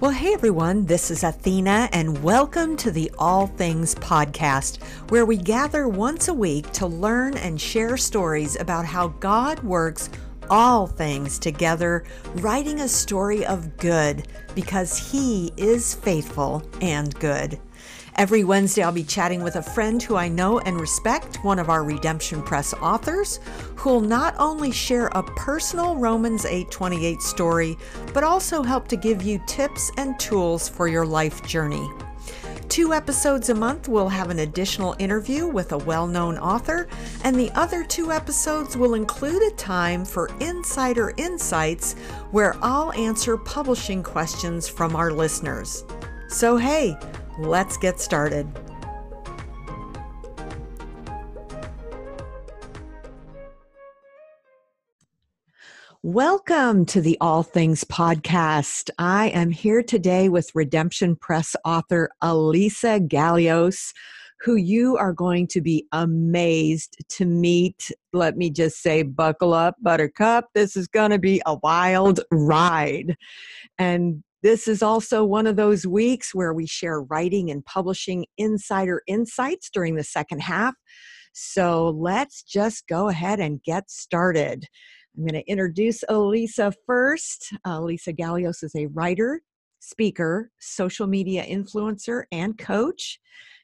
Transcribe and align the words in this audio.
Well, 0.00 0.12
hey 0.12 0.32
everyone, 0.32 0.86
this 0.86 1.10
is 1.10 1.24
Athena, 1.24 1.88
and 1.92 2.22
welcome 2.22 2.76
to 2.76 2.92
the 2.92 3.10
All 3.18 3.48
Things 3.48 3.96
Podcast, 3.96 4.80
where 5.10 5.26
we 5.26 5.36
gather 5.36 5.88
once 5.88 6.28
a 6.28 6.34
week 6.34 6.70
to 6.74 6.86
learn 6.86 7.36
and 7.36 7.60
share 7.60 7.96
stories 7.96 8.54
about 8.60 8.84
how 8.84 9.08
God 9.08 9.58
works 9.64 10.08
all 10.48 10.86
things 10.86 11.40
together, 11.40 12.04
writing 12.36 12.78
a 12.78 12.88
story 12.88 13.44
of 13.44 13.76
good 13.76 14.28
because 14.54 14.96
He 15.10 15.52
is 15.56 15.96
faithful 15.96 16.62
and 16.80 17.12
good. 17.16 17.58
Every 18.18 18.42
Wednesday, 18.42 18.82
I'll 18.82 18.90
be 18.90 19.04
chatting 19.04 19.44
with 19.44 19.54
a 19.54 19.62
friend 19.62 20.02
who 20.02 20.16
I 20.16 20.26
know 20.26 20.58
and 20.58 20.80
respect, 20.80 21.36
one 21.44 21.60
of 21.60 21.70
our 21.70 21.84
Redemption 21.84 22.42
Press 22.42 22.74
authors, 22.74 23.38
who'll 23.76 24.00
not 24.00 24.34
only 24.40 24.72
share 24.72 25.06
a 25.12 25.22
personal 25.22 25.94
Romans 25.94 26.44
8:28 26.44 27.22
story, 27.22 27.78
but 28.12 28.24
also 28.24 28.64
help 28.64 28.88
to 28.88 28.96
give 28.96 29.22
you 29.22 29.40
tips 29.46 29.92
and 29.98 30.18
tools 30.18 30.68
for 30.68 30.88
your 30.88 31.06
life 31.06 31.44
journey. 31.44 31.88
Two 32.68 32.92
episodes 32.92 33.50
a 33.50 33.54
month 33.54 33.86
will 33.86 34.08
have 34.08 34.30
an 34.30 34.40
additional 34.40 34.96
interview 34.98 35.46
with 35.46 35.70
a 35.70 35.78
well 35.78 36.08
known 36.08 36.38
author, 36.38 36.88
and 37.22 37.36
the 37.36 37.52
other 37.52 37.84
two 37.84 38.10
episodes 38.10 38.76
will 38.76 38.94
include 38.94 39.44
a 39.44 39.54
time 39.54 40.04
for 40.04 40.28
insider 40.40 41.12
insights 41.18 41.94
where 42.32 42.56
I'll 42.62 42.90
answer 42.94 43.36
publishing 43.36 44.02
questions 44.02 44.66
from 44.66 44.96
our 44.96 45.12
listeners. 45.12 45.84
So, 46.28 46.56
hey, 46.56 46.98
Let's 47.38 47.76
get 47.76 48.00
started. 48.00 48.48
Welcome 56.02 56.84
to 56.86 57.00
the 57.00 57.16
All 57.20 57.44
Things 57.44 57.84
Podcast. 57.84 58.90
I 58.98 59.28
am 59.28 59.52
here 59.52 59.84
today 59.84 60.28
with 60.28 60.50
Redemption 60.52 61.14
Press 61.14 61.54
author 61.64 62.10
Alyssa 62.24 63.06
Galios, 63.06 63.92
who 64.40 64.56
you 64.56 64.96
are 64.96 65.12
going 65.12 65.46
to 65.48 65.60
be 65.60 65.86
amazed 65.92 66.96
to 67.10 67.24
meet. 67.24 67.92
Let 68.12 68.36
me 68.36 68.50
just 68.50 68.82
say, 68.82 69.04
buckle 69.04 69.54
up, 69.54 69.76
Buttercup. 69.80 70.46
This 70.54 70.76
is 70.76 70.88
going 70.88 71.12
to 71.12 71.20
be 71.20 71.40
a 71.46 71.54
wild 71.62 72.18
ride. 72.32 73.16
And 73.78 74.24
this 74.42 74.68
is 74.68 74.82
also 74.82 75.24
one 75.24 75.46
of 75.46 75.56
those 75.56 75.86
weeks 75.86 76.34
where 76.34 76.54
we 76.54 76.66
share 76.66 77.02
writing 77.02 77.50
and 77.50 77.64
publishing 77.64 78.26
insider 78.36 79.02
insights 79.06 79.70
during 79.70 79.96
the 79.96 80.04
second 80.04 80.40
half. 80.40 80.74
So 81.32 81.90
let's 81.90 82.42
just 82.42 82.86
go 82.88 83.08
ahead 83.08 83.40
and 83.40 83.62
get 83.62 83.90
started. 83.90 84.64
I'm 85.16 85.26
going 85.26 85.42
to 85.42 85.50
introduce 85.50 86.04
Alyssa 86.08 86.72
first. 86.86 87.52
Uh, 87.64 87.80
Alyssa 87.80 88.16
Galios 88.16 88.62
is 88.62 88.74
a 88.76 88.86
writer, 88.86 89.42
speaker, 89.80 90.50
social 90.60 91.06
media 91.06 91.44
influencer, 91.44 92.24
and 92.30 92.56
coach. 92.56 93.18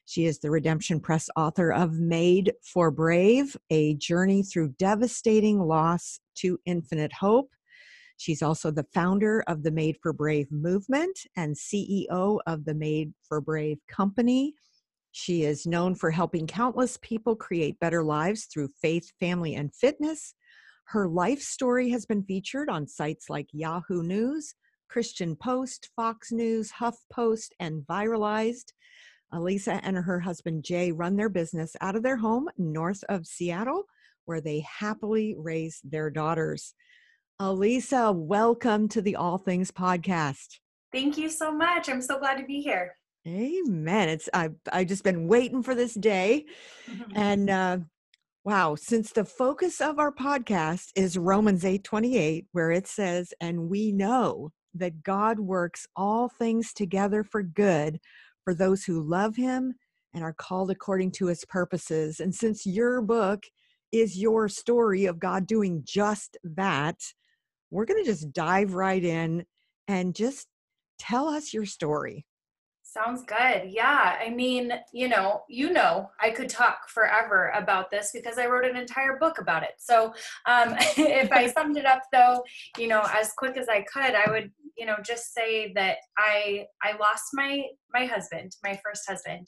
She 0.05 0.25
is 0.25 0.39
the 0.39 0.51
Redemption 0.51 0.99
Press 0.99 1.29
author 1.35 1.71
of 1.71 1.93
Made 1.93 2.53
for 2.61 2.91
Brave 2.91 3.57
A 3.71 3.95
Journey 3.95 4.43
Through 4.43 4.75
Devastating 4.77 5.59
Loss 5.59 6.19
to 6.39 6.59
Infinite 6.65 7.13
Hope. 7.13 7.49
She's 8.17 8.41
also 8.41 8.71
the 8.71 8.87
founder 8.93 9.43
of 9.47 9.63
the 9.63 9.71
Made 9.71 9.97
for 10.01 10.13
Brave 10.13 10.51
movement 10.51 11.19
and 11.35 11.55
CEO 11.55 12.39
of 12.47 12.65
the 12.65 12.73
Made 12.73 13.13
for 13.27 13.41
Brave 13.41 13.79
company. 13.87 14.53
She 15.11 15.43
is 15.43 15.65
known 15.65 15.95
for 15.95 16.11
helping 16.11 16.47
countless 16.47 16.97
people 17.01 17.35
create 17.35 17.79
better 17.79 18.03
lives 18.03 18.45
through 18.45 18.69
faith, 18.81 19.11
family, 19.19 19.55
and 19.55 19.73
fitness. 19.73 20.33
Her 20.85 21.07
life 21.07 21.41
story 21.41 21.89
has 21.89 22.05
been 22.05 22.23
featured 22.23 22.69
on 22.69 22.87
sites 22.87 23.29
like 23.29 23.47
Yahoo 23.51 24.03
News, 24.03 24.55
Christian 24.89 25.35
Post, 25.35 25.89
Fox 25.95 26.31
News, 26.31 26.71
HuffPost, 26.71 27.49
and 27.59 27.83
Viralized. 27.83 28.71
Alyssa 29.33 29.79
and 29.83 29.97
her 29.97 30.19
husband 30.19 30.63
Jay 30.63 30.91
run 30.91 31.15
their 31.15 31.29
business 31.29 31.75
out 31.81 31.95
of 31.95 32.03
their 32.03 32.17
home 32.17 32.47
north 32.57 33.03
of 33.09 33.25
Seattle, 33.25 33.83
where 34.25 34.41
they 34.41 34.61
happily 34.61 35.35
raise 35.37 35.81
their 35.83 36.09
daughters. 36.09 36.73
Alyssa, 37.41 38.15
welcome 38.15 38.87
to 38.87 39.01
the 39.01 39.17
All 39.17 39.37
Things 39.37 39.69
podcast. 39.69 40.59
Thank 40.93 41.17
you 41.17 41.27
so 41.29 41.51
much. 41.51 41.89
I'm 41.89 42.01
so 42.01 42.17
glad 42.17 42.37
to 42.37 42.45
be 42.45 42.61
here. 42.61 42.95
Amen. 43.27 44.07
It's 44.07 44.29
I 44.33 44.51
I 44.71 44.85
just 44.85 45.03
been 45.03 45.27
waiting 45.27 45.61
for 45.61 45.75
this 45.75 45.95
day, 45.95 46.45
and 47.13 47.49
uh, 47.49 47.79
wow, 48.45 48.75
since 48.75 49.11
the 49.11 49.25
focus 49.25 49.81
of 49.81 49.99
our 49.99 50.13
podcast 50.13 50.91
is 50.95 51.17
Romans 51.17 51.65
eight 51.65 51.83
twenty 51.83 52.17
eight, 52.17 52.45
where 52.53 52.71
it 52.71 52.87
says, 52.87 53.33
"And 53.41 53.69
we 53.69 53.91
know 53.91 54.51
that 54.73 55.03
God 55.03 55.37
works 55.37 55.85
all 55.97 56.29
things 56.29 56.71
together 56.71 57.21
for 57.25 57.43
good 57.43 57.99
for 58.45 58.53
those 58.53 58.85
who 58.85 59.03
love 59.03 59.35
Him 59.35 59.75
and 60.13 60.23
are 60.23 60.35
called 60.37 60.71
according 60.71 61.11
to 61.13 61.25
His 61.25 61.43
purposes." 61.43 62.21
And 62.21 62.33
since 62.33 62.65
your 62.65 63.01
book 63.01 63.43
is 63.91 64.17
your 64.17 64.47
story 64.47 65.05
of 65.05 65.19
God 65.19 65.47
doing 65.47 65.83
just 65.85 66.37
that 66.45 66.95
we're 67.71 67.85
going 67.85 68.03
to 68.03 68.09
just 68.09 68.31
dive 68.31 68.73
right 68.73 69.03
in 69.03 69.45
and 69.87 70.15
just 70.15 70.47
tell 70.99 71.27
us 71.27 71.53
your 71.53 71.65
story. 71.65 72.25
Sounds 72.95 73.23
good. 73.23 73.63
Yeah. 73.65 74.15
I 74.25 74.29
mean, 74.29 74.71
you 74.93 75.09
know, 75.09 75.41
you 75.49 75.69
know, 75.69 76.09
I 76.21 76.29
could 76.29 76.47
talk 76.47 76.87
forever 76.87 77.51
about 77.53 77.91
this 77.91 78.11
because 78.13 78.37
I 78.37 78.45
wrote 78.45 78.63
an 78.63 78.77
entire 78.77 79.17
book 79.17 79.37
about 79.37 79.63
it. 79.63 79.73
So, 79.79 80.13
um, 80.45 80.75
if 80.97 81.29
I 81.31 81.47
summed 81.51 81.75
it 81.75 81.85
up 81.85 82.03
though, 82.13 82.41
you 82.77 82.87
know, 82.87 83.05
as 83.13 83.33
quick 83.35 83.57
as 83.57 83.67
I 83.67 83.81
could, 83.81 84.15
I 84.15 84.31
would 84.31 84.49
you 84.77 84.85
know 84.85 84.95
just 85.05 85.33
say 85.33 85.71
that 85.73 85.97
i 86.17 86.65
i 86.83 86.91
lost 86.97 87.23
my 87.33 87.63
my 87.93 88.05
husband 88.05 88.51
my 88.63 88.79
first 88.83 89.03
husband 89.07 89.47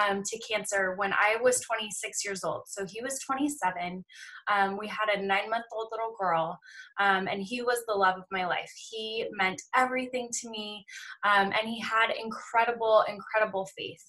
um, 0.00 0.22
to 0.24 0.38
cancer 0.50 0.94
when 0.96 1.12
i 1.12 1.36
was 1.42 1.60
26 1.60 2.24
years 2.24 2.44
old. 2.44 2.62
So 2.66 2.84
he 2.86 3.00
was 3.02 3.18
27 3.20 4.04
um, 4.52 4.78
we 4.78 4.88
had 4.88 5.08
a 5.14 5.22
nine 5.22 5.50
month 5.50 5.64
old 5.72 5.88
little 5.90 6.14
girl 6.20 6.58
um, 7.00 7.28
and 7.28 7.42
he 7.42 7.62
was 7.62 7.82
the 7.86 7.94
love 7.94 8.16
of 8.16 8.24
my 8.30 8.46
life. 8.46 8.70
He 8.90 9.26
meant 9.32 9.60
everything 9.76 10.28
to 10.40 10.50
me 10.50 10.84
um, 11.24 11.52
and 11.52 11.68
he 11.68 11.80
had 11.80 12.10
incredible 12.10 13.04
incredible 13.08 13.68
faith. 13.76 14.04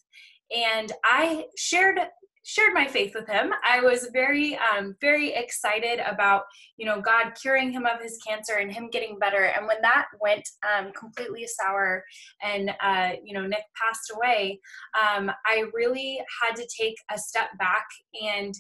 And 0.52 0.92
i 1.04 1.46
shared 1.58 2.00
shared 2.46 2.76
my 2.76 2.86
faith 2.86 3.14
with 3.16 3.28
him. 3.28 3.52
I 3.64 3.82
was 3.82 4.10
very, 4.14 4.56
um, 4.58 4.96
very 5.02 5.34
excited 5.34 6.00
about, 6.00 6.44
you 6.78 6.86
know, 6.86 7.02
God 7.02 7.32
curing 7.42 7.72
him 7.72 7.88
of 7.88 8.00
his 8.00 8.20
cancer 8.26 8.58
and 8.58 8.72
him 8.72 8.90
getting 8.92 9.18
better. 9.18 9.46
And 9.46 9.66
when 9.66 9.82
that 9.82 10.06
went 10.22 10.48
um, 10.64 10.92
completely 10.94 11.48
sour 11.48 12.04
and, 12.44 12.72
uh, 12.84 13.14
you 13.24 13.34
know, 13.34 13.48
Nick 13.48 13.64
passed 13.82 14.12
away, 14.16 14.60
um, 14.94 15.32
I 15.48 15.64
really 15.74 16.22
had 16.42 16.56
to 16.56 16.68
take 16.80 16.96
a 17.12 17.18
step 17.18 17.50
back 17.58 17.88
and 18.24 18.54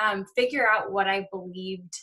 um, 0.00 0.24
figure 0.36 0.68
out 0.68 0.92
what 0.92 1.08
I 1.08 1.26
believed 1.32 1.94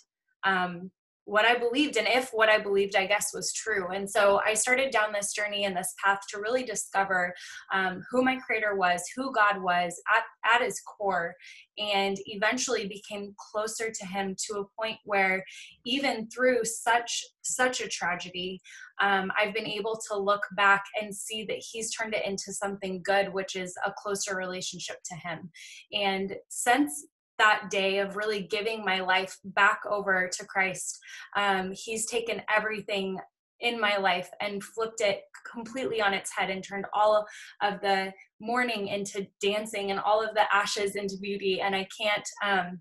um, 0.43 0.91
what 1.29 1.45
I 1.45 1.57
believed 1.57 1.95
and 1.95 2.07
if 2.07 2.31
what 2.31 2.49
I 2.49 2.57
believed, 2.57 2.95
I 2.95 3.05
guess, 3.05 3.31
was 3.33 3.53
true. 3.53 3.89
And 3.89 4.09
so 4.09 4.41
I 4.45 4.55
started 4.55 4.91
down 4.91 5.13
this 5.13 5.31
journey 5.31 5.65
and 5.65 5.77
this 5.77 5.93
path 6.03 6.21
to 6.29 6.39
really 6.39 6.63
discover 6.63 7.33
um, 7.71 8.01
who 8.09 8.23
my 8.23 8.37
creator 8.37 8.75
was, 8.75 9.03
who 9.15 9.31
God 9.31 9.61
was 9.61 10.01
at, 10.15 10.23
at 10.55 10.65
his 10.65 10.81
core, 10.81 11.35
and 11.77 12.17
eventually 12.25 12.87
became 12.87 13.35
closer 13.51 13.91
to 13.91 14.05
him 14.05 14.35
to 14.47 14.59
a 14.59 14.81
point 14.81 14.97
where 15.05 15.43
even 15.85 16.27
through 16.29 16.65
such 16.65 17.23
such 17.41 17.81
a 17.81 17.87
tragedy 17.87 18.59
um, 19.01 19.31
i've 19.39 19.53
been 19.53 19.65
able 19.65 19.97
to 20.09 20.17
look 20.17 20.41
back 20.55 20.83
and 21.01 21.15
see 21.15 21.45
that 21.45 21.57
he's 21.57 21.93
turned 21.95 22.13
it 22.13 22.25
into 22.25 22.51
something 22.51 23.01
good 23.03 23.33
which 23.33 23.55
is 23.55 23.73
a 23.85 23.93
closer 23.97 24.35
relationship 24.35 24.97
to 25.05 25.15
him 25.15 25.49
and 25.93 26.35
since 26.49 27.05
that 27.39 27.69
day 27.71 27.97
of 27.99 28.15
really 28.15 28.43
giving 28.43 28.85
my 28.85 28.99
life 28.99 29.37
back 29.43 29.79
over 29.89 30.29
to 30.31 30.45
Christ. 30.45 30.99
Um, 31.35 31.71
he's 31.73 32.05
taken 32.05 32.41
everything 32.55 33.17
in 33.61 33.79
my 33.79 33.97
life 33.97 34.29
and 34.41 34.63
flipped 34.63 35.01
it 35.01 35.21
completely 35.51 36.01
on 36.01 36.13
its 36.13 36.31
head 36.35 36.49
and 36.49 36.63
turned 36.63 36.85
all 36.93 37.25
of 37.61 37.81
the 37.81 38.13
mourning 38.39 38.87
into 38.87 39.27
dancing 39.41 39.91
and 39.91 39.99
all 39.99 40.23
of 40.23 40.33
the 40.33 40.53
ashes 40.53 40.95
into 40.95 41.17
beauty. 41.21 41.61
And 41.61 41.75
I 41.75 41.87
can't, 41.99 42.27
um, 42.45 42.79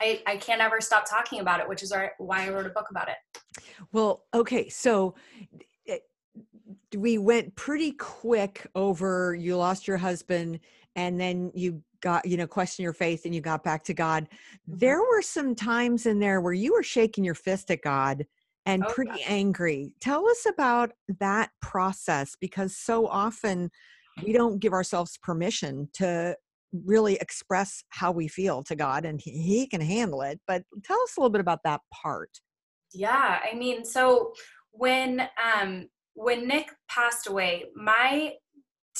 I, 0.00 0.22
I 0.26 0.36
can't 0.36 0.60
ever 0.60 0.80
stop 0.80 1.08
talking 1.08 1.40
about 1.40 1.60
it, 1.60 1.68
which 1.68 1.82
is 1.82 1.92
why 2.18 2.46
I 2.46 2.50
wrote 2.50 2.66
a 2.66 2.70
book 2.70 2.86
about 2.90 3.08
it. 3.08 3.16
Well, 3.92 4.24
okay. 4.34 4.68
So 4.68 5.14
eh, 5.88 5.98
we 6.96 7.18
went 7.18 7.56
pretty 7.56 7.92
quick 7.92 8.66
over 8.74 9.34
you 9.34 9.56
lost 9.56 9.88
your 9.88 9.96
husband 9.96 10.60
and 10.96 11.20
then 11.20 11.52
you 11.54 11.82
got 12.00 12.26
you 12.26 12.36
know 12.36 12.46
question 12.46 12.82
your 12.82 12.92
faith 12.92 13.24
and 13.24 13.34
you 13.34 13.40
got 13.40 13.62
back 13.62 13.84
to 13.84 13.94
god 13.94 14.24
mm-hmm. 14.24 14.78
there 14.78 15.00
were 15.00 15.22
some 15.22 15.54
times 15.54 16.06
in 16.06 16.18
there 16.18 16.40
where 16.40 16.52
you 16.52 16.72
were 16.72 16.82
shaking 16.82 17.24
your 17.24 17.34
fist 17.34 17.70
at 17.70 17.82
god 17.82 18.26
and 18.64 18.84
oh, 18.84 18.92
pretty 18.92 19.10
God. 19.10 19.20
angry 19.26 19.92
tell 20.00 20.28
us 20.28 20.46
about 20.48 20.92
that 21.20 21.50
process 21.62 22.36
because 22.40 22.76
so 22.76 23.06
often 23.06 23.70
we 24.24 24.32
don't 24.32 24.60
give 24.60 24.72
ourselves 24.72 25.18
permission 25.22 25.88
to 25.92 26.34
really 26.72 27.16
express 27.16 27.84
how 27.90 28.10
we 28.10 28.28
feel 28.28 28.62
to 28.62 28.74
god 28.74 29.04
and 29.04 29.20
he, 29.22 29.30
he 29.30 29.66
can 29.66 29.80
handle 29.80 30.22
it 30.22 30.40
but 30.46 30.62
tell 30.84 31.00
us 31.02 31.16
a 31.16 31.20
little 31.20 31.30
bit 31.30 31.40
about 31.40 31.60
that 31.64 31.80
part 31.92 32.30
yeah 32.92 33.38
i 33.50 33.54
mean 33.54 33.84
so 33.84 34.32
when 34.72 35.28
um 35.54 35.88
when 36.16 36.48
Nick 36.48 36.70
passed 36.88 37.28
away, 37.28 37.66
my 37.74 38.32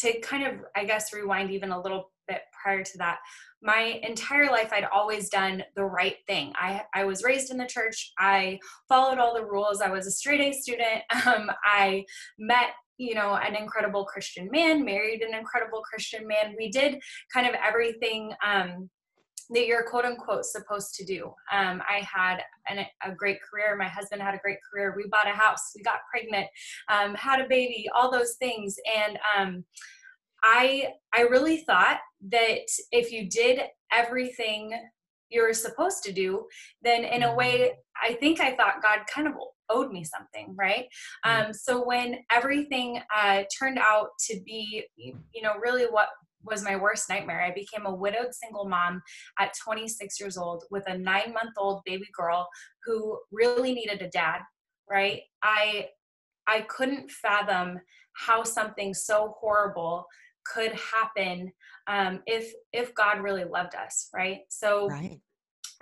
to 0.00 0.20
kind 0.20 0.46
of 0.46 0.64
I 0.74 0.84
guess 0.84 1.12
rewind 1.12 1.50
even 1.50 1.70
a 1.70 1.80
little 1.80 2.10
bit 2.28 2.42
prior 2.62 2.82
to 2.82 2.98
that, 2.98 3.18
my 3.62 4.00
entire 4.02 4.46
life 4.46 4.72
I'd 4.72 4.88
always 4.92 5.28
done 5.28 5.62
the 5.74 5.84
right 5.84 6.16
thing. 6.26 6.52
I 6.56 6.82
I 6.94 7.04
was 7.04 7.22
raised 7.22 7.50
in 7.50 7.56
the 7.56 7.66
church. 7.66 8.12
I 8.18 8.58
followed 8.88 9.18
all 9.18 9.34
the 9.34 9.44
rules. 9.44 9.80
I 9.80 9.90
was 9.90 10.06
a 10.06 10.10
straight 10.10 10.40
A 10.40 10.52
student. 10.52 11.02
Um, 11.26 11.50
I 11.64 12.04
met 12.38 12.70
you 12.98 13.14
know 13.14 13.34
an 13.34 13.54
incredible 13.54 14.04
christian 14.04 14.48
man 14.50 14.84
married 14.84 15.20
an 15.20 15.34
incredible 15.34 15.82
christian 15.82 16.26
man 16.26 16.54
we 16.58 16.70
did 16.70 16.98
kind 17.32 17.46
of 17.46 17.54
everything 17.62 18.32
um, 18.46 18.88
that 19.50 19.66
you're 19.66 19.88
quote 19.88 20.04
unquote 20.04 20.44
supposed 20.44 20.94
to 20.96 21.04
do. 21.04 21.32
Um, 21.52 21.82
I 21.88 22.06
had 22.12 22.38
an, 22.68 22.84
a 23.04 23.14
great 23.14 23.38
career. 23.42 23.76
My 23.76 23.88
husband 23.88 24.22
had 24.22 24.34
a 24.34 24.40
great 24.42 24.58
career. 24.70 24.94
We 24.96 25.08
bought 25.08 25.28
a 25.28 25.30
house. 25.30 25.72
We 25.74 25.82
got 25.82 26.00
pregnant, 26.10 26.46
um, 26.90 27.14
had 27.14 27.40
a 27.40 27.48
baby, 27.48 27.86
all 27.94 28.10
those 28.10 28.34
things. 28.34 28.76
And 28.96 29.18
um, 29.36 29.64
I 30.42 30.88
I 31.14 31.22
really 31.22 31.58
thought 31.58 31.98
that 32.28 32.66
if 32.92 33.12
you 33.12 33.28
did 33.28 33.60
everything 33.92 34.72
you're 35.28 35.52
supposed 35.54 36.02
to 36.04 36.12
do, 36.12 36.46
then 36.82 37.04
in 37.04 37.24
a 37.24 37.34
way, 37.34 37.72
I 38.00 38.14
think 38.14 38.40
I 38.40 38.54
thought 38.54 38.82
God 38.82 39.00
kind 39.12 39.26
of 39.26 39.34
owed 39.68 39.90
me 39.90 40.04
something, 40.04 40.54
right? 40.56 40.86
Mm-hmm. 41.24 41.46
Um, 41.46 41.52
so 41.52 41.84
when 41.84 42.18
everything 42.30 43.00
uh, 43.14 43.42
turned 43.58 43.78
out 43.78 44.08
to 44.28 44.40
be, 44.44 44.84
you 44.96 45.42
know, 45.42 45.54
really 45.60 45.84
what 45.84 46.08
was 46.46 46.62
my 46.62 46.76
worst 46.76 47.08
nightmare. 47.08 47.42
I 47.42 47.52
became 47.52 47.86
a 47.86 47.94
widowed 47.94 48.34
single 48.34 48.68
mom 48.68 49.02
at 49.38 49.54
26 49.62 50.20
years 50.20 50.36
old 50.36 50.64
with 50.70 50.84
a 50.86 50.96
nine 50.96 51.32
month 51.32 51.54
old 51.58 51.82
baby 51.84 52.08
girl 52.16 52.48
who 52.84 53.18
really 53.32 53.74
needed 53.74 54.02
a 54.02 54.08
dad, 54.08 54.40
right? 54.90 55.22
I 55.42 55.88
I 56.46 56.62
couldn't 56.62 57.10
fathom 57.10 57.80
how 58.12 58.44
something 58.44 58.94
so 58.94 59.34
horrible 59.40 60.06
could 60.44 60.72
happen 60.72 61.52
um, 61.88 62.22
if 62.26 62.52
if 62.72 62.94
God 62.94 63.20
really 63.20 63.44
loved 63.44 63.74
us, 63.74 64.08
right? 64.14 64.40
So 64.48 64.88
right. 64.88 65.20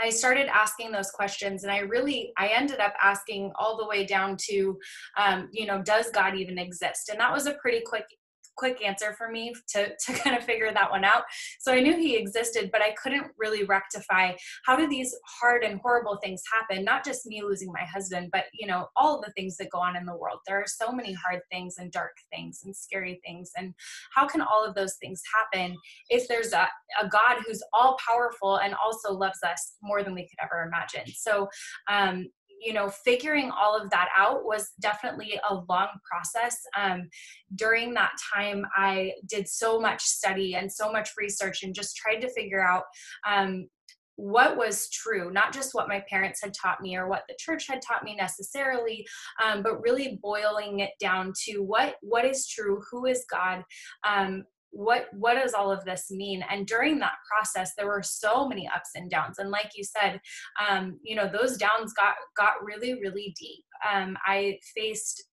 I 0.01 0.11
started 0.11 0.49
asking 0.49 0.91
those 0.91 1.11
questions, 1.11 1.63
and 1.63 1.73
I 1.73 1.79
really 1.81 2.33
I 2.39 2.49
ended 2.49 2.81
up 2.81 2.95
asking 3.03 3.53
all 3.57 3.77
the 3.77 3.87
way 3.87 4.05
down 4.05 4.37
to, 4.49 4.79
um, 5.17 5.49
you 5.53 5.67
know, 5.67 5.83
does 5.83 6.11
God 6.11 6.35
even 6.37 6.59
exist? 6.59 7.11
And 7.11 7.21
that 7.21 7.33
was 7.33 7.47
a 7.47 7.55
pretty 7.55 7.83
quick 7.87 8.07
quick 8.57 8.85
answer 8.85 9.15
for 9.17 9.31
me 9.31 9.55
to, 9.69 9.93
to 10.07 10.13
kind 10.13 10.37
of 10.37 10.45
figure 10.45 10.73
that 10.73 10.91
one 10.91 11.05
out. 11.05 11.25
So 11.61 11.73
I 11.73 11.81
knew 11.81 11.97
he 11.97 12.17
existed, 12.17 12.71
but 12.73 12.83
I 12.83 12.93
couldn't 12.93 13.27
really 13.39 13.65
rectify 13.65 14.33
how 14.65 14.77
do 14.77 14.89
these 14.89 15.15
hard 15.27 15.63
and 15.63 15.81
horrible 15.81 16.19
things 16.23 16.43
happen? 16.53 16.85
Not 16.85 17.05
just 17.05 17.27
me 17.27 17.43
losing 17.43 17.73
my 17.73 17.85
husband, 17.85 18.31
but 18.33 18.45
you 18.53 18.67
know, 18.67 18.89
all 18.97 19.21
the 19.21 19.33
things 19.33 19.57
that 19.57 19.71
go 19.71 19.79
on 19.79 19.97
in 19.97 20.05
the 20.05 20.17
world. 20.17 20.41
There 20.47 20.59
are 20.61 20.67
so 20.67 20.93
many 20.93 21.13
hard 21.13 21.41
things 21.51 21.77
and 21.79 21.91
dark 21.91 22.17
things 22.33 22.63
and 22.65 22.75
scary 22.75 23.21
things. 23.25 23.51
And 23.57 23.75
how 24.15 24.27
can 24.27 24.41
all 24.41 24.65
of 24.65 24.75
those 24.75 24.95
things 24.97 25.23
happen 25.35 25.77
if 26.09 26.29
there's 26.29 26.53
a, 26.53 26.69
a 27.01 27.09
God 27.09 27.43
who's 27.47 27.63
all 27.73 27.97
powerful 28.07 28.57
and 28.57 28.75
also 28.75 29.13
loves 29.13 29.39
us 29.43 29.75
more 29.83 30.03
than 30.03 30.15
we 30.15 30.23
could 30.23 30.39
ever 30.43 30.63
imagine? 30.63 31.13
So 31.15 31.49
um, 31.89 32.27
you 32.61 32.73
know, 32.73 32.89
figuring 32.89 33.51
all 33.51 33.77
of 33.81 33.91
that 33.91 34.09
out 34.17 34.45
was 34.45 34.73
definitely 34.81 35.39
a 35.49 35.55
long 35.69 35.89
process. 36.11 36.59
Um, 36.77 37.09
during 37.55 37.95
that 37.95 38.13
time, 38.35 38.65
I 38.77 39.13
did 39.29 39.49
so 39.49 39.81
much 39.81 40.03
study 40.03 40.55
and 40.55 40.71
so 40.71 40.91
much 40.91 41.11
research 41.19 41.63
and 41.63 41.75
just 41.75 41.97
tried 41.97 42.21
to 42.21 42.33
figure 42.33 42.65
out 42.65 42.85
um, 43.29 43.67
what 44.17 44.57
was 44.57 44.89
true, 44.91 45.33
not 45.33 45.53
just 45.53 45.75
what 45.75 45.89
my 45.89 46.03
parents 46.09 46.41
had 46.43 46.55
taught 46.55 46.81
me 46.81 46.97
or 46.97 47.09
what 47.09 47.25
the 47.29 47.37
church 47.39 47.67
had 47.69 47.83
taught 47.83 48.05
me 48.05 48.15
necessarily, 48.15 49.05
um, 49.43 49.63
but 49.63 49.81
really 49.83 50.21
boiling 50.23 50.81
it 50.81 50.93
down 51.01 51.33
to 51.45 51.59
what 51.59 51.97
what 52.01 52.25
is 52.25 52.47
true, 52.47 52.83
who 52.91 53.07
is 53.07 53.25
God, 53.31 53.65
um, 54.07 54.45
what 54.75 55.07
what 55.13 55.35
does 55.35 55.55
all 55.55 55.71
of 55.71 55.85
this 55.85 56.11
mean 56.11 56.45
and 56.51 56.67
during 56.67 56.99
that 56.99 57.15
process 57.31 57.73
there 57.77 57.87
were 57.87 58.03
so 58.03 58.49
many 58.49 58.69
ups 58.75 58.91
and 58.97 59.11
downs 59.11 59.39
and 59.39 59.51
like 59.51 59.71
you 59.77 59.85
said 59.85 60.21
um, 60.69 60.99
you 61.03 61.15
know 61.15 61.31
those 61.31 61.57
downs 61.57 61.93
got 61.95 62.15
got 62.37 62.63
really 62.63 62.95
really 62.95 63.35
deep 63.39 63.65
um, 63.91 64.17
i 64.27 64.59
faced 64.77 65.25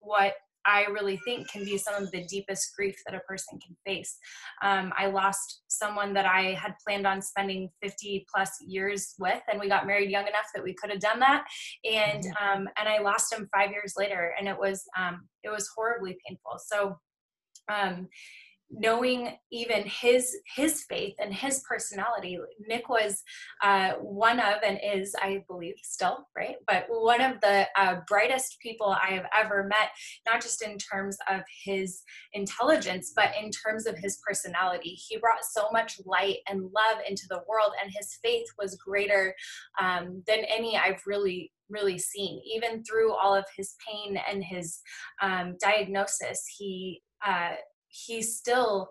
what 0.00 0.34
I 0.68 0.84
really 0.92 1.18
think 1.24 1.50
can 1.50 1.64
be 1.64 1.78
some 1.78 1.94
of 1.94 2.10
the 2.10 2.24
deepest 2.24 2.76
grief 2.76 2.96
that 3.06 3.16
a 3.16 3.20
person 3.20 3.58
can 3.58 3.74
face. 3.86 4.18
Um, 4.62 4.92
I 4.98 5.06
lost 5.06 5.62
someone 5.68 6.12
that 6.12 6.26
I 6.26 6.52
had 6.52 6.74
planned 6.86 7.06
on 7.06 7.22
spending 7.22 7.70
50 7.82 8.26
plus 8.32 8.50
years 8.66 9.14
with, 9.18 9.40
and 9.50 9.58
we 9.58 9.68
got 9.68 9.86
married 9.86 10.10
young 10.10 10.26
enough 10.26 10.46
that 10.54 10.62
we 10.62 10.74
could 10.74 10.90
have 10.90 11.00
done 11.00 11.20
that. 11.20 11.44
And 11.90 12.22
mm-hmm. 12.22 12.58
um, 12.60 12.68
and 12.78 12.88
I 12.88 12.98
lost 12.98 13.32
him 13.32 13.48
five 13.54 13.70
years 13.70 13.94
later, 13.96 14.34
and 14.38 14.46
it 14.46 14.58
was 14.58 14.84
um, 14.98 15.26
it 15.42 15.48
was 15.48 15.70
horribly 15.74 16.18
painful. 16.26 16.58
So 16.58 16.98
um, 17.72 18.08
knowing 18.70 19.36
even 19.50 19.82
his 19.84 20.36
his 20.54 20.84
faith 20.84 21.14
and 21.18 21.32
his 21.32 21.62
personality. 21.68 22.38
Nick 22.66 22.88
was 22.88 23.22
uh, 23.62 23.92
one 23.94 24.38
of 24.38 24.56
and 24.64 24.78
is 24.84 25.14
i 25.20 25.42
believe 25.48 25.74
still 25.82 26.26
right? 26.36 26.56
But 26.66 26.86
one 26.88 27.20
of 27.20 27.40
the 27.40 27.66
uh, 27.76 27.96
brightest 28.06 28.58
people 28.60 28.96
i 29.02 29.10
have 29.10 29.26
ever 29.34 29.64
met 29.64 29.90
not 30.26 30.42
just 30.42 30.62
in 30.62 30.76
terms 30.78 31.16
of 31.30 31.40
his 31.64 32.02
intelligence 32.32 33.12
but 33.14 33.32
in 33.40 33.50
terms 33.50 33.86
of 33.86 33.96
his 33.96 34.20
personality. 34.26 34.90
He 34.90 35.18
brought 35.18 35.44
so 35.44 35.68
much 35.72 36.00
light 36.04 36.38
and 36.48 36.62
love 36.62 37.02
into 37.08 37.26
the 37.28 37.42
world 37.48 37.72
and 37.82 37.92
his 37.92 38.18
faith 38.22 38.46
was 38.58 38.76
greater 38.76 39.34
um, 39.80 40.22
than 40.26 40.40
any 40.40 40.76
i've 40.76 41.02
really 41.06 41.52
really 41.70 41.98
seen. 41.98 42.40
Even 42.54 42.82
through 42.82 43.12
all 43.12 43.34
of 43.34 43.44
his 43.56 43.74
pain 43.86 44.18
and 44.30 44.42
his 44.42 44.80
um, 45.22 45.56
diagnosis 45.60 46.44
he 46.56 47.02
uh, 47.26 47.54
he 48.06 48.22
still 48.22 48.90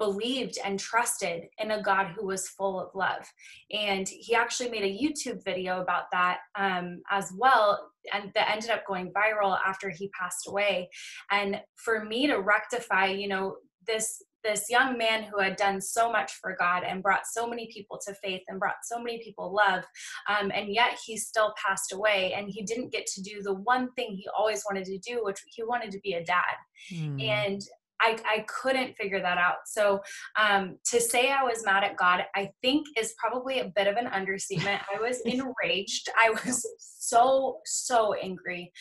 believed 0.00 0.58
and 0.64 0.80
trusted 0.80 1.42
in 1.58 1.72
a 1.72 1.82
God 1.82 2.12
who 2.16 2.26
was 2.26 2.48
full 2.48 2.80
of 2.80 2.88
love. 2.94 3.22
And 3.70 4.08
he 4.08 4.34
actually 4.34 4.70
made 4.70 4.82
a 4.82 4.98
YouTube 4.98 5.44
video 5.44 5.82
about 5.82 6.04
that 6.10 6.38
um, 6.58 7.02
as 7.10 7.30
well, 7.36 7.90
and 8.12 8.32
that 8.34 8.50
ended 8.50 8.70
up 8.70 8.86
going 8.86 9.12
viral 9.12 9.58
after 9.64 9.90
he 9.90 10.08
passed 10.18 10.48
away. 10.48 10.88
And 11.30 11.60
for 11.76 12.04
me 12.04 12.26
to 12.26 12.40
rectify, 12.40 13.08
you 13.08 13.28
know, 13.28 13.56
this 13.86 14.22
this 14.42 14.70
young 14.70 14.96
man 14.96 15.22
who 15.24 15.38
had 15.38 15.56
done 15.56 15.82
so 15.82 16.10
much 16.10 16.32
for 16.40 16.56
God 16.58 16.82
and 16.82 17.02
brought 17.02 17.26
so 17.30 17.46
many 17.46 17.70
people 17.70 18.00
to 18.06 18.14
faith 18.24 18.40
and 18.48 18.58
brought 18.58 18.76
so 18.84 18.98
many 18.98 19.22
people 19.22 19.54
love, 19.54 19.84
um, 20.30 20.50
and 20.54 20.72
yet 20.72 20.98
he 21.04 21.18
still 21.18 21.52
passed 21.62 21.92
away, 21.92 22.32
and 22.34 22.48
he 22.48 22.62
didn't 22.62 22.90
get 22.90 23.04
to 23.06 23.22
do 23.22 23.42
the 23.42 23.52
one 23.52 23.92
thing 23.92 24.12
he 24.12 24.26
always 24.34 24.64
wanted 24.66 24.86
to 24.86 24.98
do, 24.98 25.20
which 25.22 25.40
he 25.46 25.62
wanted 25.62 25.90
to 25.90 26.00
be 26.00 26.14
a 26.14 26.24
dad. 26.24 26.56
Mm. 26.90 27.22
And 27.22 27.60
I, 28.00 28.18
I 28.26 28.44
couldn't 28.48 28.96
figure 28.96 29.20
that 29.20 29.38
out. 29.38 29.56
So 29.66 30.00
um, 30.38 30.76
to 30.86 31.00
say 31.00 31.30
I 31.30 31.42
was 31.42 31.64
mad 31.64 31.84
at 31.84 31.96
God, 31.96 32.24
I 32.34 32.50
think 32.62 32.86
is 32.96 33.14
probably 33.18 33.60
a 33.60 33.72
bit 33.74 33.86
of 33.86 33.96
an 33.96 34.06
understatement. 34.06 34.82
I 34.94 35.00
was 35.00 35.20
enraged. 35.24 36.08
I 36.18 36.30
was 36.30 36.66
so, 37.10 37.58
so 37.64 38.14
angry. 38.14 38.72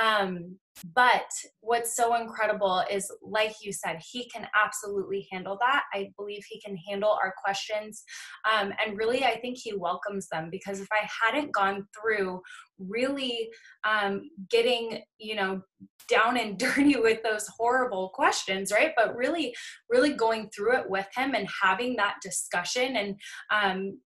Um, 0.00 0.56
but 0.94 1.30
what's 1.60 1.94
so 1.94 2.14
incredible 2.14 2.82
is, 2.90 3.10
like 3.22 3.54
you 3.62 3.72
said, 3.72 4.00
he 4.10 4.28
can 4.30 4.46
absolutely 4.60 5.28
handle 5.30 5.58
that. 5.60 5.84
I 5.92 6.10
believe 6.16 6.42
he 6.48 6.60
can 6.60 6.76
handle 6.88 7.10
our 7.10 7.34
questions. 7.44 8.02
Um, 8.50 8.72
and 8.84 8.96
really, 8.96 9.24
I 9.24 9.38
think 9.38 9.58
he 9.58 9.74
welcomes 9.74 10.28
them 10.28 10.48
because 10.50 10.80
if 10.80 10.88
I 10.90 11.06
hadn't 11.22 11.52
gone 11.52 11.86
through 11.94 12.40
really 12.78 13.50
um, 13.84 14.30
getting, 14.50 15.02
you 15.18 15.36
know, 15.36 15.60
down 16.08 16.36
and 16.36 16.58
dirty 16.58 16.96
with 16.96 17.22
those 17.22 17.48
horrible 17.58 18.10
questions, 18.14 18.72
right? 18.72 18.92
But 18.96 19.14
really, 19.14 19.54
really 19.90 20.14
going 20.14 20.48
through 20.54 20.78
it 20.78 20.90
with 20.90 21.06
him 21.14 21.34
and 21.34 21.48
having 21.62 21.96
that 21.96 22.16
discussion 22.22 22.96
and 22.96 23.16
um, 23.52 23.98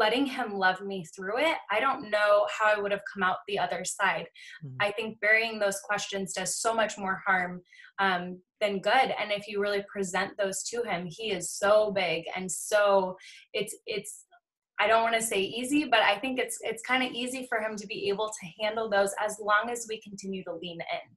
letting 0.00 0.26
him 0.26 0.54
love 0.54 0.80
me 0.80 1.04
through 1.14 1.38
it, 1.38 1.56
I 1.70 1.78
don't 1.78 2.10
know 2.10 2.46
how 2.58 2.74
I 2.74 2.80
would 2.80 2.90
have 2.90 3.02
come 3.12 3.22
out 3.22 3.36
the 3.46 3.58
other 3.58 3.84
side. 3.84 4.26
Mm-hmm. 4.64 4.76
I 4.80 4.90
think 4.92 5.20
burying 5.20 5.58
those 5.58 5.78
questions 5.84 6.32
does 6.32 6.56
so 6.56 6.74
much 6.74 6.96
more 6.98 7.20
harm 7.26 7.60
um, 7.98 8.40
than 8.60 8.80
good. 8.80 9.14
And 9.20 9.30
if 9.30 9.46
you 9.46 9.60
really 9.60 9.84
present 9.92 10.32
those 10.38 10.62
to 10.70 10.82
him, 10.82 11.06
he 11.08 11.30
is 11.30 11.52
so 11.52 11.92
big 11.92 12.24
and 12.34 12.50
so 12.50 13.16
it's 13.52 13.76
it's 13.86 14.24
I 14.82 14.86
don't 14.86 15.02
want 15.02 15.14
to 15.14 15.20
say 15.20 15.42
easy, 15.42 15.84
but 15.84 16.00
I 16.00 16.16
think 16.18 16.38
it's 16.38 16.58
it's 16.62 16.82
kind 16.82 17.02
of 17.02 17.12
easy 17.12 17.46
for 17.50 17.60
him 17.60 17.76
to 17.76 17.86
be 17.86 18.08
able 18.08 18.28
to 18.28 18.64
handle 18.64 18.88
those 18.88 19.12
as 19.22 19.36
long 19.38 19.68
as 19.70 19.84
we 19.90 20.00
continue 20.00 20.42
to 20.44 20.54
lean 20.54 20.80
in 20.80 21.16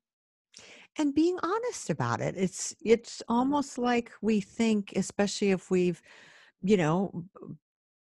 and 0.97 1.15
being 1.15 1.37
honest 1.41 1.89
about 1.89 2.21
it 2.21 2.35
it's 2.37 2.75
it's 2.85 3.23
almost 3.27 3.77
like 3.77 4.11
we 4.21 4.39
think 4.39 4.93
especially 4.95 5.51
if 5.51 5.71
we've 5.71 6.01
you 6.61 6.77
know 6.77 7.25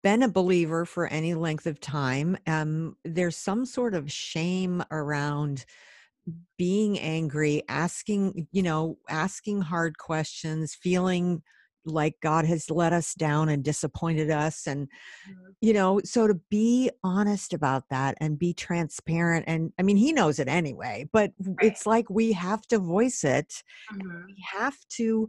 been 0.02 0.22
a 0.22 0.28
believer 0.28 0.84
for 0.84 1.06
any 1.08 1.34
length 1.34 1.66
of 1.66 1.80
time 1.80 2.36
um, 2.46 2.96
there's 3.04 3.36
some 3.36 3.64
sort 3.64 3.94
of 3.94 4.10
shame 4.10 4.82
around 4.90 5.64
being 6.58 6.98
angry 6.98 7.62
asking 7.68 8.46
you 8.52 8.62
know 8.62 8.96
asking 9.08 9.60
hard 9.60 9.98
questions 9.98 10.74
feeling 10.74 11.42
like 11.84 12.14
God 12.22 12.44
has 12.44 12.70
let 12.70 12.92
us 12.92 13.12
down 13.12 13.48
and 13.48 13.64
disappointed 13.64 14.30
us. 14.30 14.68
And, 14.68 14.86
Mm-hmm. 15.26 15.52
you 15.60 15.72
know, 15.72 16.00
so 16.04 16.26
to 16.28 16.34
be 16.50 16.90
honest 17.04 17.52
about 17.54 17.84
that 17.90 18.16
and 18.20 18.38
be 18.38 18.54
transparent. 18.54 19.44
And 19.48 19.72
I 19.78 19.82
mean, 19.82 19.96
he 19.96 20.12
knows 20.12 20.38
it 20.38 20.48
anyway, 20.48 21.08
but 21.12 21.32
Right. 21.56 21.66
it's 21.66 21.86
like 21.86 22.10
we 22.10 22.32
have 22.32 22.62
to 22.68 22.78
voice 22.78 23.24
it. 23.24 23.62
Mhm. 23.90 24.26
We 24.28 24.44
have 24.52 24.76
to 24.96 25.28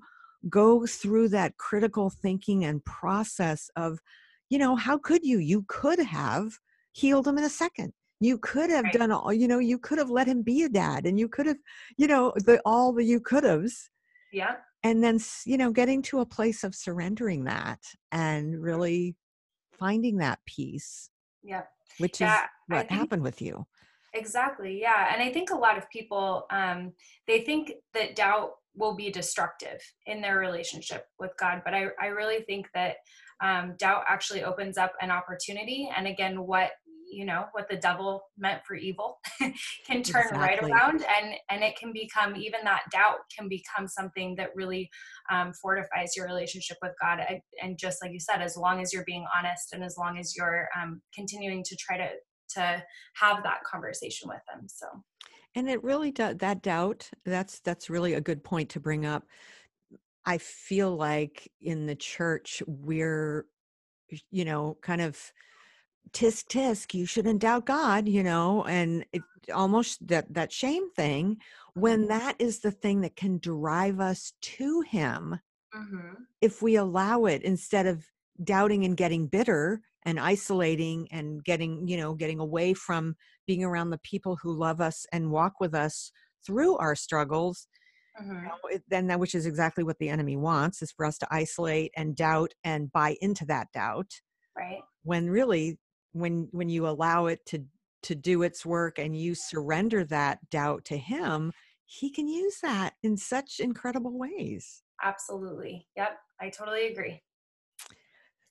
go 0.49 0.85
through 0.87 1.29
that 1.29 1.57
critical 1.57 2.09
thinking 2.09 2.65
and 2.65 2.83
process 2.85 3.69
of, 3.75 3.99
you 4.53 4.59
know, 4.59 4.75
how 4.75 4.99
could 4.99 5.23
you? 5.25 5.39
You 5.39 5.65
could 5.67 5.97
have 5.97 6.47
healed 6.91 7.27
him 7.27 7.39
in 7.39 7.43
a 7.43 7.49
second. 7.49 7.91
You 8.19 8.37
could 8.37 8.69
have 8.69 8.83
Right. 8.85 8.93
done 8.93 9.11
all, 9.11 9.33
you 9.33 9.47
know, 9.47 9.57
you 9.71 9.79
could 9.79 9.97
have 9.97 10.11
let 10.11 10.27
him 10.27 10.43
be 10.43 10.61
a 10.61 10.69
dad 10.69 11.07
and 11.07 11.19
you 11.19 11.27
could 11.27 11.47
have, 11.47 11.57
you 11.97 12.07
know, 12.07 12.31
the 12.35 12.61
all 12.63 12.93
the 12.93 13.03
you 13.03 13.19
could 13.19 13.43
have's 13.43 13.89
Yeah. 14.31 14.57
and 14.83 15.03
then 15.03 15.17
you 15.51 15.57
know 15.57 15.71
getting 15.71 16.03
to 16.09 16.19
a 16.19 16.25
place 16.37 16.63
of 16.63 16.75
surrendering 16.75 17.41
that 17.45 17.81
and 18.11 18.61
really 18.69 19.15
finding 19.83 20.17
that 20.17 20.39
peace 20.45 21.09
Yeah. 21.41 21.63
which 21.97 22.21
Yeah, 22.21 22.43
is 22.43 22.49
what 22.67 22.87
think- 22.89 22.99
happened 22.99 23.23
with 23.23 23.41
you 23.41 23.65
Exactly. 24.15 24.79
Yeah. 24.79 25.11
And 25.11 25.23
I 25.27 25.29
think 25.33 25.49
a 25.49 25.55
lot 25.65 25.75
of 25.75 25.89
people, 25.89 26.45
um, 26.51 26.93
they 27.25 27.39
think 27.41 27.63
that 27.95 28.15
doubt 28.15 28.51
will 28.75 28.95
be 28.95 29.09
destructive 29.09 29.79
in 30.05 30.21
their 30.21 30.37
relationship 30.37 31.07
with 31.17 31.31
God. 31.39 31.63
But 31.65 31.73
I, 31.73 31.87
I 31.99 32.07
really 32.19 32.41
think 32.43 32.67
that 32.75 32.97
um, 33.43 33.75
doubt 33.77 34.03
actually 34.07 34.43
opens 34.43 34.77
up 34.77 34.93
an 35.01 35.11
opportunity. 35.11 35.89
And 35.95 36.07
again, 36.07 36.47
what 36.47 36.71
you 37.11 37.25
know 37.25 37.45
what 37.51 37.69
the 37.69 37.75
devil 37.75 38.23
meant 38.39 38.61
for 38.65 38.75
evil 38.75 39.19
can 39.85 40.01
turn 40.01 40.25
right 40.33 40.63
around 40.63 41.05
and 41.15 41.35
and 41.51 41.63
it 41.63 41.75
can 41.77 41.93
become 41.93 42.35
even 42.35 42.61
that 42.63 42.81
doubt 42.91 43.17
can 43.37 43.47
become 43.47 43.87
something 43.87 44.35
that 44.35 44.49
really 44.55 44.89
um, 45.31 45.53
fortifies 45.61 46.15
your 46.15 46.25
relationship 46.25 46.77
with 46.81 46.93
god. 46.99 47.19
And 47.61 47.77
just 47.77 48.01
like 48.01 48.13
you 48.13 48.19
said 48.19 48.41
as 48.41 48.57
long 48.57 48.81
as 48.81 48.91
you're 48.91 49.05
being 49.05 49.25
honest 49.37 49.73
and 49.73 49.83
as 49.83 49.95
long 49.97 50.17
as 50.17 50.35
you're 50.35 50.67
um, 50.81 51.01
continuing 51.13 51.63
to 51.65 51.75
try 51.75 51.97
to 51.97 52.09
to 52.55 52.83
have 53.15 53.43
that 53.43 53.63
conversation 53.63 54.27
with 54.27 54.41
them 54.51 54.65
so. 54.67 54.87
And 55.55 55.69
it 55.69 55.83
really 55.83 56.11
does 56.11 56.37
that 56.37 56.63
doubt 56.63 57.11
that's 57.25 57.59
that's 57.59 57.89
really 57.89 58.13
a 58.13 58.21
good 58.21 58.43
point 58.43 58.69
to 58.69 58.79
bring 58.79 59.05
up 59.05 59.27
i 60.25 60.37
feel 60.37 60.95
like 60.95 61.51
in 61.61 61.85
the 61.85 61.95
church 61.95 62.61
we're 62.67 63.45
you 64.31 64.45
know 64.45 64.77
kind 64.81 65.01
of 65.01 65.17
tisk 66.11 66.45
tisk 66.47 66.93
you 66.93 67.05
shouldn't 67.05 67.41
doubt 67.41 67.65
god 67.65 68.07
you 68.07 68.23
know 68.23 68.63
and 68.65 69.05
it 69.13 69.21
almost 69.53 70.05
that 70.07 70.31
that 70.33 70.51
shame 70.51 70.89
thing 70.91 71.37
when 71.73 72.07
that 72.07 72.35
is 72.39 72.59
the 72.59 72.71
thing 72.71 73.01
that 73.01 73.15
can 73.15 73.39
drive 73.39 73.99
us 73.99 74.33
to 74.41 74.81
him 74.81 75.39
mm-hmm. 75.75 76.13
if 76.41 76.61
we 76.61 76.75
allow 76.75 77.25
it 77.25 77.41
instead 77.41 77.85
of 77.85 78.05
doubting 78.43 78.85
and 78.85 78.97
getting 78.97 79.27
bitter 79.27 79.81
and 80.03 80.19
isolating 80.19 81.07
and 81.11 81.43
getting 81.43 81.87
you 81.87 81.97
know 81.97 82.13
getting 82.13 82.39
away 82.39 82.73
from 82.73 83.15
being 83.47 83.63
around 83.63 83.89
the 83.89 83.97
people 83.99 84.37
who 84.41 84.53
love 84.53 84.81
us 84.81 85.05
and 85.11 85.31
walk 85.31 85.53
with 85.59 85.73
us 85.73 86.11
through 86.45 86.77
our 86.77 86.95
struggles 86.95 87.67
Mm-hmm. 88.21 88.35
you 88.35 88.41
know, 88.41 88.57
it- 88.71 88.83
then 88.87 89.07
that 89.07 89.19
which 89.19 89.35
is 89.35 89.45
exactly 89.45 89.83
what 89.83 89.97
the 89.99 90.09
enemy 90.09 90.37
wants 90.37 90.81
is 90.81 90.91
for 90.91 91.05
us 91.05 91.17
to 91.19 91.27
isolate 91.31 91.91
and 91.97 92.15
doubt 92.15 92.53
and 92.63 92.91
buy 92.91 93.17
into 93.21 93.45
that 93.45 93.71
doubt 93.73 94.21
right. 94.55 94.81
when 95.03 95.29
really 95.29 95.79
when 96.11 96.47
when 96.51 96.69
you 96.69 96.87
allow 96.87 97.25
it 97.25 97.45
to 97.47 97.63
to 98.03 98.15
do 98.15 98.43
its 98.43 98.65
work 98.65 98.99
and 98.99 99.15
you 99.17 99.33
surrender 99.33 100.03
that 100.03 100.37
doubt 100.49 100.85
to 100.85 100.97
him 100.97 101.51
he 101.85 102.09
can 102.09 102.27
use 102.27 102.59
that 102.61 102.93
in 103.03 103.15
such 103.17 103.59
incredible 103.59 104.17
ways. 104.17 104.83
Absolutely. 105.03 105.87
Yep 105.95 106.17
i 106.39 106.49
totally 106.49 106.87
agree. 106.87 107.21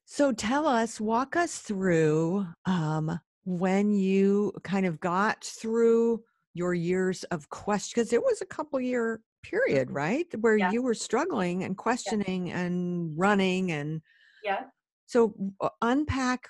So 0.05 0.33
tell 0.33 0.67
us, 0.67 1.01
walk 1.01 1.37
us 1.37 1.59
through 1.59 2.47
um, 2.67 3.19
when 3.45 3.93
you 3.93 4.53
kind 4.63 4.85
of 4.85 5.01
got 5.01 5.43
through 5.45 6.23
your 6.55 6.75
years 6.75 7.25
of 7.25 7.49
question, 7.49 7.93
because 7.95 8.13
it 8.13 8.23
was 8.23 8.43
a 8.43 8.47
couple 8.47 8.81
year 8.81 9.21
period, 9.43 9.89
Mhm. 9.89 9.95
right, 9.95 10.27
where 10.41 10.57
Yeah. 10.57 10.71
you 10.71 10.83
were 10.83 10.95
struggling 10.95 11.65
and 11.65 11.77
questioning 11.77 12.51
and 12.53 13.19
running, 13.19 13.73
and 13.73 14.03
yeah 14.43 14.65
so 15.07 15.35
unpack 15.83 16.49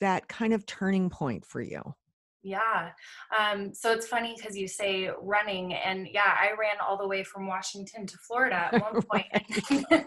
that 0.00 0.28
kind 0.28 0.52
of 0.52 0.64
turning 0.66 1.10
point 1.10 1.44
for 1.44 1.60
you. 1.60 1.94
Yeah. 2.42 2.92
Um, 3.36 3.74
so 3.74 3.92
it's 3.92 4.06
funny 4.06 4.34
because 4.36 4.56
you 4.56 4.68
say 4.68 5.10
running, 5.20 5.74
and 5.74 6.06
yeah, 6.06 6.36
I 6.40 6.52
ran 6.58 6.76
all 6.80 6.96
the 6.96 7.08
way 7.08 7.24
from 7.24 7.48
Washington 7.48 8.06
to 8.06 8.16
Florida 8.18 8.68
at 8.72 8.80
one 8.80 9.02
point. 9.10 9.26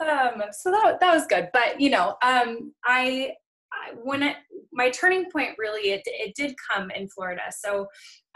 um, 0.00 0.42
so 0.52 0.70
that 0.70 0.98
that 1.00 1.12
was 1.14 1.26
good, 1.26 1.50
but 1.52 1.80
you 1.80 1.90
know, 1.90 2.16
um, 2.22 2.72
I, 2.84 3.34
I 3.72 3.92
when 4.02 4.22
it 4.22 4.36
my 4.72 4.88
turning 4.90 5.30
point 5.30 5.50
really 5.58 5.90
it 5.90 6.02
it 6.06 6.34
did 6.34 6.54
come 6.70 6.90
in 6.90 7.08
Florida. 7.08 7.42
So. 7.50 7.88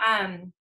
Um, 0.06 0.52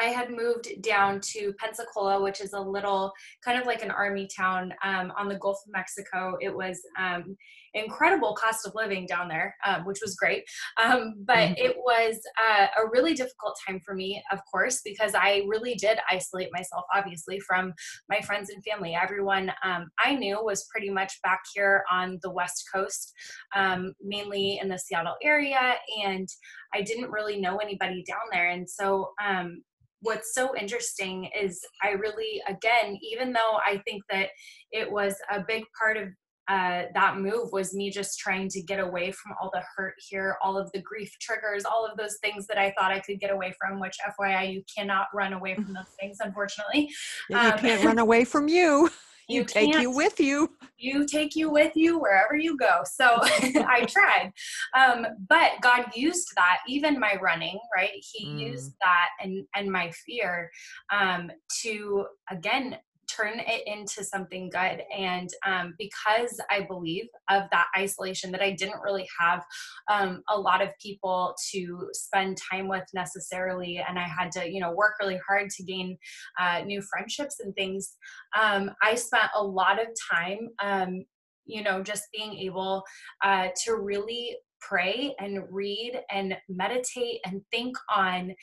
I 0.00 0.06
had 0.06 0.30
moved 0.30 0.68
down 0.82 1.20
to 1.32 1.52
Pensacola, 1.58 2.22
which 2.22 2.40
is 2.40 2.52
a 2.52 2.60
little 2.60 3.12
kind 3.44 3.58
of 3.58 3.66
like 3.66 3.82
an 3.82 3.90
army 3.90 4.28
town 4.34 4.72
um, 4.84 5.12
on 5.16 5.28
the 5.28 5.38
Gulf 5.38 5.58
of 5.66 5.72
Mexico. 5.72 6.36
It 6.40 6.54
was 6.54 6.80
um, 6.98 7.36
incredible 7.74 8.34
cost 8.34 8.66
of 8.66 8.74
living 8.74 9.06
down 9.06 9.28
there, 9.28 9.54
um, 9.64 9.84
which 9.84 9.98
was 10.02 10.16
great. 10.16 10.44
Um, 10.82 11.14
but 11.24 11.50
Mhm. 11.50 11.54
it 11.58 11.76
was 11.76 12.20
uh, 12.42 12.66
a 12.76 12.88
really 12.90 13.14
difficult 13.14 13.58
time 13.66 13.80
for 13.84 13.94
me, 13.94 14.22
of 14.32 14.40
course, 14.50 14.80
because 14.82 15.14
I 15.14 15.44
really 15.46 15.74
did 15.74 15.98
isolate 16.10 16.50
myself, 16.52 16.84
obviously, 16.94 17.40
from 17.40 17.72
my 18.08 18.20
friends 18.20 18.50
and 18.50 18.64
family. 18.64 18.94
Everyone 18.94 19.52
um, 19.62 19.90
I 19.98 20.14
knew 20.14 20.42
was 20.42 20.66
pretty 20.70 20.90
much 20.90 21.20
back 21.22 21.40
here 21.54 21.84
on 21.90 22.18
the 22.22 22.30
West 22.30 22.68
Coast, 22.72 23.12
um, 23.54 23.94
mainly 24.02 24.58
in 24.58 24.68
the 24.68 24.78
Seattle 24.78 25.16
area, 25.22 25.76
and 26.04 26.28
I 26.74 26.82
didn't 26.82 27.10
really 27.10 27.40
know 27.40 27.58
anybody 27.58 28.04
down 28.06 28.26
there. 28.30 28.50
And 28.50 28.68
so, 28.68 29.12
um, 29.24 29.62
what's 30.06 30.34
so 30.34 30.56
interesting 30.56 31.28
is 31.38 31.60
I 31.82 31.90
really, 31.90 32.40
again, 32.48 32.96
even 33.02 33.32
though 33.32 33.58
I 33.66 33.82
think 33.86 34.02
that 34.10 34.28
it 34.70 34.90
was 34.90 35.16
a 35.30 35.44
big 35.46 35.64
part 35.78 35.96
of 35.96 36.08
uh, 36.48 36.84
that 36.94 37.18
move 37.18 37.48
was 37.50 37.74
me 37.74 37.90
just 37.90 38.20
trying 38.20 38.48
to 38.48 38.62
get 38.62 38.78
away 38.78 39.10
from 39.10 39.32
all 39.40 39.50
the 39.52 39.60
hurt 39.76 39.94
here, 40.08 40.36
all 40.40 40.56
of 40.56 40.70
the 40.70 40.80
grief 40.80 41.10
triggers, 41.20 41.64
all 41.64 41.84
of 41.84 41.96
those 41.96 42.18
things 42.22 42.46
that 42.46 42.56
I 42.56 42.72
thought 42.78 42.92
I 42.92 43.00
could 43.00 43.18
get 43.18 43.32
away 43.32 43.52
from, 43.60 43.80
which 43.80 43.96
FYI, 44.20 44.52
you 44.52 44.62
cannot 44.72 45.08
run 45.12 45.32
away 45.32 45.56
from 45.56 45.74
those 45.74 45.90
things, 45.98 46.18
unfortunately. 46.20 46.88
Yeah, 47.28 47.46
you 47.46 47.52
Um, 47.54 47.58
can't 47.58 47.84
run 47.88 47.98
away 47.98 48.24
from 48.24 48.46
you. 48.48 48.88
You, 49.28 49.40
You 49.40 49.44
take 49.44 49.78
you 49.78 49.90
with 49.90 50.20
you. 50.20 50.50
you 50.78 51.06
take 51.06 51.34
you 51.34 51.50
with 51.50 51.72
you 51.74 51.98
wherever 51.98 52.36
you 52.36 52.56
go. 52.56 52.82
So 52.84 53.18
I 53.22 53.86
tried. 53.88 54.32
Um, 54.76 55.06
but 55.28 55.52
God 55.62 55.86
used 55.94 56.28
that, 56.36 56.58
even 56.68 57.00
my 57.00 57.16
running, 57.20 57.58
right? 57.74 57.90
He 58.12 58.26
Mm. 58.26 58.50
used 58.52 58.72
that 58.80 59.08
and 59.22 59.46
and 59.54 59.70
my 59.70 59.90
fear 60.04 60.50
um, 60.92 61.30
to 61.62 62.06
again 62.30 62.76
turn 63.16 63.40
it 63.40 63.62
into 63.66 64.04
something 64.04 64.50
good. 64.50 64.82
And 64.96 65.30
um, 65.46 65.74
because 65.78 66.38
I 66.50 66.66
believe 66.68 67.06
of 67.30 67.44
that 67.52 67.66
isolation 67.76 68.30
that 68.32 68.42
I 68.42 68.52
didn't 68.52 68.82
really 68.82 69.06
have 69.18 69.44
um, 69.90 70.22
a 70.28 70.38
lot 70.38 70.62
of 70.62 70.70
people 70.82 71.34
to 71.52 71.88
spend 71.92 72.38
time 72.52 72.68
with 72.68 72.84
necessarily, 72.94 73.82
and 73.86 73.98
I 73.98 74.08
had 74.18 74.32
to, 74.32 74.50
you 74.50 74.60
know, 74.60 74.72
work 74.72 74.94
really 75.00 75.20
hard 75.28 75.50
to 75.50 75.62
gain 75.62 75.96
uh, 76.40 76.62
new 76.64 76.82
friendships 76.82 77.40
and 77.40 77.54
things 77.54 77.96
um, 78.38 78.70
I 78.82 78.94
spent 78.94 79.30
a 79.34 79.42
lot 79.42 79.80
of 79.80 79.88
time, 80.10 80.50
um, 80.62 81.04
you 81.44 81.62
know, 81.62 81.82
just 81.82 82.04
being 82.14 82.34
able 82.34 82.82
uh, 83.24 83.48
to 83.64 83.76
really 83.76 84.36
pray 84.60 85.14
and 85.20 85.44
read 85.50 86.00
and 86.10 86.36
meditate 86.48 87.20
and 87.24 87.40
think 87.50 87.76
on, 87.94 88.34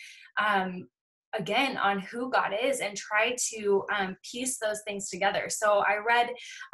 um, 0.43 0.87
again, 1.37 1.77
on 1.77 1.99
who 1.99 2.29
God 2.31 2.51
is 2.61 2.79
and 2.79 2.95
try 2.95 3.35
to 3.53 3.83
um, 3.95 4.15
piece 4.29 4.59
those 4.59 4.81
things 4.87 5.09
together. 5.09 5.45
So 5.49 5.79
I 5.79 5.97
read 6.05 6.29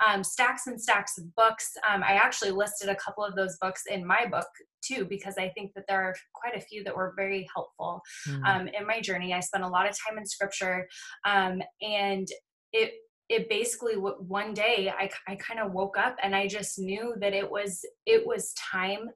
um, 0.06 0.24
stacks 0.24 0.68
and 0.68 0.80
stacks 0.80 1.18
of 1.18 1.34
books. 1.36 1.72
Um, 1.89 2.04
I 2.04 2.13
actually 2.13 2.51
listed 2.51 2.89
a 2.89 2.96
couple 2.96 3.24
of 3.24 3.36
those 3.36 3.58
books 3.62 3.84
in 3.89 4.06
my 4.06 4.25
book 4.25 4.48
too, 4.82 5.06
because 5.06 5.36
I 5.38 5.50
think 5.50 5.74
that 5.75 5.86
there 5.88 6.01
are 6.01 6.16
quite 6.34 6.56
a 6.56 6.62
few 6.62 6.84
that 6.84 6.96
were 6.96 7.13
very 7.16 7.48
helpful 7.54 8.01
Mm. 8.28 8.44
um, 8.46 8.68
in 8.68 8.86
my 8.86 9.00
journey. 9.01 9.34
I 9.34 9.39
spent 9.39 9.63
a 9.63 9.68
lot 9.68 9.88
of 9.88 9.96
time 10.08 10.18
in 10.18 10.25
scripture, 10.25 10.88
um, 11.25 11.62
and 11.82 12.28
it 12.72 12.94
it 13.29 13.48
basically 13.48 13.93
one 13.93 14.53
day 14.55 14.91
I, 14.98 15.09
I 15.27 15.36
kind 15.36 15.59
of 15.59 15.71
woke 15.71 15.98
up 15.98 16.15
and 16.24 16.36
I 16.36 16.48
just 16.48 16.79
knew 16.79 17.13
that 17.21 17.33
it 17.33 17.50
was 17.50 17.86
it 18.07 18.25
was 18.25 18.53
time 18.53 19.07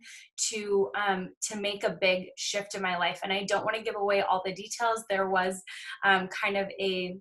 to 0.49 0.91
um, 0.95 1.29
to 1.49 1.57
make 1.57 1.83
a 1.83 1.97
big 1.99 2.27
shift 2.37 2.75
in 2.75 2.81
my 2.81 2.97
life. 2.97 3.19
And 3.23 3.33
I 3.33 3.43
don't 3.43 3.65
want 3.65 3.75
to 3.75 3.83
give 3.83 3.95
away 3.95 4.21
all 4.21 4.43
the 4.45 4.53
details. 4.53 5.03
There 5.09 5.29
was 5.29 5.61
um, 6.05 6.27
kind 6.27 6.57
of 6.57 6.67
a 6.79 7.17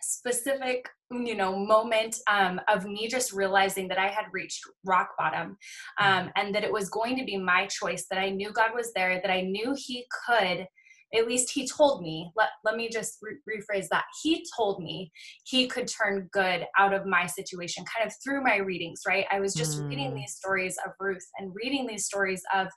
specific 0.00 0.88
you 1.10 1.34
know 1.34 1.56
moment 1.56 2.16
um, 2.28 2.60
of 2.68 2.84
me 2.84 3.06
just 3.06 3.32
realizing 3.32 3.86
that 3.86 3.98
i 3.98 4.08
had 4.08 4.24
reached 4.32 4.62
rock 4.84 5.10
bottom 5.16 5.56
um, 6.00 6.30
and 6.34 6.52
that 6.54 6.64
it 6.64 6.72
was 6.72 6.88
going 6.88 7.16
to 7.16 7.24
be 7.24 7.36
my 7.36 7.66
choice 7.66 8.06
that 8.10 8.18
i 8.18 8.28
knew 8.28 8.50
god 8.50 8.70
was 8.74 8.92
there 8.94 9.20
that 9.22 9.30
i 9.30 9.42
knew 9.42 9.76
he 9.76 10.04
could 10.26 10.66
at 11.14 11.26
least 11.26 11.50
he 11.50 11.66
told 11.66 12.02
me 12.02 12.30
let, 12.36 12.48
let 12.64 12.76
me 12.76 12.88
just 12.88 13.18
re- 13.22 13.58
rephrase 13.58 13.88
that 13.88 14.04
he 14.22 14.44
told 14.56 14.82
me 14.82 15.10
he 15.44 15.66
could 15.66 15.86
turn 15.86 16.28
good 16.32 16.66
out 16.78 16.92
of 16.92 17.06
my 17.06 17.26
situation 17.26 17.84
kind 17.94 18.06
of 18.06 18.14
through 18.22 18.42
my 18.42 18.56
readings 18.56 19.02
right 19.06 19.26
i 19.30 19.40
was 19.40 19.54
just 19.54 19.78
mm. 19.78 19.88
reading 19.88 20.14
these 20.14 20.34
stories 20.34 20.76
of 20.86 20.92
ruth 21.00 21.24
and 21.38 21.52
reading 21.54 21.86
these 21.86 22.04
stories 22.04 22.42
of 22.54 22.68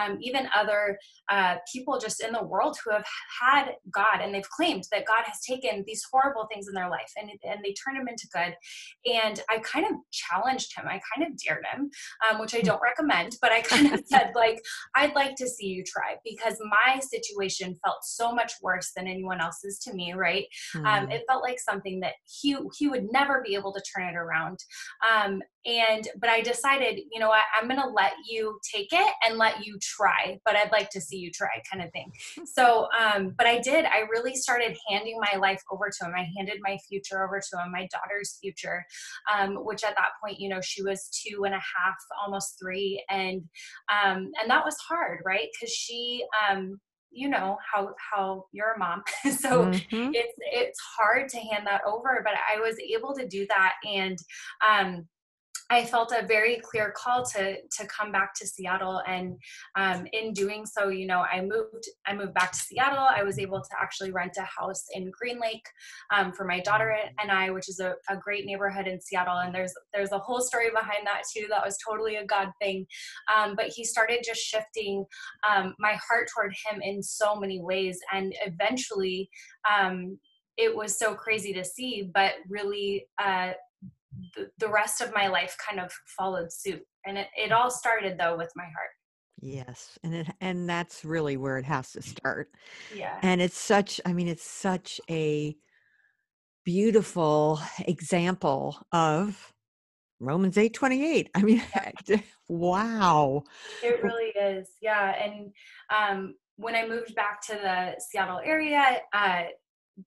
um, 0.00 0.18
even 0.20 0.48
other 0.54 0.98
uh, 1.30 1.56
people 1.72 1.98
just 1.98 2.22
in 2.22 2.32
the 2.32 2.42
world 2.42 2.76
who 2.84 2.90
have 2.90 3.06
had 3.40 3.72
god 3.90 4.20
and 4.20 4.34
they've 4.34 4.50
claimed 4.50 4.84
that 4.90 5.06
god 5.06 5.24
has 5.24 5.40
taken 5.40 5.84
these 5.86 6.04
horrible 6.10 6.46
things 6.52 6.66
in 6.68 6.74
their 6.74 6.90
life 6.90 7.12
and, 7.16 7.30
and 7.44 7.60
they 7.64 7.74
turn 7.74 7.94
them 7.94 8.08
into 8.08 8.28
good 8.32 8.54
and 9.12 9.42
i 9.50 9.58
kind 9.58 9.86
of 9.86 9.92
challenged 10.12 10.76
him 10.76 10.84
i 10.86 11.00
kind 11.14 11.26
of 11.26 11.36
dared 11.38 11.64
him 11.72 11.90
um, 12.28 12.40
which 12.40 12.54
i 12.54 12.58
hmm. 12.58 12.66
don't 12.66 12.82
recommend 12.82 13.36
but 13.40 13.52
i 13.52 13.60
kind 13.60 13.92
of 13.92 14.02
said 14.06 14.32
like 14.34 14.60
i'd 14.96 15.14
like 15.14 15.34
to 15.36 15.48
see 15.48 15.66
you 15.66 15.82
try 15.84 16.14
because 16.24 16.58
my 16.60 17.00
situation 17.00 17.78
felt 17.84 17.98
so 18.02 18.32
much 18.32 18.52
worse 18.62 18.92
than 18.96 19.06
anyone 19.06 19.40
else's 19.40 19.78
to 19.80 19.92
me 19.92 20.12
right? 20.14 20.46
Mm. 20.74 20.86
um, 20.86 21.10
it 21.10 21.22
felt 21.28 21.42
like 21.42 21.58
something 21.58 22.00
that 22.00 22.14
he 22.24 22.56
he 22.76 22.88
would 22.88 23.06
never 23.12 23.42
be 23.44 23.54
able 23.54 23.72
to 23.72 23.82
turn 23.94 24.08
it 24.08 24.16
around. 24.16 24.58
Um, 25.08 25.42
and 25.66 26.08
but 26.20 26.28
i 26.28 26.40
decided 26.40 27.00
you 27.10 27.18
know 27.18 27.28
what 27.28 27.42
i'm 27.58 27.68
gonna 27.68 27.88
let 27.88 28.12
you 28.28 28.58
take 28.70 28.92
it 28.92 29.14
and 29.26 29.38
let 29.38 29.64
you 29.64 29.78
try 29.80 30.38
but 30.44 30.56
i'd 30.56 30.72
like 30.72 30.90
to 30.90 31.00
see 31.00 31.16
you 31.16 31.30
try 31.30 31.48
kind 31.70 31.82
of 31.82 31.90
thing. 31.92 32.10
So 32.44 32.88
um 32.98 33.34
but 33.36 33.46
i 33.46 33.58
did. 33.60 33.84
I 33.84 34.00
really 34.10 34.34
started 34.34 34.76
handing 34.88 35.18
my 35.20 35.38
life 35.38 35.62
over 35.70 35.90
to 35.90 36.04
him. 36.06 36.12
I 36.16 36.28
handed 36.36 36.58
my 36.60 36.78
future 36.88 37.24
over 37.24 37.40
to 37.40 37.62
him 37.62 37.72
my 37.72 37.88
daughter's 37.90 38.38
future 38.40 38.84
um 39.34 39.56
which 39.64 39.84
at 39.84 39.94
that 39.96 40.10
point 40.22 40.40
you 40.40 40.48
know 40.48 40.60
she 40.60 40.82
was 40.82 41.08
two 41.08 41.44
and 41.44 41.54
a 41.54 41.58
half 41.58 41.96
almost 42.22 42.58
three. 42.60 43.02
And 43.08 43.42
um 43.90 44.30
and 44.40 44.50
that 44.50 44.64
was 44.64 44.76
hard 44.88 45.20
right? 45.24 45.48
Because 45.52 45.72
she 45.74 46.24
um 46.48 46.80
you 47.14 47.28
know 47.28 47.56
how 47.72 47.94
how 48.12 48.44
you're 48.52 48.72
a 48.72 48.78
mom 48.78 49.02
so 49.24 49.66
mm-hmm. 49.66 50.10
it's 50.12 50.34
it's 50.38 50.80
hard 50.80 51.28
to 51.28 51.38
hand 51.38 51.66
that 51.66 51.80
over 51.86 52.20
but 52.24 52.34
i 52.52 52.60
was 52.60 52.76
able 52.78 53.14
to 53.14 53.26
do 53.26 53.46
that 53.48 53.74
and 53.86 54.18
um 54.68 55.06
I 55.70 55.84
felt 55.84 56.12
a 56.12 56.26
very 56.26 56.60
clear 56.62 56.92
call 56.96 57.24
to 57.26 57.56
to 57.56 57.86
come 57.86 58.12
back 58.12 58.34
to 58.34 58.46
Seattle, 58.46 59.00
and 59.06 59.36
um, 59.76 60.06
in 60.12 60.32
doing 60.32 60.66
so, 60.66 60.88
you 60.88 61.06
know, 61.06 61.20
I 61.20 61.40
moved 61.40 61.88
I 62.06 62.14
moved 62.14 62.34
back 62.34 62.52
to 62.52 62.58
Seattle. 62.58 63.06
I 63.08 63.22
was 63.22 63.38
able 63.38 63.60
to 63.60 63.76
actually 63.80 64.10
rent 64.10 64.36
a 64.38 64.42
house 64.42 64.84
in 64.92 65.10
Green 65.10 65.40
Lake 65.40 65.66
um, 66.14 66.32
for 66.32 66.44
my 66.44 66.60
daughter 66.60 66.94
and 67.20 67.30
I, 67.30 67.50
which 67.50 67.68
is 67.68 67.80
a, 67.80 67.94
a, 68.08 68.16
great 68.16 68.44
neighborhood 68.44 68.86
in 68.86 69.00
Seattle. 69.00 69.38
And 69.38 69.54
there's 69.54 69.72
there's 69.92 70.12
a 70.12 70.18
whole 70.18 70.40
story 70.40 70.70
behind 70.70 71.06
that 71.06 71.22
too. 71.34 71.46
That 71.48 71.64
was 71.64 71.78
totally 71.86 72.16
a 72.16 72.26
God 72.26 72.50
thing, 72.60 72.86
um, 73.34 73.54
but 73.56 73.68
He 73.68 73.84
started 73.84 74.22
just 74.24 74.40
shifting 74.40 75.04
um, 75.48 75.74
my 75.78 75.98
heart 76.08 76.28
toward 76.34 76.54
Him 76.68 76.82
in 76.82 77.02
so 77.02 77.36
many 77.36 77.60
ways, 77.60 77.98
and 78.12 78.34
eventually 78.44 79.30
um, 79.70 80.18
it 80.56 80.74
was 80.74 80.98
so 80.98 81.14
crazy 81.14 81.52
to 81.52 81.64
see, 81.64 82.10
but 82.14 82.34
really 82.48 83.06
uh, 83.22 83.52
the, 84.58 84.68
rest 84.68 85.00
of 85.00 85.12
my 85.14 85.28
life 85.28 85.56
kind 85.66 85.80
of 85.80 85.92
followed 86.18 86.52
suit. 86.52 86.82
And 87.06 87.18
it, 87.18 87.28
it 87.36 87.52
all 87.52 87.70
started 87.70 88.18
though 88.18 88.36
with 88.36 88.50
my 88.56 88.64
heart. 88.64 88.90
Yes, 89.40 89.98
and 90.02 90.14
it 90.14 90.28
and 90.40 90.68
that's 90.68 91.04
really 91.04 91.36
where 91.36 91.58
it 91.58 91.64
has 91.64 91.92
to 91.92 92.02
start. 92.02 92.48
Yeah. 92.94 93.18
And 93.22 93.42
it's 93.42 93.58
such 93.58 94.00
I 94.06 94.12
mean 94.12 94.28
it's 94.28 94.48
such 94.48 95.00
a 95.10 95.54
beautiful 96.64 97.60
example 97.80 98.78
of 98.92 99.52
Romans 100.20 100.56
8:28. 100.56 101.28
I 101.34 101.42
mean 101.42 101.62
yeah. 102.08 102.20
wow. 102.48 103.42
It 103.82 104.02
really 104.02 104.30
is. 104.30 104.70
Yeah, 104.80 105.14
and 105.22 105.52
um 105.94 106.34
when 106.56 106.74
I 106.74 106.86
moved 106.86 107.14
back 107.14 107.44
to 107.48 107.54
the 107.54 108.00
Seattle 108.00 108.40
area, 108.42 108.98
uh 109.12 109.42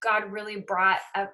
God 0.02 0.32
really 0.32 0.62
brought 0.62 1.00
a, 1.16 1.28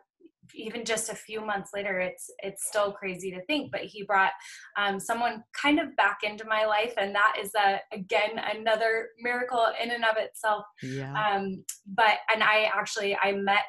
even 0.53 0.85
just 0.85 1.09
a 1.09 1.15
few 1.15 1.45
months 1.45 1.71
later 1.73 1.99
it's 1.99 2.29
it's 2.39 2.67
still 2.67 2.91
crazy 2.91 3.31
to 3.31 3.43
think 3.45 3.71
but 3.71 3.81
he 3.81 4.03
brought 4.03 4.31
um, 4.77 4.99
someone 4.99 5.43
kind 5.59 5.79
of 5.79 5.95
back 5.95 6.19
into 6.23 6.45
my 6.45 6.65
life 6.65 6.93
and 6.97 7.13
that 7.13 7.35
is 7.41 7.51
a 7.55 7.79
again 7.91 8.39
another 8.55 9.09
miracle 9.19 9.67
in 9.81 9.91
and 9.91 10.05
of 10.05 10.17
itself 10.17 10.63
yeah. 10.81 11.13
um, 11.13 11.63
but 11.95 12.17
and 12.33 12.43
i 12.43 12.69
actually 12.73 13.17
i 13.23 13.31
met 13.31 13.63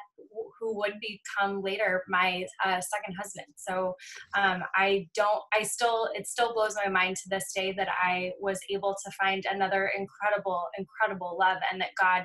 who 0.59 0.77
would 0.77 0.93
become 0.99 1.61
later 1.61 2.03
my 2.09 2.45
uh, 2.63 2.79
second 2.81 3.15
husband 3.15 3.47
so 3.55 3.93
um, 4.37 4.63
i 4.75 5.07
don't 5.15 5.43
i 5.53 5.63
still 5.63 6.09
it 6.13 6.27
still 6.27 6.53
blows 6.53 6.75
my 6.83 6.89
mind 6.89 7.15
to 7.15 7.29
this 7.29 7.51
day 7.55 7.73
that 7.75 7.89
i 8.01 8.31
was 8.39 8.59
able 8.69 8.95
to 9.03 9.11
find 9.19 9.45
another 9.49 9.91
incredible 9.97 10.65
incredible 10.77 11.37
love 11.39 11.57
and 11.71 11.81
that 11.81 11.89
god 11.99 12.23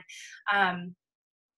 um, 0.53 0.95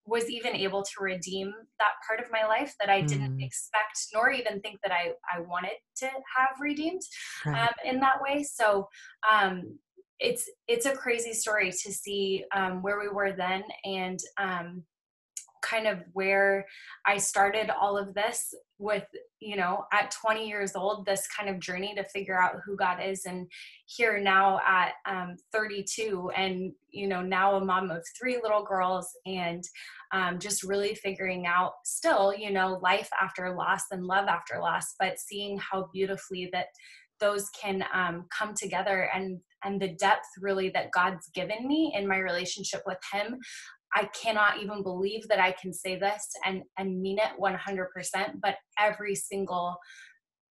was 0.07 0.29
even 0.29 0.55
able 0.55 0.83
to 0.83 0.91
redeem 1.01 1.53
that 1.79 1.93
part 2.07 2.21
of 2.21 2.31
my 2.33 2.47
life 2.47 2.75
that 2.81 2.89
I 2.89 3.03
didn't 3.03 3.39
mm. 3.39 3.45
expect 3.45 4.07
nor 4.13 4.31
even 4.31 4.61
think 4.61 4.81
that 4.83 4.93
I, 4.93 5.13
I 5.33 5.41
wanted 5.41 5.77
to 5.99 6.07
have 6.07 6.61
redeemed 6.61 7.03
right. 7.47 7.63
um, 7.63 7.75
in 7.85 8.01
that 8.01 8.21
way. 8.21 8.43
So 8.43 8.89
um, 9.31 9.79
it's 10.19 10.49
it's 10.69 10.87
a 10.87 10.95
crazy 10.95 11.33
story 11.33 11.71
to 11.71 11.93
see 11.93 12.45
um, 12.55 12.83
where 12.83 12.99
we 13.01 13.09
were 13.09 13.33
then 13.33 13.63
and 13.85 14.21
um, 14.39 14.83
kind 15.73 15.87
of 15.87 15.99
where 16.13 16.67
I 17.07 17.19
started 17.19 17.71
all 17.71 17.97
of 17.97 18.15
this 18.15 18.55
with, 18.79 19.05
you 19.41 19.57
know, 19.57 19.85
at 19.93 20.11
20 20.11 20.47
years 20.47 20.75
old, 20.75 21.07
this 21.07 21.27
kind 21.29 21.49
of 21.49 21.61
journey 21.61 21.95
to 21.95 22.05
figure 22.05 22.41
out 22.41 22.61
who 22.65 22.77
God 22.77 22.99
is. 23.03 23.25
And 23.27 23.51
here 23.87 24.21
now 24.21 24.61
at 24.67 24.93
um, 25.07 25.37
32, 25.53 26.31
and, 26.37 26.73
you 26.91 27.09
know, 27.09 27.23
now 27.23 27.57
a 27.57 27.65
mom 27.65 27.91
of 27.91 28.05
three 28.21 28.39
little 28.43 28.65
girls, 28.65 29.09
and 29.25 29.63
um, 30.13 30.39
just 30.39 30.63
really 30.63 30.95
figuring 30.95 31.47
out 31.47 31.73
still, 31.85 32.35
you 32.35 32.53
know, 32.53 32.79
life 32.83 33.09
after 33.21 33.55
loss 33.55 33.85
and 33.91 34.05
love 34.05 34.27
after 34.29 34.59
loss, 34.61 34.95
but 34.99 35.19
seeing 35.19 35.59
how 35.59 35.89
beautifully 35.93 36.51
that 36.53 36.67
those 37.23 37.49
can 37.51 37.85
um, 37.95 38.27
come 38.37 38.53
together 38.53 39.09
and 39.15 39.41
and 39.65 39.81
the 39.81 39.95
depth 39.95 40.27
really 40.41 40.71
that 40.71 40.91
god's 40.91 41.29
given 41.29 41.69
me 41.69 41.93
in 41.97 42.07
my 42.07 42.19
relationship 42.19 42.83
with 42.85 42.99
him 43.13 43.39
I 43.95 44.09
cannot 44.21 44.63
even 44.63 44.83
believe 44.83 45.29
that 45.29 45.41
I 45.41 45.53
can 45.53 45.73
say 45.73 45.99
this 45.99 46.29
and, 46.47 46.63
and 46.79 47.01
mean 47.01 47.19
it 47.19 47.41
100%, 47.41 48.41
but 48.41 48.57
every 48.79 49.15
single 49.15 49.77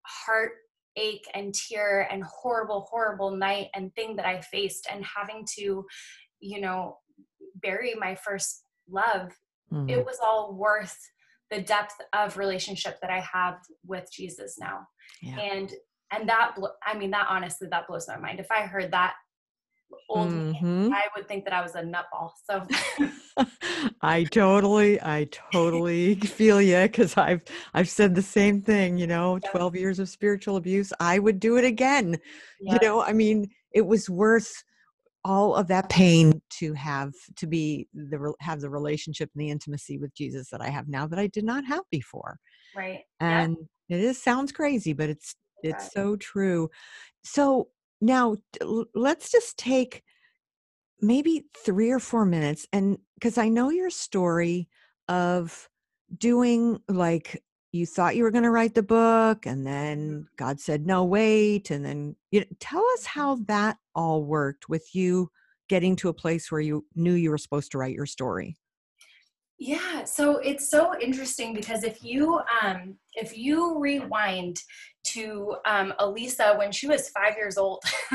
heartache 0.06 1.26
and 1.34 1.54
tear 1.54 2.08
and 2.12 2.24
horrible, 2.24 2.88
horrible 2.90 3.32
night 3.32 3.68
and 3.76 3.94
thing 3.96 4.16
that 4.18 4.26
I 4.26 4.42
faced 4.42 4.88
and 4.92 5.06
having 5.06 5.46
to, 5.58 5.86
you 6.40 6.62
know, 6.62 6.98
bury 7.62 7.96
my 7.98 8.16
first 8.16 8.64
love, 8.90 9.32
mm-hmm. 9.72 9.90
it 9.90 10.06
was 10.06 10.18
all 10.24 10.54
worth 10.54 10.98
the 11.52 11.62
depth 11.62 11.96
of 12.14 12.38
relationship 12.38 12.98
that 13.02 13.10
I 13.10 13.22
have 13.22 13.56
with 13.86 14.08
Jesus 14.12 14.58
now. 14.60 14.82
Yeah. 15.22 15.40
And 15.40 15.74
and 16.12 16.28
that 16.28 16.56
I 16.86 16.98
mean 16.98 17.12
that 17.12 17.28
honestly 17.30 17.68
that 17.72 17.88
blows 17.88 18.08
my 18.08 18.18
mind. 18.18 18.40
If 18.40 18.52
I 18.52 18.62
heard 18.62 18.92
that 18.92 19.14
old 20.10 20.30
mm-hmm. 20.30 20.92
I 20.94 21.08
would 21.16 21.28
think 21.28 21.44
that 21.46 21.54
I 21.54 21.62
was 21.62 21.76
a 21.76 21.82
nutball. 21.82 22.32
So 22.50 22.66
I 24.02 24.24
totally, 24.26 25.02
I 25.02 25.28
totally 25.52 26.16
feel 26.16 26.62
you 26.62 26.82
because 26.82 27.18
I've 27.18 27.42
I've 27.74 27.90
said 27.90 28.16
the 28.16 28.22
same 28.22 28.62
thing. 28.62 28.98
You 28.98 29.08
know, 29.08 29.40
twelve 29.52 29.76
years 29.76 30.00
of 30.00 30.10
spiritual 30.10 30.58
abuse. 30.58 30.92
I 31.00 31.20
would 31.20 31.40
do 31.40 31.58
it 31.58 31.64
again. 31.66 32.18
You 32.60 32.78
know, 32.82 33.02
I 33.02 33.14
mean, 33.14 33.50
it 33.72 33.86
was 33.86 34.10
worth 34.10 34.64
all 35.26 35.56
of 35.56 35.68
that 35.68 35.90
pain 35.90 36.42
to 36.50 36.74
have 36.74 37.12
to 37.36 37.46
be 37.46 37.88
the 37.94 38.34
have 38.40 38.62
the 38.62 38.70
relationship 38.70 39.30
and 39.36 39.42
the 39.42 39.50
intimacy 39.50 39.98
with 39.98 40.14
Jesus 40.16 40.50
that 40.50 40.62
I 40.62 40.70
have 40.70 40.88
now 40.88 41.08
that 41.08 41.20
I 41.20 41.28
did 41.28 41.44
not 41.44 41.66
have 41.66 41.84
before. 41.92 42.40
Right. 42.76 43.02
And 43.20 43.58
it 43.90 44.00
is 44.00 44.22
sounds 44.22 44.52
crazy, 44.52 44.94
but 44.94 45.10
it's 45.10 45.36
it's 45.62 45.92
so 45.92 46.16
true. 46.16 46.70
So 47.24 47.68
now, 48.02 48.38
let's 48.96 49.32
just 49.32 49.58
take 49.58 50.04
maybe 51.02 51.46
three 51.66 51.92
or 51.92 52.00
four 52.00 52.26
minutes, 52.26 52.68
and 52.74 52.98
because 53.16 53.38
I 53.38 53.50
know 53.50 53.70
your 53.70 53.90
story 53.90 54.70
of 55.08 55.70
doing 56.18 56.80
like 56.88 57.44
you 57.72 57.86
thought 57.86 58.16
you 58.16 58.24
were 58.24 58.32
going 58.32 58.44
to 58.44 58.52
write 58.52 58.74
the 58.74 58.84
book, 58.84 59.46
and 59.46 59.66
then 59.66 60.10
mm-hmm. 60.10 60.22
God 60.38 60.60
said, 60.60 60.86
no, 60.86 61.04
wait. 61.06 61.72
And 61.72 61.86
then 61.86 62.16
you 62.32 62.42
know, 62.42 62.46
tell 62.60 62.86
us 62.94 63.06
how 63.06 63.36
that 63.48 63.78
all 63.96 64.24
worked 64.24 64.70
with 64.70 64.96
you 64.96 65.30
getting 65.68 65.96
to 65.98 66.10
a 66.10 66.14
place 66.14 66.52
where 66.52 66.62
you 66.62 66.86
knew 66.96 67.14
you 67.14 67.30
were 67.30 67.38
supposed 67.38 67.72
to 67.72 67.78
write 67.78 67.96
your 67.96 68.08
story. 68.08 68.58
Yeah, 69.60 70.06
so 70.06 70.38
it's 70.38 70.72
so 70.72 70.98
interesting 71.00 71.54
because 71.54 71.84
if 71.84 72.02
you 72.02 72.40
um, 72.62 72.96
if 73.14 73.38
you 73.38 73.78
rewind 73.78 74.62
to 75.14 75.56
um, 75.66 75.94
Alyssa 76.00 76.58
when 76.58 76.72
she 76.72 76.88
was 76.88 77.10
five 77.10 77.36
years 77.38 77.58
old, 77.58 77.84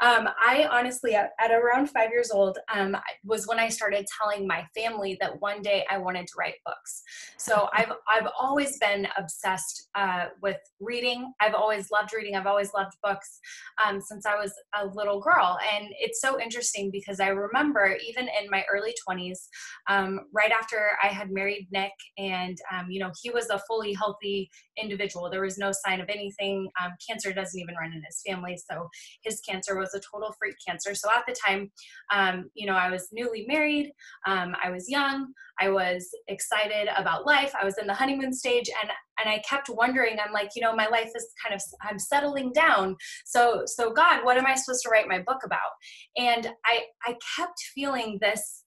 Um, 0.00 0.28
I 0.40 0.66
honestly, 0.70 1.14
at, 1.14 1.32
at, 1.38 1.50
around 1.50 1.90
five 1.90 2.10
years 2.10 2.30
old, 2.30 2.58
um, 2.74 2.96
was 3.22 3.46
when 3.46 3.58
I 3.58 3.68
started 3.68 4.06
telling 4.18 4.46
my 4.46 4.66
family 4.74 5.18
that 5.20 5.40
one 5.40 5.60
day 5.60 5.84
I 5.90 5.98
wanted 5.98 6.26
to 6.26 6.32
write 6.38 6.54
books. 6.64 7.02
So 7.36 7.68
I've 7.74 7.92
I've 8.08 8.28
always 8.38 8.78
been 8.78 9.06
obsessed 9.18 9.88
uh, 9.94 10.26
with 10.40 10.56
reading. 10.80 11.32
I've 11.40 11.54
always 11.54 11.90
loved 11.90 12.14
reading. 12.14 12.34
I've 12.34 12.46
always 12.46 12.72
loved 12.72 12.94
books 13.02 13.40
um, 13.84 14.00
since 14.00 14.24
I 14.24 14.36
was 14.36 14.54
a 14.74 14.86
little 14.86 15.20
girl, 15.20 15.58
and 15.74 15.88
it's 15.98 16.22
so 16.22 16.40
interesting 16.40 16.90
because 16.90 17.20
I 17.20 17.28
remember 17.28 17.96
even 18.08 18.26
in 18.42 18.48
my 18.50 18.64
early 18.72 18.94
twenties, 19.04 19.48
um, 19.88 20.20
right 20.32 20.50
after 20.50 20.92
I 21.02 21.08
had 21.08 21.30
married 21.30 21.68
Nick, 21.70 21.92
and 22.16 22.56
um, 22.72 22.90
you 22.90 23.00
know 23.00 23.10
he 23.22 23.30
was 23.30 23.50
a 23.50 23.60
fully 23.68 23.92
healthy 23.92 24.50
individual. 24.78 25.28
There 25.30 25.42
was 25.42 25.58
no 25.58 25.72
sign 25.72 26.00
of 26.00 26.08
anything. 26.30 26.68
Um, 26.82 26.92
cancer 27.06 27.32
doesn't 27.32 27.58
even 27.58 27.74
run 27.80 27.92
in 27.92 28.02
his 28.06 28.22
family, 28.26 28.56
so 28.56 28.88
his 29.22 29.40
cancer 29.40 29.76
was 29.78 29.94
a 29.94 30.00
total 30.00 30.34
freak 30.38 30.56
cancer. 30.66 30.94
So 30.94 31.08
at 31.10 31.24
the 31.26 31.34
time, 31.46 31.70
um, 32.12 32.50
you 32.54 32.66
know, 32.66 32.74
I 32.74 32.90
was 32.90 33.08
newly 33.12 33.44
married. 33.46 33.92
Um, 34.26 34.54
I 34.62 34.70
was 34.70 34.88
young. 34.88 35.32
I 35.60 35.68
was 35.68 36.08
excited 36.28 36.88
about 36.96 37.26
life. 37.26 37.52
I 37.60 37.64
was 37.64 37.78
in 37.78 37.86
the 37.86 37.94
honeymoon 37.94 38.32
stage, 38.32 38.70
and 38.82 38.90
and 39.18 39.28
I 39.28 39.42
kept 39.48 39.68
wondering. 39.68 40.18
I'm 40.24 40.32
like, 40.32 40.50
you 40.56 40.62
know, 40.62 40.74
my 40.74 40.86
life 40.86 41.10
is 41.14 41.28
kind 41.42 41.54
of 41.54 41.62
I'm 41.82 41.98
settling 41.98 42.52
down. 42.52 42.96
So 43.26 43.62
so 43.66 43.92
God, 43.92 44.24
what 44.24 44.38
am 44.38 44.46
I 44.46 44.54
supposed 44.54 44.82
to 44.84 44.90
write 44.90 45.08
my 45.08 45.20
book 45.20 45.42
about? 45.44 45.70
And 46.16 46.50
I 46.64 46.84
I 47.04 47.16
kept 47.36 47.58
feeling 47.74 48.18
this 48.20 48.64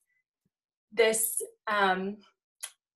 this 0.92 1.42
um, 1.68 2.18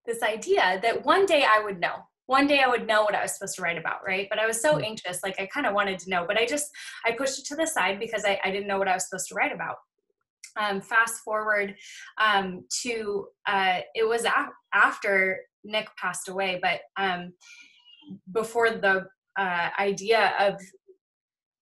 this 0.05 0.23
idea 0.23 0.79
that 0.81 1.05
one 1.05 1.25
day 1.25 1.43
I 1.43 1.61
would 1.63 1.79
know 1.79 1.97
one 2.27 2.45
day 2.45 2.59
I 2.59 2.67
would 2.67 2.85
know 2.85 3.03
what 3.03 3.15
I 3.15 3.21
was 3.21 3.33
supposed 3.33 3.55
to 3.55 3.61
write 3.61 3.77
about, 3.77 4.05
right? 4.05 4.27
But 4.29 4.37
I 4.39 4.45
was 4.45 4.61
so 4.61 4.75
mm. 4.75 4.85
anxious, 4.85 5.23
like 5.23 5.39
I 5.39 5.47
kind 5.47 5.65
of 5.65 5.73
wanted 5.73 5.97
to 5.99 6.09
know, 6.09 6.25
but 6.27 6.37
I 6.37 6.45
just 6.45 6.69
I 7.05 7.13
pushed 7.13 7.39
it 7.39 7.45
to 7.45 7.55
the 7.55 7.65
side 7.65 7.99
because 7.99 8.23
I, 8.25 8.39
I 8.43 8.51
didn't 8.51 8.67
know 8.67 8.77
what 8.77 8.87
I 8.87 8.93
was 8.93 9.09
supposed 9.09 9.27
to 9.29 9.35
write 9.35 9.53
about. 9.53 9.77
Um, 10.59 10.81
fast 10.81 11.21
forward 11.23 11.75
um, 12.19 12.65
to 12.83 13.27
uh, 13.47 13.79
it 13.95 14.07
was 14.07 14.25
a- 14.25 14.49
after 14.73 15.39
Nick 15.63 15.87
passed 15.97 16.29
away, 16.29 16.59
but 16.61 16.81
um, 17.01 17.33
before 18.31 18.71
the 18.71 19.07
uh, 19.37 19.69
idea 19.79 20.33
of 20.39 20.55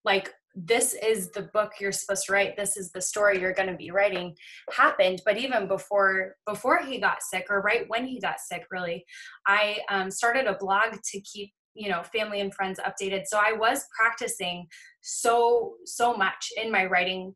like 0.04 0.32
this 0.56 0.94
is 0.94 1.30
the 1.32 1.42
book 1.52 1.72
you're 1.78 1.92
supposed 1.92 2.24
to 2.26 2.32
write 2.32 2.56
this 2.56 2.78
is 2.78 2.90
the 2.90 3.00
story 3.00 3.38
you're 3.38 3.52
going 3.52 3.68
to 3.68 3.76
be 3.76 3.90
writing 3.90 4.34
happened 4.72 5.20
but 5.26 5.36
even 5.36 5.68
before 5.68 6.34
before 6.46 6.82
he 6.82 6.98
got 6.98 7.22
sick 7.22 7.46
or 7.50 7.60
right 7.60 7.84
when 7.88 8.06
he 8.06 8.18
got 8.18 8.40
sick 8.40 8.64
really 8.70 9.04
i 9.46 9.78
um, 9.90 10.10
started 10.10 10.46
a 10.46 10.54
blog 10.54 10.94
to 11.04 11.20
keep 11.20 11.52
you 11.76 11.90
know 11.90 12.02
family 12.02 12.40
and 12.40 12.54
friends 12.54 12.80
updated. 12.80 13.24
So 13.26 13.38
i 13.38 13.52
was 13.52 13.86
practicing 13.96 14.66
so 15.02 15.74
so 15.84 16.16
much 16.16 16.50
in 16.56 16.72
my 16.72 16.86
writing 16.86 17.34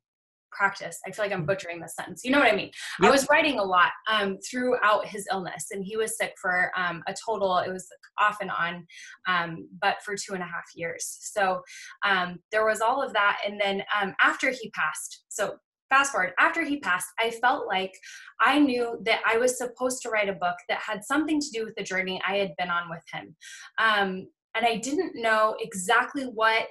practice. 0.51 0.99
I 1.07 1.11
feel 1.11 1.25
like 1.25 1.33
I'm 1.33 1.45
mm. 1.45 1.47
butchering 1.47 1.81
this 1.81 1.95
sentence. 1.95 2.23
You 2.25 2.31
know 2.31 2.39
what 2.39 2.53
I 2.53 2.57
mean? 2.57 2.71
Yep. 3.01 3.09
I 3.09 3.11
was 3.11 3.27
writing 3.31 3.59
a 3.59 3.65
lot 3.65 3.91
um, 4.11 4.39
throughout 4.49 5.07
his 5.07 5.27
illness, 5.31 5.67
and 5.71 5.85
he 5.85 5.97
was 5.97 6.17
sick 6.17 6.35
for 6.41 6.71
um, 6.77 7.03
a 7.07 7.15
total, 7.27 7.59
it 7.59 7.71
was 7.71 7.87
off 8.21 8.39
and 8.41 8.51
on, 8.51 8.87
um, 9.29 9.69
but 9.81 9.97
for 10.05 10.15
two 10.15 10.35
and 10.35 10.43
a 10.43 10.47
half 10.47 10.65
years. 10.75 11.19
So 11.21 11.63
um, 12.05 12.39
there 12.53 12.65
was 12.65 12.81
all 12.81 13.03
of 13.03 13.13
that. 13.13 13.39
And 13.47 13.61
then 13.61 13.83
um, 14.01 14.15
after 14.23 14.51
he 14.51 14.71
passed, 14.71 15.25
so 15.29 15.57
fast 15.89 16.13
forward, 16.13 16.33
after 16.39 16.65
he 16.65 16.79
passed, 16.79 17.09
I 17.19 17.31
felt 17.31 17.67
like 17.67 17.93
I 18.41 18.59
knew 18.59 18.99
that 19.05 19.21
I 19.27 19.39
was 19.39 19.59
supposed 19.59 20.03
to 20.03 20.11
write 20.11 20.29
a 20.29 20.35
book 20.35 20.57
that 20.69 20.79
had 20.79 21.05
something 21.05 21.41
to 21.41 21.51
do 21.53 21.65
with 21.65 21.75
the 21.77 21.83
journey 21.83 22.21
I 22.27 22.37
had 22.37 22.53
been 22.59 22.71
on 22.71 22.89
with 22.89 23.03
him. 23.13 23.37
Um, 23.79 24.29
and 24.55 24.67
I 24.67 24.77
didn't 24.77 25.13
know 25.15 25.57
exactly 25.61 26.25
what 26.25 26.67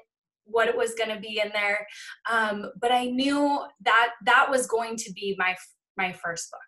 what 0.52 0.68
it 0.68 0.78
was 0.78 0.96
going 0.96 1.14
to 1.14 1.20
be 1.20 1.40
in 1.44 1.52
there. 1.54 1.88
Um, 2.30 2.72
but 2.82 2.92
i 2.92 3.06
knew 3.06 3.60
that 3.82 4.12
that 4.26 4.50
was 4.50 4.68
going 4.68 4.96
to 4.98 5.12
be 5.14 5.36
my 5.38 5.56
my 5.98 6.12
first 6.12 6.50
book. 6.52 6.60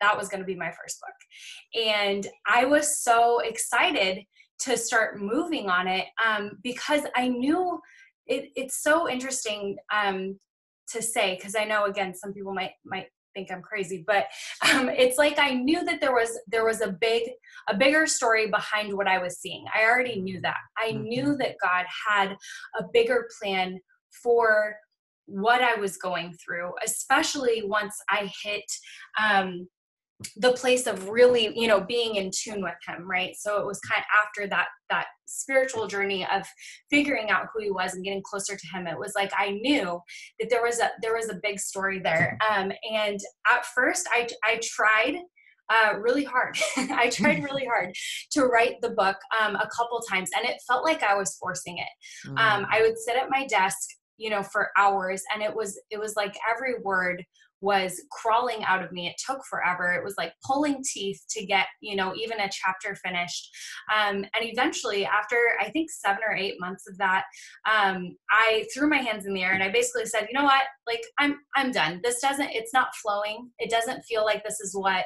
That 0.00 0.16
was 0.16 0.28
going 0.28 0.40
to 0.40 0.46
be 0.46 0.56
my 0.56 0.70
first 0.70 1.00
book. 1.00 1.84
And 1.86 2.26
i 2.46 2.64
was 2.64 3.02
so 3.02 3.40
excited 3.40 4.24
to 4.58 4.76
start 4.76 5.20
moving 5.20 5.68
on 5.68 5.86
it 5.86 6.06
um, 6.24 6.52
because 6.62 7.02
i 7.14 7.28
knew 7.28 7.78
it, 8.26 8.50
it's 8.56 8.82
so 8.82 9.08
interesting 9.08 9.76
um, 9.92 10.38
to 10.88 11.02
say 11.02 11.36
because 11.36 11.54
i 11.56 11.64
know 11.64 11.84
again 11.84 12.14
some 12.14 12.32
people 12.32 12.54
might 12.54 12.72
might 12.84 13.06
think 13.36 13.52
I'm 13.52 13.62
crazy, 13.62 14.02
but 14.06 14.24
um, 14.72 14.88
it's 14.88 15.18
like 15.18 15.38
I 15.38 15.52
knew 15.52 15.84
that 15.84 16.00
there 16.00 16.14
was 16.14 16.38
there 16.48 16.64
was 16.64 16.80
a 16.80 16.96
big 17.00 17.22
a 17.68 17.76
bigger 17.76 18.06
story 18.06 18.48
behind 18.50 18.96
what 18.96 19.06
I 19.06 19.18
was 19.18 19.38
seeing. 19.38 19.64
I 19.74 19.84
already 19.84 20.20
knew 20.20 20.40
that. 20.40 20.56
I 20.78 20.92
mm-hmm. 20.92 21.02
knew 21.02 21.36
that 21.36 21.56
God 21.62 21.84
had 22.08 22.36
a 22.78 22.84
bigger 22.92 23.28
plan 23.38 23.78
for 24.22 24.76
what 25.26 25.60
I 25.60 25.74
was 25.74 25.96
going 25.96 26.34
through, 26.34 26.70
especially 26.84 27.62
once 27.64 27.94
I 28.08 28.30
hit 28.42 28.64
um, 29.20 29.68
the 30.36 30.52
place 30.52 30.86
of 30.86 31.08
really 31.08 31.52
you 31.58 31.68
know 31.68 31.80
being 31.80 32.16
in 32.16 32.30
tune 32.34 32.62
with 32.62 32.74
him 32.86 33.08
right 33.08 33.36
so 33.36 33.60
it 33.60 33.66
was 33.66 33.78
kind 33.80 34.00
of 34.00 34.06
after 34.24 34.48
that 34.48 34.68
that 34.88 35.06
spiritual 35.26 35.86
journey 35.86 36.26
of 36.32 36.42
figuring 36.90 37.28
out 37.28 37.46
who 37.52 37.62
he 37.62 37.70
was 37.70 37.94
and 37.94 38.04
getting 38.04 38.22
closer 38.22 38.56
to 38.56 38.66
him 38.68 38.86
it 38.86 38.98
was 38.98 39.12
like 39.14 39.30
i 39.36 39.50
knew 39.50 40.00
that 40.40 40.48
there 40.48 40.62
was 40.62 40.80
a 40.80 40.88
there 41.02 41.14
was 41.14 41.28
a 41.28 41.38
big 41.42 41.60
story 41.60 41.98
there 41.98 42.38
um, 42.50 42.72
and 42.90 43.20
at 43.52 43.66
first 43.66 44.08
i 44.10 44.26
i 44.44 44.58
tried 44.62 45.16
uh, 45.68 45.94
really 45.98 46.22
hard. 46.22 46.56
I 46.76 47.10
tried 47.10 47.42
really 47.42 47.64
hard 47.74 47.92
to 48.32 48.44
write 48.44 48.76
the 48.82 48.90
book 48.90 49.16
um, 49.40 49.56
a 49.56 49.68
couple 49.76 50.00
times, 50.08 50.30
and 50.36 50.48
it 50.48 50.62
felt 50.66 50.84
like 50.84 51.02
I 51.02 51.16
was 51.16 51.36
forcing 51.40 51.78
it. 51.78 52.28
Um, 52.28 52.36
mm. 52.36 52.66
I 52.70 52.82
would 52.82 52.96
sit 52.96 53.16
at 53.16 53.30
my 53.30 53.46
desk, 53.46 53.80
you 54.16 54.30
know, 54.30 54.44
for 54.44 54.70
hours, 54.78 55.24
and 55.34 55.42
it 55.42 55.52
was 55.52 55.76
it 55.90 55.98
was 55.98 56.14
like 56.16 56.36
every 56.54 56.74
word 56.84 57.24
was 57.60 58.02
crawling 58.10 58.62
out 58.64 58.82
of 58.84 58.92
me. 58.92 59.06
It 59.06 59.16
took 59.24 59.40
forever. 59.48 59.92
It 59.92 60.04
was 60.04 60.14
like 60.18 60.32
pulling 60.44 60.82
teeth 60.92 61.20
to 61.30 61.46
get, 61.46 61.66
you 61.80 61.96
know, 61.96 62.14
even 62.14 62.40
a 62.40 62.50
chapter 62.50 62.96
finished. 63.04 63.48
Um, 63.94 64.16
and 64.34 64.42
eventually, 64.42 65.06
after 65.06 65.36
I 65.60 65.70
think 65.70 65.90
seven 65.90 66.20
or 66.28 66.36
eight 66.36 66.56
months 66.60 66.88
of 66.88 66.98
that, 66.98 67.24
um, 67.70 68.16
I 68.30 68.66
threw 68.74 68.88
my 68.88 68.98
hands 68.98 69.26
in 69.26 69.34
the 69.34 69.42
air 69.42 69.52
and 69.52 69.62
I 69.62 69.70
basically 69.70 70.06
said, 70.06 70.26
you 70.30 70.38
know 70.38 70.44
what, 70.44 70.62
like 70.86 71.02
I'm 71.18 71.36
I'm 71.54 71.72
done. 71.72 72.00
This 72.02 72.20
doesn't. 72.20 72.50
It's 72.50 72.72
not 72.72 72.94
flowing. 73.02 73.50
It 73.58 73.70
doesn't 73.70 74.02
feel 74.02 74.24
like 74.24 74.44
this 74.44 74.60
is 74.60 74.74
what 74.74 75.04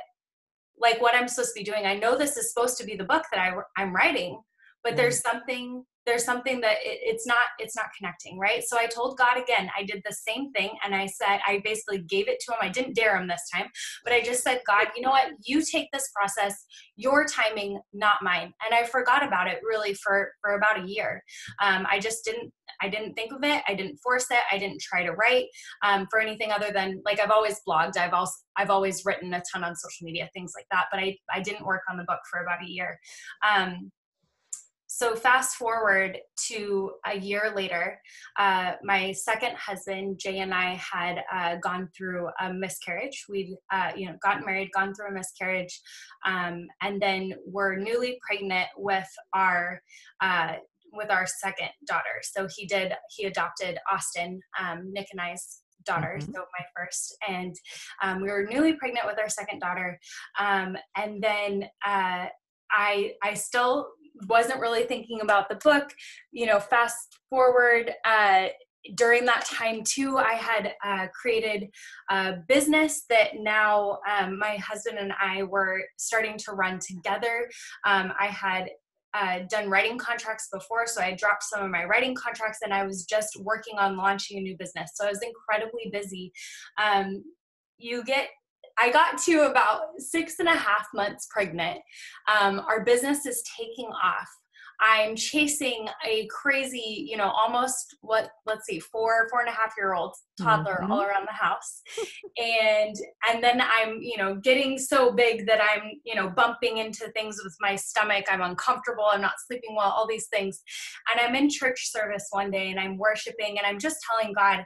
like 0.80 1.00
what 1.00 1.14
I'm 1.14 1.28
supposed 1.28 1.54
to 1.54 1.60
be 1.60 1.64
doing. 1.64 1.86
I 1.86 1.94
know 1.94 2.16
this 2.16 2.36
is 2.36 2.52
supposed 2.52 2.78
to 2.78 2.84
be 2.84 2.96
the 2.96 3.04
book 3.04 3.24
that 3.32 3.40
I, 3.40 3.52
I'm 3.80 3.94
writing, 3.94 4.40
but 4.82 4.96
there's 4.96 5.20
something 5.20 5.84
there's 6.06 6.24
something 6.24 6.60
that 6.60 6.76
it, 6.82 6.98
it's 7.02 7.26
not 7.26 7.38
it's 7.58 7.76
not 7.76 7.86
connecting 7.96 8.38
right? 8.38 8.62
So 8.64 8.76
i 8.78 8.86
told 8.86 9.18
god 9.18 9.36
again 9.36 9.70
i 9.76 9.82
did 9.82 10.02
the 10.04 10.14
same 10.14 10.52
thing 10.52 10.70
and 10.84 10.94
i 10.94 11.06
said 11.06 11.40
i 11.46 11.60
basically 11.64 11.98
gave 11.98 12.28
it 12.28 12.40
to 12.40 12.52
him. 12.52 12.58
I 12.60 12.68
didn't 12.68 12.94
dare 12.94 13.16
him 13.16 13.28
this 13.28 13.48
time 13.52 13.66
but 14.04 14.12
i 14.12 14.20
just 14.20 14.42
said 14.42 14.60
god 14.66 14.88
you 14.96 15.02
know 15.02 15.10
what? 15.10 15.32
You 15.44 15.62
take 15.64 15.88
this 15.92 16.10
process. 16.14 16.64
Your 16.96 17.24
timing 17.24 17.80
not 17.92 18.22
mine. 18.22 18.52
And 18.64 18.74
i 18.74 18.84
forgot 18.84 19.26
about 19.26 19.46
it 19.46 19.60
really 19.62 19.94
for 19.94 20.32
for 20.40 20.54
about 20.54 20.82
a 20.84 20.88
year. 20.88 21.22
Um, 21.62 21.86
i 21.90 21.98
just 21.98 22.24
didn't 22.24 22.52
i 22.82 22.88
didn't 22.88 23.14
think 23.14 23.32
of 23.32 23.42
it. 23.44 23.62
I 23.68 23.74
didn't 23.74 23.98
force 23.98 24.26
it. 24.30 24.40
I 24.50 24.58
didn't 24.58 24.80
try 24.80 25.04
to 25.04 25.12
write 25.12 25.46
um, 25.82 26.06
for 26.10 26.20
anything 26.20 26.50
other 26.50 26.70
than 26.72 27.02
like 27.04 27.20
i've 27.20 27.30
always 27.30 27.60
blogged. 27.66 27.96
I've 27.96 28.14
also 28.14 28.34
i've 28.56 28.70
always 28.70 29.04
written 29.04 29.32
a 29.34 29.42
ton 29.52 29.64
on 29.64 29.76
social 29.76 30.04
media 30.04 30.28
things 30.32 30.52
like 30.56 30.66
that 30.70 30.86
but 30.90 31.00
i 31.00 31.16
i 31.32 31.40
didn't 31.40 31.64
work 31.64 31.82
on 31.90 31.96
the 31.96 32.04
book 32.04 32.20
for 32.30 32.40
about 32.40 32.62
a 32.64 32.70
year. 32.70 32.98
Um, 33.48 33.90
so 34.92 35.14
fast 35.14 35.54
forward 35.54 36.18
to 36.36 36.90
a 37.06 37.16
year 37.16 37.52
later 37.54 37.96
uh, 38.40 38.72
my 38.82 39.12
second 39.12 39.54
husband 39.54 40.18
jay 40.18 40.38
and 40.40 40.52
i 40.52 40.74
had 40.74 41.22
uh, 41.32 41.54
gone 41.62 41.88
through 41.96 42.28
a 42.40 42.52
miscarriage 42.52 43.24
we'd 43.28 43.54
uh, 43.72 43.92
you 43.96 44.06
know 44.06 44.16
gotten 44.20 44.44
married 44.44 44.68
gone 44.74 44.92
through 44.92 45.06
a 45.06 45.12
miscarriage 45.12 45.80
um, 46.26 46.66
and 46.82 47.00
then 47.00 47.32
we're 47.46 47.76
newly 47.76 48.18
pregnant 48.26 48.68
with 48.76 49.08
our 49.32 49.80
uh, 50.22 50.54
with 50.92 51.08
our 51.08 51.24
second 51.24 51.70
daughter 51.86 52.20
so 52.22 52.48
he 52.56 52.66
did 52.66 52.92
he 53.16 53.26
adopted 53.26 53.78
austin 53.92 54.40
um, 54.60 54.92
nick 54.92 55.06
and 55.12 55.20
i's 55.20 55.62
daughter, 55.86 56.18
mm-hmm. 56.18 56.32
so 56.32 56.40
my 56.40 56.64
first. 56.76 57.16
And 57.26 57.56
um, 58.02 58.20
we 58.20 58.28
were 58.28 58.46
newly 58.50 58.74
pregnant 58.74 59.06
with 59.06 59.18
our 59.18 59.30
second 59.30 59.60
daughter. 59.60 59.98
Um, 60.38 60.76
and 60.94 61.22
then 61.22 61.64
uh, 61.86 62.26
I 62.70 63.12
I 63.22 63.34
still 63.34 63.88
wasn't 64.26 64.60
really 64.60 64.84
thinking 64.84 65.20
about 65.20 65.48
the 65.48 65.56
book. 65.56 65.92
You 66.32 66.46
know, 66.46 66.60
fast 66.60 67.18
forward. 67.28 67.92
Uh, 68.04 68.48
during 68.94 69.26
that 69.26 69.44
time 69.44 69.82
too 69.84 70.16
i 70.16 70.32
had 70.32 70.72
uh, 70.84 71.06
created 71.08 71.68
a 72.10 72.36
business 72.48 73.04
that 73.08 73.38
now 73.38 73.98
um, 74.10 74.38
my 74.38 74.56
husband 74.56 74.98
and 74.98 75.12
i 75.20 75.42
were 75.42 75.82
starting 75.98 76.38
to 76.38 76.52
run 76.52 76.78
together 76.78 77.48
um, 77.84 78.12
i 78.18 78.26
had 78.26 78.70
uh, 79.12 79.40
done 79.50 79.68
writing 79.68 79.98
contracts 79.98 80.48
before 80.52 80.86
so 80.86 81.02
i 81.02 81.12
dropped 81.12 81.42
some 81.42 81.62
of 81.62 81.70
my 81.70 81.84
writing 81.84 82.14
contracts 82.14 82.60
and 82.62 82.72
i 82.72 82.84
was 82.84 83.04
just 83.04 83.36
working 83.42 83.76
on 83.78 83.96
launching 83.96 84.38
a 84.38 84.40
new 84.40 84.56
business 84.56 84.92
so 84.94 85.04
i 85.04 85.10
was 85.10 85.20
incredibly 85.20 85.90
busy 85.92 86.32
um, 86.82 87.22
you 87.76 88.04
get 88.04 88.28
I 88.80 88.90
got 88.90 89.18
to 89.24 89.42
about 89.42 89.82
six 89.98 90.38
and 90.38 90.48
a 90.48 90.56
half 90.56 90.86
months 90.94 91.28
pregnant. 91.30 91.80
Um, 92.28 92.60
our 92.60 92.84
business 92.84 93.26
is 93.26 93.42
taking 93.58 93.90
off. 94.02 94.28
I'm 94.80 95.14
chasing 95.14 95.88
a 96.06 96.26
crazy, 96.28 97.06
you 97.06 97.18
know, 97.18 97.30
almost 97.30 97.96
what, 98.00 98.30
let's 98.46 98.64
see, 98.64 98.80
four, 98.80 99.28
four 99.28 99.40
and 99.40 99.48
a 99.48 99.52
half 99.52 99.74
year 99.76 99.92
old 99.92 100.14
toddler 100.40 100.78
mm-hmm. 100.80 100.90
all 100.90 101.02
around 101.02 101.26
the 101.28 101.34
house. 101.34 101.82
and, 102.38 102.96
and 103.28 103.44
then 103.44 103.60
I'm, 103.60 103.98
you 104.00 104.16
know, 104.16 104.36
getting 104.36 104.78
so 104.78 105.12
big 105.12 105.46
that 105.46 105.60
I'm, 105.62 105.82
you 106.04 106.14
know, 106.14 106.30
bumping 106.30 106.78
into 106.78 107.10
things 107.10 107.38
with 107.44 107.54
my 107.60 107.76
stomach. 107.76 108.24
I'm 108.30 108.40
uncomfortable. 108.40 109.04
I'm 109.10 109.20
not 109.20 109.34
sleeping 109.46 109.76
well, 109.76 109.90
all 109.90 110.06
these 110.06 110.28
things. 110.28 110.62
And 111.10 111.20
I'm 111.20 111.34
in 111.34 111.50
church 111.50 111.90
service 111.90 112.28
one 112.30 112.50
day 112.50 112.70
and 112.70 112.80
I'm 112.80 112.96
worshiping 112.96 113.58
and 113.58 113.66
I'm 113.66 113.78
just 113.78 113.98
telling 114.08 114.32
God, 114.32 114.64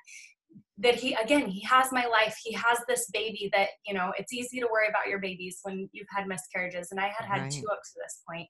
that 0.78 0.96
he 0.96 1.14
again 1.14 1.46
he 1.46 1.60
has 1.62 1.92
my 1.92 2.06
life. 2.06 2.36
He 2.42 2.52
has 2.52 2.78
this 2.88 3.08
baby 3.12 3.48
that 3.52 3.68
you 3.86 3.94
know 3.94 4.12
it's 4.18 4.32
easy 4.32 4.60
to 4.60 4.68
worry 4.70 4.88
about 4.88 5.08
your 5.08 5.20
babies 5.20 5.60
when 5.62 5.88
you've 5.92 6.08
had 6.14 6.26
miscarriages 6.26 6.88
and 6.90 6.98
i 6.98 7.12
had 7.16 7.26
had 7.26 7.42
right. 7.42 7.50
two 7.50 7.66
up 7.70 7.80
to 7.82 7.90
this 7.96 8.22
point. 8.28 8.48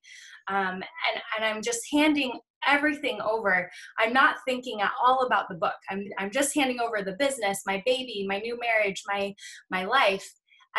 Um, 0.48 0.74
and 0.76 1.22
and 1.36 1.44
i'm 1.44 1.62
just 1.62 1.82
handing 1.92 2.32
everything 2.66 3.20
over. 3.20 3.70
I'm 3.98 4.14
not 4.14 4.36
thinking 4.46 4.80
at 4.80 4.92
all 5.02 5.26
about 5.26 5.48
the 5.48 5.56
book. 5.56 5.74
I'm 5.90 6.04
i'm 6.18 6.30
just 6.30 6.54
handing 6.54 6.80
over 6.80 7.02
the 7.02 7.16
business 7.18 7.62
my 7.66 7.82
baby 7.84 8.26
my 8.28 8.38
new 8.38 8.58
marriage 8.58 9.02
my 9.06 9.34
my 9.70 9.84
life. 9.84 10.26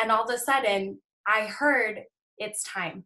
And 0.01 0.11
all 0.11 0.23
of 0.23 0.33
a 0.33 0.37
sudden 0.37 0.99
i 1.27 1.41
heard 1.41 2.01
it's 2.37 2.63
time. 2.63 3.05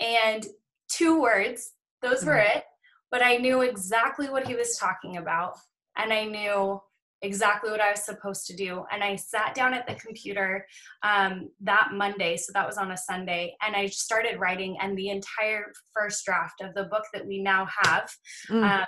And 0.00 0.46
two 0.88 1.20
words 1.20 1.72
those 2.02 2.24
were 2.24 2.32
mm-hmm. 2.32 2.58
it 2.58 2.64
but 3.10 3.24
i 3.24 3.36
knew 3.36 3.62
exactly 3.62 4.28
what 4.28 4.46
he 4.46 4.54
was 4.54 4.76
talking 4.76 5.16
about 5.16 5.54
and 5.96 6.12
i 6.12 6.24
knew 6.24 6.80
exactly 7.22 7.70
what 7.70 7.80
I 7.80 7.90
was 7.90 8.04
supposed 8.04 8.46
to 8.46 8.56
do. 8.56 8.84
And 8.92 9.02
I 9.02 9.16
sat 9.16 9.54
down 9.54 9.74
at 9.74 9.86
the 9.86 9.94
computer 9.94 10.66
um, 11.02 11.50
that 11.60 11.90
Monday, 11.92 12.36
so 12.36 12.52
that 12.52 12.66
was 12.66 12.78
on 12.78 12.92
a 12.92 12.96
Sunday, 12.96 13.54
and 13.66 13.74
I 13.74 13.86
started 13.86 14.38
writing. 14.38 14.76
And 14.80 14.96
the 14.96 15.10
entire 15.10 15.72
first 15.94 16.24
draft 16.24 16.60
of 16.60 16.74
the 16.74 16.84
book 16.84 17.04
that 17.12 17.26
we 17.26 17.42
now 17.42 17.66
have, 17.82 18.10
mm. 18.50 18.62
um, 18.62 18.86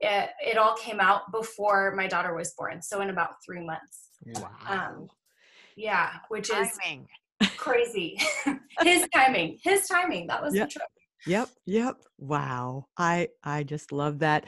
it, 0.00 0.30
it, 0.46 0.56
all 0.56 0.76
came 0.76 1.00
out 1.00 1.30
before 1.32 1.94
my 1.96 2.06
daughter 2.06 2.34
was 2.34 2.54
born. 2.56 2.80
So 2.82 3.00
in 3.00 3.10
about 3.10 3.34
three 3.44 3.64
months. 3.64 4.08
Wow. 4.26 4.50
Um, 4.66 5.08
yeah, 5.76 6.10
which 6.28 6.50
is 6.50 6.70
timing. 6.82 7.06
crazy. 7.56 8.18
his 8.82 9.06
timing, 9.14 9.58
his 9.62 9.86
timing. 9.86 10.26
That 10.26 10.42
was 10.42 10.54
yep. 10.54 10.68
the 10.68 10.72
trick. 10.72 10.88
Yep, 11.26 11.48
yep. 11.66 11.96
Wow. 12.18 12.86
I 12.96 13.28
I 13.44 13.62
just 13.62 13.92
love 13.92 14.20
that. 14.20 14.46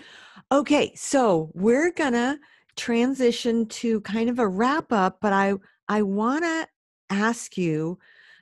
Okay, 0.50 0.92
so 0.94 1.50
we're 1.54 1.92
gonna 1.92 2.38
transition 2.76 3.66
to 3.66 4.00
kind 4.02 4.30
of 4.30 4.38
a 4.38 4.48
wrap 4.48 4.92
up, 4.92 5.18
but 5.20 5.32
I 5.32 5.54
I 5.88 6.02
want 6.02 6.44
to 6.44 6.66
ask 7.10 7.56
you 7.56 7.98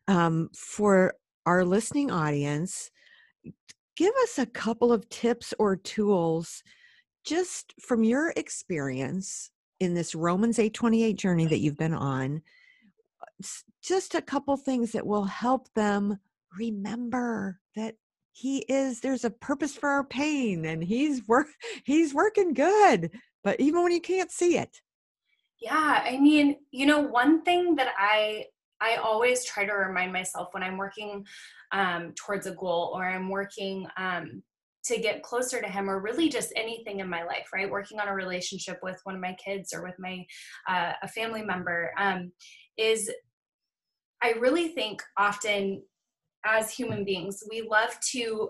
um, 0.09 0.51
for 0.55 1.15
our 1.47 1.65
listening 1.65 2.11
audience, 2.11 2.91
give 3.97 4.15
us 4.23 4.39
a 4.39 4.47
couple 4.47 4.93
of 4.93 5.09
tips 5.09 5.53
or 5.59 5.77
tools 5.77 6.63
just 7.25 7.75
from 7.81 8.05
your 8.05 8.33
experience 8.37 9.51
in 9.81 9.95
this 9.95 10.15
Romans 10.15 10.59
828 10.59 11.17
journey 11.17 11.47
that 11.47 11.59
you've 11.59 11.77
been 11.77 11.95
on. 11.95 12.43
Just 13.83 14.15
a 14.15 14.23
couple 14.23 14.57
things 14.57 14.93
that 14.93 15.07
will 15.07 15.25
help 15.25 15.69
them 15.75 16.19
remember 16.57 17.59
that 17.77 17.95
he 18.33 18.59
is 18.69 19.01
there's 19.01 19.25
a 19.25 19.31
purpose 19.31 19.77
for 19.77 19.89
our 19.89 20.05
pain 20.05 20.65
and 20.65 20.83
he's 20.83 21.27
work 21.29 21.49
he's 21.85 22.15
working 22.15 22.55
good 22.55 23.11
but 23.43 23.59
even 23.61 23.83
when 23.83 23.93
you 23.93 24.01
can't 24.01 24.31
see 24.31 24.59
it. 24.59 24.81
Yeah 25.61 26.03
i 26.05 26.19
mean 26.19 26.57
you 26.71 26.87
know 26.87 27.01
one 27.01 27.43
thing 27.43 27.75
that 27.77 27.89
i 27.99 28.45
i 28.81 28.97
always 28.97 29.45
try 29.45 29.67
to 29.67 29.73
remind 29.73 30.13
myself 30.13 30.49
when 30.53 30.63
i'm 30.63 30.79
working 30.79 31.25
um, 31.73 32.13
towards 32.17 32.47
a 32.47 32.53
goal 32.53 32.93
or 32.95 33.05
i'm 33.05 33.29
working 33.29 33.87
um, 33.97 34.43
to 34.85 34.99
get 34.99 35.23
closer 35.23 35.61
to 35.61 35.69
him 35.69 35.91
or 35.91 36.01
really 36.01 36.31
just 36.31 36.53
anything 36.57 37.01
in 37.01 37.09
my 37.09 37.23
life 37.25 37.49
right? 37.55 37.71
Working 37.71 38.01
on 38.01 38.09
a 38.09 38.15
relationship 38.15 38.79
with 38.83 38.99
one 39.05 39.15
of 39.15 39.21
my 39.21 39.37
kids 39.45 39.75
or 39.75 39.83
with 39.83 39.97
my 39.99 40.25
uh, 40.67 40.93
a 41.03 41.09
family 41.09 41.43
member 41.43 41.93
um, 41.99 42.33
is 42.79 43.11
i 44.23 44.33
really 44.33 44.69
think 44.69 45.03
often 45.19 45.83
as 46.47 46.71
human 46.71 47.05
beings 47.05 47.43
we 47.51 47.61
love 47.61 47.95
to 48.13 48.49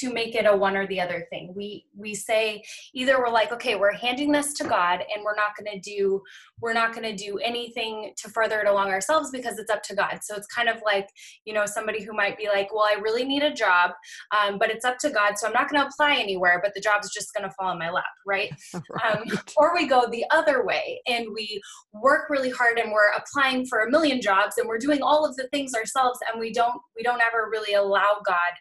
to 0.00 0.12
make 0.12 0.34
it 0.34 0.46
a 0.46 0.56
one 0.56 0.76
or 0.76 0.86
the 0.86 1.00
other 1.00 1.26
thing. 1.30 1.52
We 1.54 1.86
we 1.96 2.14
say 2.14 2.62
either 2.94 3.18
we're 3.18 3.30
like, 3.30 3.52
okay, 3.52 3.76
we're 3.76 3.92
handing 3.92 4.32
this 4.32 4.52
to 4.54 4.64
God 4.64 5.00
and 5.14 5.24
we're 5.24 5.36
not 5.36 5.56
going 5.56 5.70
to 5.72 5.80
do 5.80 6.22
we're 6.60 6.72
not 6.72 6.92
going 6.92 7.04
to 7.04 7.14
do 7.14 7.38
anything 7.38 8.12
to 8.16 8.28
further 8.28 8.60
it 8.60 8.66
along 8.66 8.88
ourselves 8.90 9.30
because 9.30 9.58
it's 9.58 9.70
up 9.70 9.82
to 9.84 9.94
God. 9.94 10.20
So 10.22 10.34
it's 10.34 10.46
kind 10.46 10.68
of 10.68 10.76
like, 10.84 11.08
you 11.44 11.54
know, 11.54 11.66
somebody 11.66 12.02
who 12.02 12.12
might 12.12 12.36
be 12.36 12.48
like, 12.48 12.74
well, 12.74 12.84
I 12.84 12.98
really 13.00 13.24
need 13.24 13.42
a 13.42 13.52
job, 13.52 13.92
um, 14.36 14.58
but 14.58 14.70
it's 14.70 14.84
up 14.84 14.98
to 14.98 15.10
God, 15.10 15.38
so 15.38 15.46
I'm 15.46 15.52
not 15.52 15.70
going 15.70 15.80
to 15.80 15.88
apply 15.88 16.16
anywhere, 16.16 16.60
but 16.62 16.74
the 16.74 16.80
job's 16.80 17.12
just 17.12 17.32
going 17.34 17.48
to 17.48 17.54
fall 17.54 17.70
in 17.72 17.78
my 17.78 17.90
lap, 17.90 18.04
right? 18.26 18.50
right. 18.74 19.16
Um, 19.16 19.24
or 19.56 19.74
we 19.74 19.86
go 19.86 20.08
the 20.10 20.24
other 20.30 20.64
way 20.64 21.00
and 21.06 21.26
we 21.34 21.60
work 21.92 22.28
really 22.28 22.50
hard 22.50 22.78
and 22.78 22.92
we're 22.92 23.12
applying 23.12 23.66
for 23.66 23.80
a 23.80 23.90
million 23.90 24.20
jobs 24.20 24.58
and 24.58 24.68
we're 24.68 24.78
doing 24.78 25.02
all 25.02 25.24
of 25.24 25.36
the 25.36 25.48
things 25.48 25.74
ourselves 25.74 26.18
and 26.30 26.40
we 26.40 26.52
don't 26.52 26.80
we 26.96 27.02
don't 27.02 27.20
ever 27.20 27.48
really 27.50 27.74
allow 27.74 28.20
God 28.26 28.52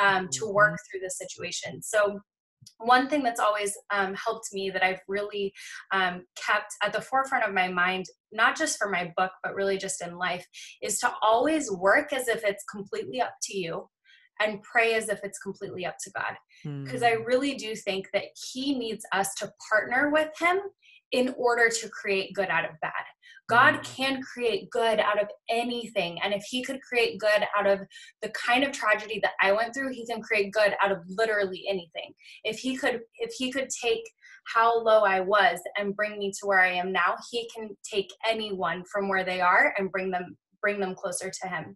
um, 0.00 0.28
to 0.32 0.46
work 0.46 0.78
through 0.90 1.00
the 1.00 1.10
situation. 1.10 1.82
So 1.82 2.20
one 2.78 3.08
thing 3.08 3.22
that's 3.22 3.40
always 3.40 3.76
um, 3.90 4.14
helped 4.14 4.48
me 4.52 4.70
that 4.70 4.84
I've 4.84 5.00
really 5.08 5.52
um, 5.92 6.24
kept 6.36 6.74
at 6.82 6.92
the 6.92 7.00
forefront 7.00 7.44
of 7.44 7.54
my 7.54 7.68
mind, 7.68 8.06
not 8.32 8.56
just 8.56 8.78
for 8.78 8.88
my 8.88 9.12
book, 9.16 9.32
but 9.42 9.54
really 9.54 9.78
just 9.78 10.02
in 10.02 10.16
life, 10.16 10.46
is 10.82 10.98
to 11.00 11.12
always 11.22 11.70
work 11.70 12.12
as 12.12 12.28
if 12.28 12.42
it's 12.44 12.64
completely 12.64 13.20
up 13.20 13.34
to 13.44 13.56
you 13.56 13.88
and 14.40 14.62
pray 14.62 14.94
as 14.94 15.08
if 15.08 15.20
it's 15.22 15.38
completely 15.38 15.84
up 15.84 15.96
to 16.02 16.10
God. 16.12 16.34
Because 16.84 17.02
mm. 17.02 17.06
I 17.06 17.12
really 17.12 17.54
do 17.54 17.74
think 17.74 18.08
that 18.12 18.24
He 18.52 18.78
needs 18.78 19.04
us 19.12 19.34
to 19.36 19.52
partner 19.70 20.10
with 20.10 20.30
Him 20.38 20.58
in 21.12 21.34
order 21.36 21.68
to 21.68 21.88
create 21.88 22.34
good 22.34 22.48
out 22.48 22.64
of 22.64 22.80
bad. 22.80 22.92
God 23.50 23.74
mm. 23.74 23.82
can 23.82 24.22
create 24.22 24.70
good 24.70 25.00
out 25.00 25.20
of 25.20 25.28
anything. 25.50 26.18
And 26.22 26.32
if 26.32 26.42
He 26.48 26.62
could 26.62 26.80
create 26.80 27.18
good 27.18 27.44
out 27.58 27.66
of 27.66 27.80
the 28.22 28.30
kind 28.30 28.64
of 28.64 28.72
tragedy 28.72 29.20
that 29.22 29.32
I 29.42 29.52
went 29.52 29.74
through, 29.74 29.92
He 29.92 30.06
can 30.06 30.22
create 30.22 30.52
good 30.52 30.74
out 30.82 30.92
of 30.92 30.98
literally 31.08 31.64
anything. 31.68 32.14
If 32.44 32.58
He 32.58 32.76
could, 32.76 33.00
if 33.18 33.32
He 33.36 33.50
could 33.50 33.68
take 33.82 34.02
how 34.54 34.80
low 34.82 35.04
I 35.04 35.20
was 35.20 35.58
and 35.76 35.94
bring 35.94 36.18
me 36.18 36.32
to 36.40 36.46
where 36.46 36.60
I 36.60 36.72
am 36.72 36.92
now, 36.92 37.16
He 37.30 37.48
can 37.54 37.70
take 37.82 38.08
anyone 38.26 38.84
from 38.90 39.08
where 39.08 39.24
they 39.24 39.40
are 39.40 39.74
and 39.76 39.90
bring 39.90 40.10
them 40.10 40.36
bring 40.62 40.78
them 40.78 40.94
closer 40.94 41.30
to 41.30 41.48
him 41.48 41.74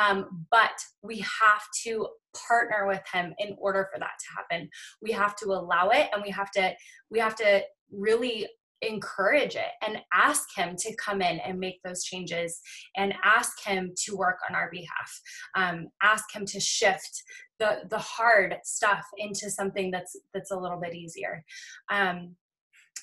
um, 0.00 0.46
but 0.50 0.72
we 1.02 1.18
have 1.18 1.62
to 1.84 2.08
partner 2.48 2.86
with 2.86 3.02
him 3.12 3.34
in 3.38 3.54
order 3.58 3.86
for 3.92 3.98
that 3.98 4.12
to 4.18 4.26
happen 4.34 4.70
we 5.02 5.12
have 5.12 5.36
to 5.36 5.48
allow 5.48 5.90
it 5.90 6.08
and 6.14 6.22
we 6.22 6.30
have 6.30 6.50
to 6.50 6.72
we 7.10 7.18
have 7.18 7.36
to 7.36 7.60
really 7.90 8.48
encourage 8.82 9.54
it 9.54 9.72
and 9.86 9.98
ask 10.12 10.48
him 10.56 10.76
to 10.76 10.94
come 10.96 11.22
in 11.22 11.38
and 11.40 11.58
make 11.58 11.80
those 11.84 12.04
changes 12.04 12.60
and 12.96 13.14
ask 13.24 13.64
him 13.64 13.92
to 14.04 14.16
work 14.16 14.38
on 14.48 14.56
our 14.56 14.70
behalf. 14.70 15.20
Um, 15.56 15.88
ask 16.02 16.34
him 16.34 16.44
to 16.46 16.60
shift 16.60 17.22
the 17.58 17.82
the 17.90 17.98
hard 17.98 18.56
stuff 18.64 19.04
into 19.18 19.50
something 19.50 19.90
that's 19.90 20.16
that's 20.34 20.50
a 20.50 20.58
little 20.58 20.80
bit 20.80 20.94
easier. 20.94 21.44
Um, 21.90 22.36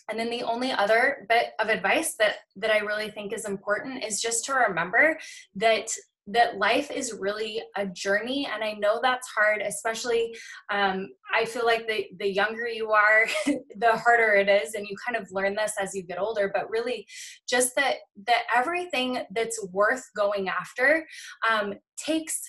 and 0.10 0.20
then 0.20 0.30
the 0.30 0.44
only 0.44 0.72
other 0.72 1.26
bit 1.30 1.52
of 1.60 1.70
advice 1.70 2.16
that 2.16 2.38
that 2.56 2.72
i 2.72 2.80
really 2.80 3.12
think 3.12 3.32
is 3.32 3.46
important 3.46 4.04
is 4.04 4.22
just 4.22 4.44
to 4.46 4.54
remember 4.54 5.18
that 5.56 5.88
that 6.32 6.58
life 6.58 6.92
is 6.92 7.14
really 7.20 7.62
a 7.78 7.86
journey 7.88 8.48
and 8.54 8.64
i 8.64 8.74
know 8.74 9.00
that's 9.02 9.28
hard 9.28 9.62
especially 9.62 10.36
um, 10.72 11.08
i 11.34 11.46
feel 11.46 11.66
like 11.66 11.88
the, 11.88 12.06
the 12.20 12.28
younger 12.28 12.68
you 12.68 12.92
are 12.92 13.26
the 13.78 13.92
harder 13.92 14.34
it 14.34 14.50
is 14.50 14.74
and 14.74 14.88
you 14.88 14.96
kind 15.06 15.18
of 15.18 15.30
learn 15.32 15.56
this 15.56 15.74
as 15.80 15.94
you 15.96 16.04
get 16.04 16.20
older 16.20 16.52
but 16.54 16.70
really 16.70 17.06
just 17.50 17.76
that 17.76 17.96
that 18.28 18.44
everything 18.56 19.20
that's 19.32 19.66
worth 19.72 20.04
going 20.16 20.50
after 20.50 21.06
um, 21.50 21.74
takes 21.98 22.42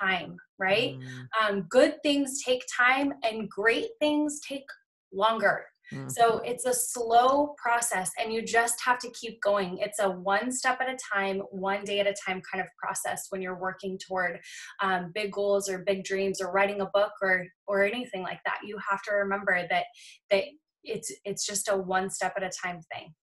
time 0.00 0.36
right 0.58 0.96
mm. 0.98 1.26
um, 1.40 1.66
good 1.68 1.94
things 2.02 2.42
take 2.42 2.62
time 2.76 3.12
and 3.24 3.48
great 3.48 3.88
things 4.00 4.40
take 4.46 4.64
longer 5.12 5.64
Mm-hmm. 5.92 6.08
So 6.08 6.38
it's 6.44 6.64
a 6.64 6.72
slow 6.72 7.54
process 7.62 8.10
and 8.18 8.32
you 8.32 8.42
just 8.42 8.80
have 8.84 8.98
to 9.00 9.10
keep 9.10 9.40
going. 9.42 9.78
It's 9.78 10.00
a 10.00 10.10
one 10.10 10.50
step 10.50 10.80
at 10.80 10.88
a 10.88 10.96
time, 11.12 11.40
one 11.50 11.84
day 11.84 12.00
at 12.00 12.06
a 12.06 12.14
time 12.26 12.40
kind 12.50 12.62
of 12.62 12.68
process 12.78 13.26
when 13.30 13.42
you're 13.42 13.58
working 13.58 13.98
toward 13.98 14.40
um, 14.80 15.12
big 15.14 15.32
goals 15.32 15.68
or 15.68 15.84
big 15.86 16.04
dreams 16.04 16.40
or 16.40 16.52
writing 16.52 16.80
a 16.80 16.86
book 16.86 17.12
or 17.20 17.46
or 17.66 17.84
anything 17.84 18.22
like 18.22 18.40
that. 18.44 18.60
You 18.64 18.78
have 18.90 19.02
to 19.02 19.14
remember 19.14 19.66
that 19.70 19.84
that 20.30 20.44
it's 20.82 21.12
it's 21.24 21.46
just 21.46 21.68
a 21.68 21.76
one 21.76 22.10
step 22.10 22.34
at 22.36 22.42
a 22.42 22.50
time 22.62 22.80
thing. 22.92 23.14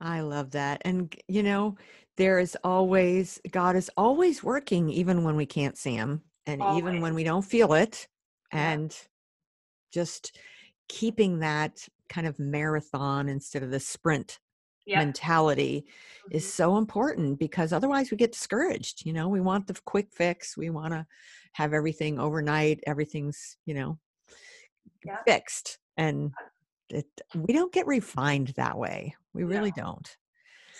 I 0.00 0.20
love 0.20 0.52
that. 0.52 0.82
And 0.84 1.14
you 1.26 1.42
know, 1.42 1.76
there 2.16 2.38
is 2.38 2.56
always 2.62 3.40
God 3.50 3.76
is 3.76 3.90
always 3.96 4.42
working 4.42 4.90
even 4.90 5.24
when 5.24 5.36
we 5.36 5.46
can't 5.46 5.76
see 5.76 5.94
him 5.94 6.22
and 6.46 6.62
always. 6.62 6.78
even 6.78 7.00
when 7.00 7.14
we 7.14 7.24
don't 7.24 7.44
feel 7.44 7.74
it. 7.74 8.06
And 8.50 8.96
just 9.92 10.38
keeping 10.88 11.40
that 11.40 11.86
kind 12.08 12.26
of 12.26 12.38
marathon 12.38 13.28
instead 13.28 13.62
of 13.62 13.70
the 13.70 13.80
sprint 13.80 14.38
yep. 14.86 14.98
mentality 14.98 15.84
mm-hmm. 15.86 16.36
is 16.36 16.52
so 16.52 16.78
important 16.78 17.38
because 17.38 17.72
otherwise 17.72 18.10
we 18.10 18.16
get 18.16 18.32
discouraged 18.32 19.04
you 19.04 19.12
know 19.12 19.28
we 19.28 19.40
want 19.40 19.66
the 19.66 19.78
quick 19.84 20.08
fix 20.12 20.56
we 20.56 20.70
want 20.70 20.92
to 20.92 21.06
have 21.52 21.72
everything 21.74 22.18
overnight 22.18 22.80
everything's 22.86 23.56
you 23.66 23.74
know 23.74 23.98
yep. 25.04 25.22
fixed 25.26 25.78
and 25.96 26.32
it, 26.90 27.06
we 27.34 27.52
don't 27.52 27.72
get 27.72 27.86
refined 27.86 28.48
that 28.56 28.78
way 28.78 29.14
we 29.34 29.44
really 29.44 29.72
no. 29.76 29.82
don't 29.84 30.16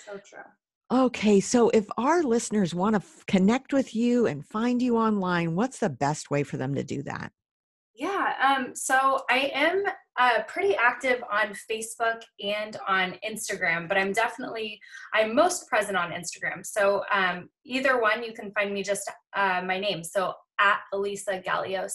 so 0.07 0.19
true 0.25 0.43
Okay, 0.91 1.39
so 1.41 1.69
if 1.69 1.87
our 1.99 2.23
listeners 2.23 2.75
want 2.75 2.95
to 2.95 3.03
f- 3.03 3.27
connect 3.27 3.75
with 3.75 3.95
you 3.95 4.27
and 4.27 4.47
find 4.47 4.81
you 4.81 4.97
online, 4.97 5.55
what's 5.55 5.81
the 5.81 5.91
best 5.91 6.31
way 6.31 6.43
for 6.43 6.57
them 6.57 6.75
to 6.77 6.83
do 6.83 7.03
that? 7.03 7.31
Um, 8.43 8.75
so 8.75 9.21
I 9.31 9.51
am 9.53 9.85
uh, 10.19 10.43
pretty 10.47 10.75
active 10.77 11.23
on 11.31 11.55
Facebook 11.71 12.23
and 12.43 12.77
on 12.87 13.17
Instagram, 13.29 13.89
but 13.89 13.97
I'm 13.97 14.13
definitely 14.13 14.81
I'm 15.15 15.35
most 15.35 15.69
present 15.69 15.97
on 15.97 16.11
Instagram. 16.11 16.65
So 16.65 17.03
um, 17.13 17.49
either 17.65 18.01
one, 18.01 18.23
you 18.23 18.33
can 18.33 18.53
find 18.53 18.73
me 18.73 18.83
just 18.83 19.11
uh, 19.35 19.63
my 19.65 19.79
name. 19.79 20.03
So 20.03 20.35
at 20.61 20.81
Alyssa 20.93 21.45
Galios, 21.45 21.93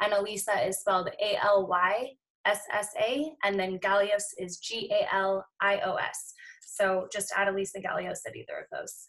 and 0.00 0.12
Alyssa 0.12 0.68
is 0.68 0.78
spelled 0.78 1.10
A 1.20 1.36
L 1.42 1.66
Y 1.66 2.10
S 2.44 2.60
S 2.72 2.88
A, 3.00 3.32
and 3.44 3.58
then 3.58 3.78
Galios 3.78 4.24
is 4.38 4.58
G 4.58 4.90
A 4.92 5.14
L 5.14 5.44
I 5.60 5.80
O 5.80 5.94
S. 5.94 6.34
So 6.66 7.08
just 7.12 7.32
add 7.36 7.48
Alyssa 7.48 7.84
Galios 7.84 8.18
at 8.26 8.36
either 8.36 8.58
of 8.60 8.66
those. 8.78 9.08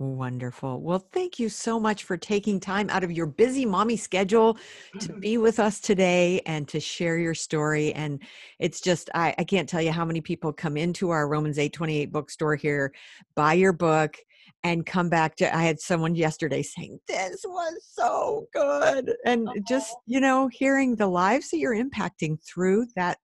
Wonderful. 0.00 0.80
Well, 0.80 1.04
thank 1.12 1.40
you 1.40 1.48
so 1.48 1.80
much 1.80 2.04
for 2.04 2.16
taking 2.16 2.60
time 2.60 2.88
out 2.88 3.02
of 3.02 3.10
your 3.10 3.26
busy 3.26 3.66
mommy 3.66 3.96
schedule 3.96 4.54
to 5.00 5.08
mm-hmm. 5.08 5.18
be 5.18 5.38
with 5.38 5.58
us 5.58 5.80
today 5.80 6.40
and 6.46 6.68
to 6.68 6.78
share 6.78 7.18
your 7.18 7.34
story. 7.34 7.92
And 7.94 8.22
it's 8.60 8.80
just, 8.80 9.10
I, 9.12 9.34
I 9.38 9.42
can't 9.42 9.68
tell 9.68 9.82
you 9.82 9.90
how 9.90 10.04
many 10.04 10.20
people 10.20 10.52
come 10.52 10.76
into 10.76 11.10
our 11.10 11.26
Romans 11.26 11.58
828 11.58 12.12
bookstore 12.12 12.54
here, 12.54 12.94
buy 13.34 13.54
your 13.54 13.72
book, 13.72 14.16
and 14.62 14.86
come 14.86 15.08
back 15.08 15.34
to. 15.36 15.52
I 15.54 15.64
had 15.64 15.80
someone 15.80 16.14
yesterday 16.14 16.62
saying, 16.62 17.00
This 17.08 17.44
was 17.44 17.84
so 17.90 18.46
good. 18.52 19.16
And 19.24 19.48
just, 19.68 19.94
oh. 19.96 20.02
you 20.06 20.20
know, 20.20 20.48
hearing 20.52 20.94
the 20.94 21.08
lives 21.08 21.50
that 21.50 21.58
you're 21.58 21.74
impacting 21.74 22.38
through 22.44 22.86
that 22.94 23.18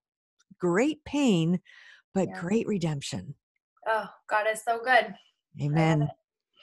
great 0.59 1.03
pain, 1.05 1.61
but 2.13 2.27
yeah. 2.27 2.41
great 2.41 2.67
redemption. 2.67 3.33
Oh, 3.87 4.07
God 4.29 4.45
is 4.51 4.61
so 4.61 4.81
good. 4.83 5.13
Amen. 5.61 6.09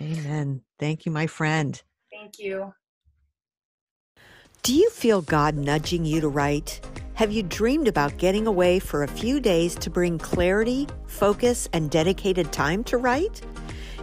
Amen. 0.03 0.63
Thank 0.81 1.07
you, 1.07 1.13
my 1.13 1.29
friend. 1.29 1.81
Thank 2.11 2.39
you. 2.39 2.75
Do 4.65 4.75
you 4.75 4.91
feel 4.91 5.23
God 5.23 5.57
nudging 5.57 6.05
you 6.05 6.21
to 6.21 6.29
write? 6.29 6.81
Have 7.15 7.31
you 7.31 7.43
dreamed 7.43 7.87
about 7.87 8.17
getting 8.17 8.47
away 8.47 8.81
for 8.81 9.03
a 9.03 9.09
few 9.09 9.39
days 9.39 9.77
to 9.77 9.91
bring 9.91 10.19
clarity, 10.19 10.89
focus, 11.07 11.69
and 11.73 11.91
dedicated 11.91 12.53
time 12.53 12.83
to 12.85 12.97
write? 12.97 13.43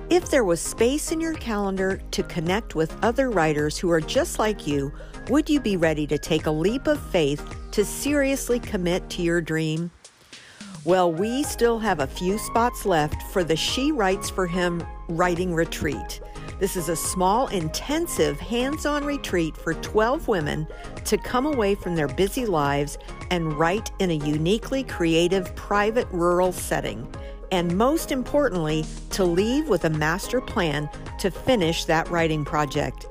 If 0.10 0.32
there 0.32 0.46
was 0.46 0.62
space 0.62 1.12
in 1.12 1.20
your 1.20 1.34
calendar 1.34 2.02
to 2.12 2.24
connect 2.24 2.76
with 2.76 2.96
other 3.04 3.30
writers 3.30 3.78
who 3.78 3.92
are 3.92 4.02
just 4.02 4.40
like 4.40 4.66
you, 4.66 4.94
would 5.30 5.50
you 5.50 5.60
be 5.60 5.76
ready 5.76 6.08
to 6.08 6.18
take 6.18 6.46
a 6.46 6.52
leap 6.52 6.88
of 6.88 7.00
faith 7.12 7.44
to 7.72 7.84
seriously 7.84 8.60
commit 8.60 9.10
to 9.12 9.22
your 9.22 9.42
dream? 9.42 9.92
Well, 10.86 11.12
we 11.12 11.44
still 11.44 11.78
have 11.80 12.00
a 12.00 12.08
few 12.08 12.38
spots 12.38 12.86
left 12.86 13.22
for 13.34 13.44
the 13.44 13.56
She 13.58 13.92
Writes 13.92 14.30
for 14.30 14.48
Him 14.48 14.82
writing 15.10 15.54
retreat. 15.54 16.22
This 16.60 16.76
is 16.76 16.90
a 16.90 16.96
small, 16.96 17.48
intensive, 17.48 18.40
hands 18.40 18.86
on 18.86 19.06
retreat 19.06 19.56
for 19.56 19.74
12 19.76 20.28
women 20.28 20.68
to 21.06 21.18
come 21.18 21.46
away 21.46 21.76
from 21.76 21.96
their 21.96 22.08
busy 22.08 22.46
lives 22.46 22.98
and 23.32 23.54
write 23.54 23.92
in 24.00 24.12
a 24.12 24.16
uniquely 24.16 24.84
creative, 24.84 25.56
private, 25.56 26.08
rural 26.12 26.52
setting. 26.52 27.08
And 27.52 27.78
most 27.78 28.12
importantly, 28.12 28.86
to 29.12 29.24
leave 29.24 29.70
with 29.70 29.86
a 29.86 29.90
master 29.90 30.42
plan 30.42 30.90
to 31.20 31.32
finish 31.32 31.86
that 31.86 32.10
writing 32.10 32.46
project. 32.46 33.08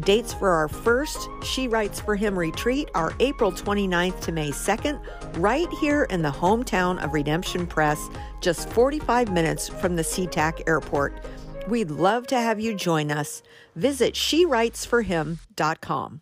Dates 0.00 0.32
for 0.32 0.50
our 0.50 0.68
first 0.68 1.28
She 1.42 1.68
Writes 1.68 2.00
for 2.00 2.16
Him 2.16 2.38
retreat 2.38 2.88
are 2.94 3.12
April 3.20 3.52
29th 3.52 4.20
to 4.20 4.32
May 4.32 4.50
2nd, 4.50 4.98
right 5.36 5.68
here 5.80 6.04
in 6.04 6.22
the 6.22 6.30
hometown 6.30 7.02
of 7.04 7.12
Redemption 7.12 7.66
Press, 7.66 8.08
just 8.40 8.70
45 8.70 9.32
minutes 9.32 9.68
from 9.68 9.96
the 9.96 10.02
SeaTac 10.02 10.62
Airport. 10.66 11.22
We'd 11.68 11.90
love 11.90 12.26
to 12.28 12.36
have 12.36 12.60
you 12.60 12.74
join 12.74 13.10
us. 13.10 13.42
Visit 13.76 14.14
SheWritesForHim.com. 14.14 16.20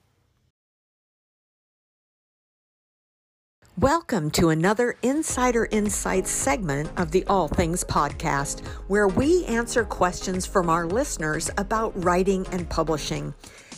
Welcome 3.79 4.31
to 4.33 4.51
another 4.51 4.97
Insider 5.03 5.67
Insights 5.71 6.31
segment 6.31 6.91
of 6.99 7.13
the 7.13 7.25
All 7.25 7.49
Things 7.49 7.83
Podcast, 7.83 8.67
where 8.89 9.09
we 9.09 9.47
answer 9.47 9.85
questions 9.85 10.45
from 10.45 10.69
our 10.69 10.87
listeners 10.87 11.51
about 11.57 12.05
writing 12.05 12.47
and 12.53 12.69
publishing. 12.69 13.33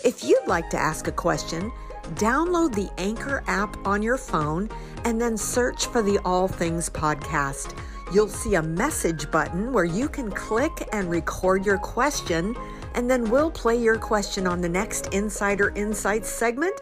If 0.04 0.24
you'd 0.24 0.48
like 0.48 0.68
to 0.70 0.76
ask 0.76 1.06
a 1.06 1.12
question, 1.12 1.70
download 2.14 2.74
the 2.74 2.90
Anchor 2.98 3.44
app 3.46 3.76
on 3.86 4.02
your 4.02 4.16
phone 4.16 4.68
and 5.04 5.20
then 5.20 5.36
search 5.36 5.86
for 5.86 6.02
the 6.02 6.18
All 6.24 6.48
Things 6.48 6.90
Podcast. 6.90 7.78
You'll 8.12 8.28
see 8.28 8.56
a 8.56 8.62
message 8.62 9.30
button 9.30 9.72
where 9.72 9.86
you 9.86 10.06
can 10.06 10.30
click 10.30 10.86
and 10.92 11.08
record 11.08 11.64
your 11.64 11.78
question, 11.78 12.54
and 12.94 13.10
then 13.10 13.30
we'll 13.30 13.50
play 13.50 13.80
your 13.80 13.96
question 13.96 14.46
on 14.46 14.60
the 14.60 14.68
next 14.68 15.06
Insider 15.14 15.70
Insights 15.76 16.28
segment 16.28 16.78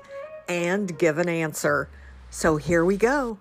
and 0.49 0.99
give 0.99 1.19
an 1.19 1.29
answer. 1.29 1.89
So 2.31 2.57
here 2.57 2.85
we 2.85 2.97
go. 2.97 3.39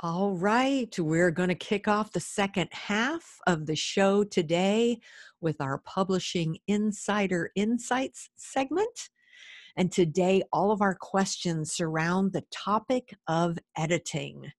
All 0.00 0.32
right, 0.32 0.98
we're 0.98 1.30
going 1.30 1.50
to 1.50 1.54
kick 1.54 1.86
off 1.86 2.10
the 2.10 2.18
second 2.18 2.70
half 2.72 3.38
of 3.46 3.66
the 3.66 3.76
show 3.76 4.24
today 4.24 4.98
with 5.40 5.60
our 5.60 5.78
Publishing 5.78 6.58
Insider 6.66 7.52
Insights 7.54 8.30
segment. 8.34 9.10
And 9.76 9.90
today, 9.90 10.42
all 10.52 10.70
of 10.72 10.80
our 10.80 10.94
questions 10.94 11.72
surround 11.72 12.32
the 12.32 12.44
topic 12.50 13.14
of 13.26 13.58
editing. 13.76 14.52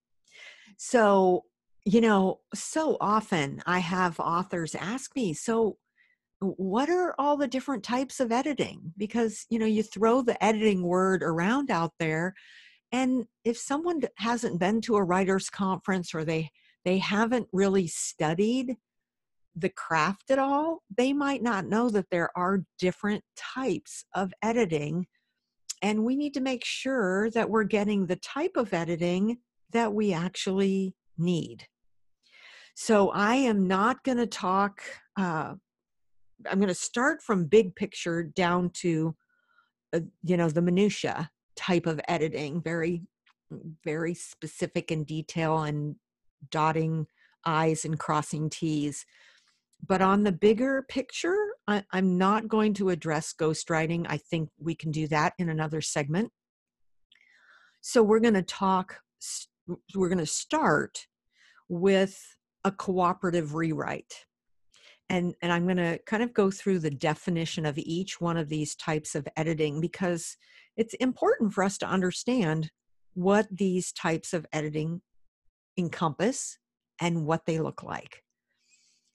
So, 0.78 1.46
you 1.86 2.02
know, 2.02 2.40
so 2.54 2.98
often 3.02 3.62
I 3.66 3.80
have 3.80 4.20
authors 4.20 4.76
ask 4.76 5.16
me, 5.16 5.34
so 5.34 5.78
what 6.40 6.90
are 6.90 7.14
all 7.20 7.38
the 7.38 7.48
different 7.48 7.84
types 7.84 8.20
of 8.20 8.32
editing? 8.32 8.94
Because, 8.98 9.46
you 9.50 9.60
know, 9.60 9.66
you 9.66 9.84
throw 9.84 10.22
the 10.22 10.44
editing 10.44 10.84
word 10.84 11.22
around 11.24 11.70
out 11.70 11.94
there. 12.00 12.34
And 12.92 13.26
if 13.46 13.58
someone 13.58 14.02
hasn't 14.18 14.60
been 14.60 14.82
to 14.82 14.96
a 14.96 15.04
writer's 15.04 15.50
conference 15.50 16.14
or 16.14 16.26
they 16.26 16.50
they 16.84 16.98
haven't 16.98 17.48
really 17.54 17.88
studied 17.88 18.76
the 19.56 19.70
craft 19.70 20.32
at 20.32 20.40
all, 20.40 20.84
they 20.96 21.14
might 21.14 21.44
not 21.44 21.66
know 21.66 21.90
that 21.90 22.10
there 22.10 22.30
are 22.36 22.64
different 22.80 23.24
types 23.36 24.06
of 24.14 24.34
editing. 24.42 25.08
And 25.82 26.06
we 26.06 26.16
need 26.16 26.34
to 26.36 26.42
make 26.42 26.64
sure 26.64 27.30
that 27.32 27.50
we're 27.50 27.64
getting 27.64 28.06
the 28.06 28.16
type 28.18 28.56
of 28.56 28.74
editing 28.74 29.40
that 29.72 29.94
we 29.94 30.14
actually 30.14 30.96
need. 31.18 31.68
So 32.76 33.10
I 33.10 33.36
am 33.36 33.68
not 33.68 34.04
going 34.04 34.18
to 34.18 34.28
talk 34.28 34.82
uh, 35.18 35.56
I'm 36.50 36.58
going 36.58 36.68
to 36.68 36.74
start 36.76 37.22
from 37.22 37.46
big 37.46 37.76
picture 37.76 38.24
down 38.24 38.70
to, 38.76 39.16
uh, 39.94 40.02
you 40.24 40.38
know, 40.38 40.50
the 40.50 40.62
minutia 40.62 41.30
type 41.56 41.86
of 41.86 42.00
editing, 42.08 42.62
very, 42.62 43.04
very 43.84 44.14
specific 44.14 44.92
in 44.92 45.04
detail 45.04 45.64
and 45.64 45.96
dotting 46.50 47.08
I's 47.46 47.86
and 47.86 48.00
crossing 48.00 48.50
T's. 48.50 49.06
But 49.88 50.02
on 50.02 50.24
the 50.24 50.32
bigger 50.32 50.86
picture, 50.88 51.38
I, 51.68 51.84
I'm 51.92 52.18
not 52.18 52.48
going 52.48 52.74
to 52.76 52.90
address 52.90 53.34
ghostwriting. 53.38 54.06
I 54.08 54.18
think 54.18 54.50
we 54.60 54.76
can 54.76 54.92
do 54.92 55.08
that 55.08 55.34
in 55.38 55.50
another 55.50 55.82
segment. 55.82 56.32
So 57.82 58.04
we're 58.04 58.20
going 58.20 58.36
to 58.36 58.44
talk, 58.44 59.00
we're 59.96 60.10
going 60.10 60.20
to 60.20 60.26
start 60.26 61.08
with 61.68 62.20
a 62.64 62.72
cooperative 62.72 63.56
rewrite 63.56 64.26
and 65.12 65.36
and 65.42 65.52
i'm 65.52 65.66
going 65.66 65.78
to 65.78 66.00
kind 66.06 66.24
of 66.24 66.34
go 66.34 66.50
through 66.50 66.80
the 66.80 66.90
definition 66.90 67.66
of 67.66 67.78
each 67.78 68.20
one 68.20 68.38
of 68.38 68.50
these 68.50 68.76
types 68.76 69.14
of 69.14 69.28
editing 69.38 69.82
because 69.82 70.38
it's 70.78 70.94
important 70.96 71.54
for 71.54 71.64
us 71.64 71.78
to 71.78 71.88
understand 71.88 72.72
what 73.14 73.48
these 73.52 73.92
types 73.92 74.34
of 74.34 74.46
editing 74.54 75.02
encompass 75.78 76.58
and 77.00 77.26
what 77.26 77.46
they 77.46 77.60
look 77.60 77.84
like 77.84 78.24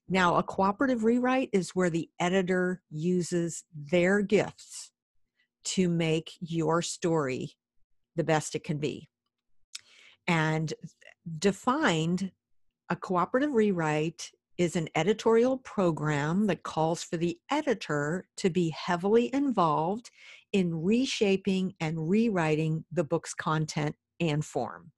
now 0.09 0.37
a 0.37 0.42
cooperative 0.42 1.05
rewrite 1.05 1.51
is 1.53 1.71
where 1.71 1.90
the 1.90 2.09
editor 2.21 2.83
uses 2.90 3.64
their 3.75 4.21
gifts 4.23 4.92
to 5.64 5.88
make 5.88 6.33
your 6.40 6.81
story 6.83 7.53
the 8.14 8.25
best 8.25 8.55
it 8.55 8.64
can 8.64 8.79
be 8.79 9.09
and 10.27 10.75
defined 11.38 12.31
a 12.88 12.97
cooperative 12.97 13.53
rewrite 13.53 14.31
is 14.59 14.77
an 14.77 14.88
editorial 14.95 15.59
program 15.59 16.47
that 16.47 16.62
calls 16.62 17.03
for 17.03 17.16
the 17.16 17.38
editor 17.51 18.27
to 18.37 18.49
be 18.49 18.71
heavily 18.71 19.33
involved 19.35 20.11
in 20.53 20.83
reshaping 20.83 21.75
and 21.81 22.09
rewriting 22.09 22.85
the 22.90 23.05
book's 23.05 23.35
content 23.35 23.95
and 24.21 24.44
form. 24.44 24.90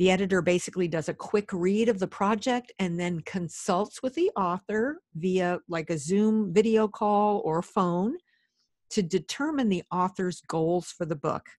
The 0.00 0.10
editor 0.10 0.40
basically 0.40 0.88
does 0.88 1.10
a 1.10 1.14
quick 1.14 1.52
read 1.52 1.90
of 1.90 1.98
the 1.98 2.06
project 2.06 2.72
and 2.78 2.98
then 2.98 3.20
consults 3.20 4.02
with 4.02 4.14
the 4.14 4.30
author 4.34 5.02
via 5.14 5.58
like 5.68 5.90
a 5.90 5.98
Zoom 5.98 6.54
video 6.54 6.88
call 6.88 7.42
or 7.44 7.60
phone 7.60 8.16
to 8.92 9.02
determine 9.02 9.68
the 9.68 9.82
author's 9.92 10.40
goals 10.48 10.86
for 10.86 11.04
the 11.04 11.16
book. 11.16 11.50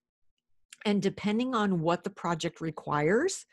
And 0.84 1.00
depending 1.00 1.54
on 1.54 1.82
what 1.82 2.02
the 2.02 2.10
project 2.10 2.60
requires, 2.60 3.46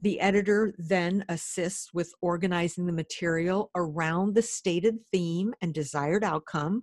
the 0.00 0.18
editor 0.18 0.74
then 0.78 1.24
assists 1.28 1.94
with 1.94 2.12
organizing 2.20 2.86
the 2.86 2.92
material 2.92 3.70
around 3.76 4.34
the 4.34 4.42
stated 4.42 4.96
theme 5.12 5.54
and 5.60 5.72
desired 5.72 6.24
outcome, 6.24 6.82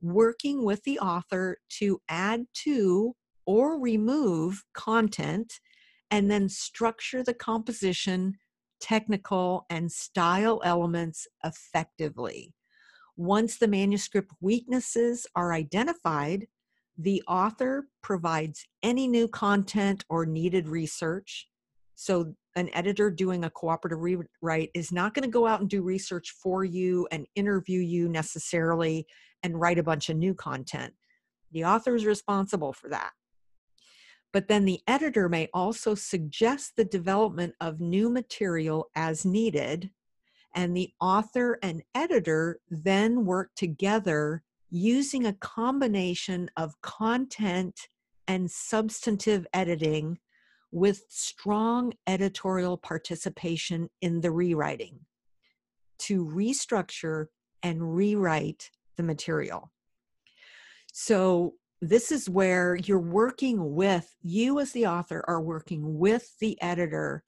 working 0.00 0.64
with 0.64 0.84
the 0.84 1.00
author 1.00 1.58
to 1.80 2.00
add 2.08 2.44
to 2.62 3.16
or 3.46 3.80
remove 3.80 4.62
content, 4.74 5.54
and 6.14 6.30
then 6.30 6.48
structure 6.48 7.24
the 7.24 7.34
composition, 7.34 8.38
technical, 8.78 9.66
and 9.68 9.90
style 9.90 10.60
elements 10.64 11.26
effectively. 11.42 12.54
Once 13.16 13.56
the 13.56 13.66
manuscript 13.66 14.30
weaknesses 14.40 15.26
are 15.34 15.52
identified, 15.52 16.46
the 16.96 17.20
author 17.26 17.88
provides 18.00 18.64
any 18.84 19.08
new 19.08 19.26
content 19.26 20.04
or 20.08 20.24
needed 20.24 20.68
research. 20.68 21.48
So, 21.96 22.32
an 22.54 22.70
editor 22.74 23.10
doing 23.10 23.42
a 23.42 23.50
cooperative 23.50 23.98
rewrite 23.98 24.70
is 24.72 24.92
not 24.92 25.14
going 25.14 25.24
to 25.24 25.28
go 25.28 25.48
out 25.48 25.62
and 25.62 25.68
do 25.68 25.82
research 25.82 26.30
for 26.40 26.64
you 26.64 27.08
and 27.10 27.26
interview 27.34 27.80
you 27.80 28.08
necessarily 28.08 29.04
and 29.42 29.60
write 29.60 29.80
a 29.80 29.82
bunch 29.82 30.10
of 30.10 30.16
new 30.16 30.32
content. 30.32 30.94
The 31.50 31.64
author 31.64 31.96
is 31.96 32.06
responsible 32.06 32.72
for 32.72 32.88
that. 32.90 33.10
But 34.34 34.48
then 34.48 34.64
the 34.64 34.80
editor 34.88 35.28
may 35.28 35.48
also 35.54 35.94
suggest 35.94 36.72
the 36.74 36.84
development 36.84 37.54
of 37.60 37.80
new 37.80 38.10
material 38.10 38.90
as 38.96 39.24
needed, 39.24 39.90
and 40.56 40.76
the 40.76 40.92
author 41.00 41.56
and 41.62 41.84
editor 41.94 42.58
then 42.68 43.26
work 43.26 43.52
together 43.54 44.42
using 44.70 45.24
a 45.24 45.34
combination 45.34 46.50
of 46.56 46.80
content 46.82 47.86
and 48.26 48.50
substantive 48.50 49.46
editing 49.54 50.18
with 50.72 51.04
strong 51.08 51.92
editorial 52.08 52.76
participation 52.76 53.88
in 54.00 54.20
the 54.20 54.32
rewriting 54.32 54.98
to 55.98 56.24
restructure 56.24 57.26
and 57.62 57.94
rewrite 57.94 58.72
the 58.96 59.04
material. 59.04 59.70
So, 60.92 61.54
this 61.80 62.10
is 62.12 62.30
where 62.30 62.76
you're 62.76 62.98
working 62.98 63.74
with, 63.74 64.14
you 64.22 64.60
as 64.60 64.72
the 64.72 64.86
author 64.86 65.24
are 65.28 65.42
working 65.42 65.98
with 65.98 66.30
the 66.40 66.60
editor, 66.62 67.24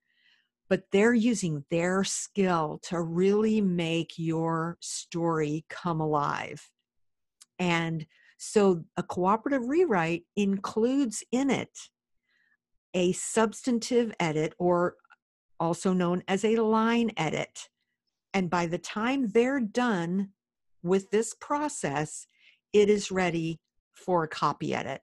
but 0.68 0.84
they're 0.92 1.14
using 1.14 1.64
their 1.70 2.04
skill 2.04 2.80
to 2.84 3.00
really 3.00 3.60
make 3.60 4.12
your 4.16 4.78
story 4.80 5.64
come 5.68 6.00
alive. 6.00 6.70
And 7.58 8.06
so 8.38 8.84
a 8.96 9.02
cooperative 9.02 9.68
rewrite 9.68 10.24
includes 10.36 11.22
in 11.32 11.50
it 11.50 11.70
a 12.94 13.12
substantive 13.12 14.14
edit, 14.18 14.54
or 14.58 14.94
also 15.60 15.92
known 15.92 16.22
as 16.28 16.44
a 16.44 16.56
line 16.56 17.10
edit. 17.18 17.68
And 18.32 18.48
by 18.48 18.66
the 18.66 18.78
time 18.78 19.28
they're 19.28 19.60
done 19.60 20.30
with 20.82 21.10
this 21.10 21.34
process, 21.34 22.26
it 22.72 22.88
is 22.88 23.10
ready 23.10 23.60
for 24.06 24.22
a 24.22 24.28
copy 24.28 24.74
edit. 24.74 25.02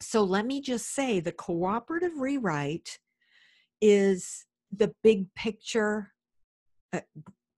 So 0.00 0.22
let 0.22 0.46
me 0.46 0.60
just 0.60 0.94
say 0.94 1.20
the 1.20 1.32
cooperative 1.32 2.18
rewrite 2.18 2.98
is 3.80 4.46
the 4.72 4.92
big 5.02 5.32
picture, 5.34 6.12
uh, 6.92 7.00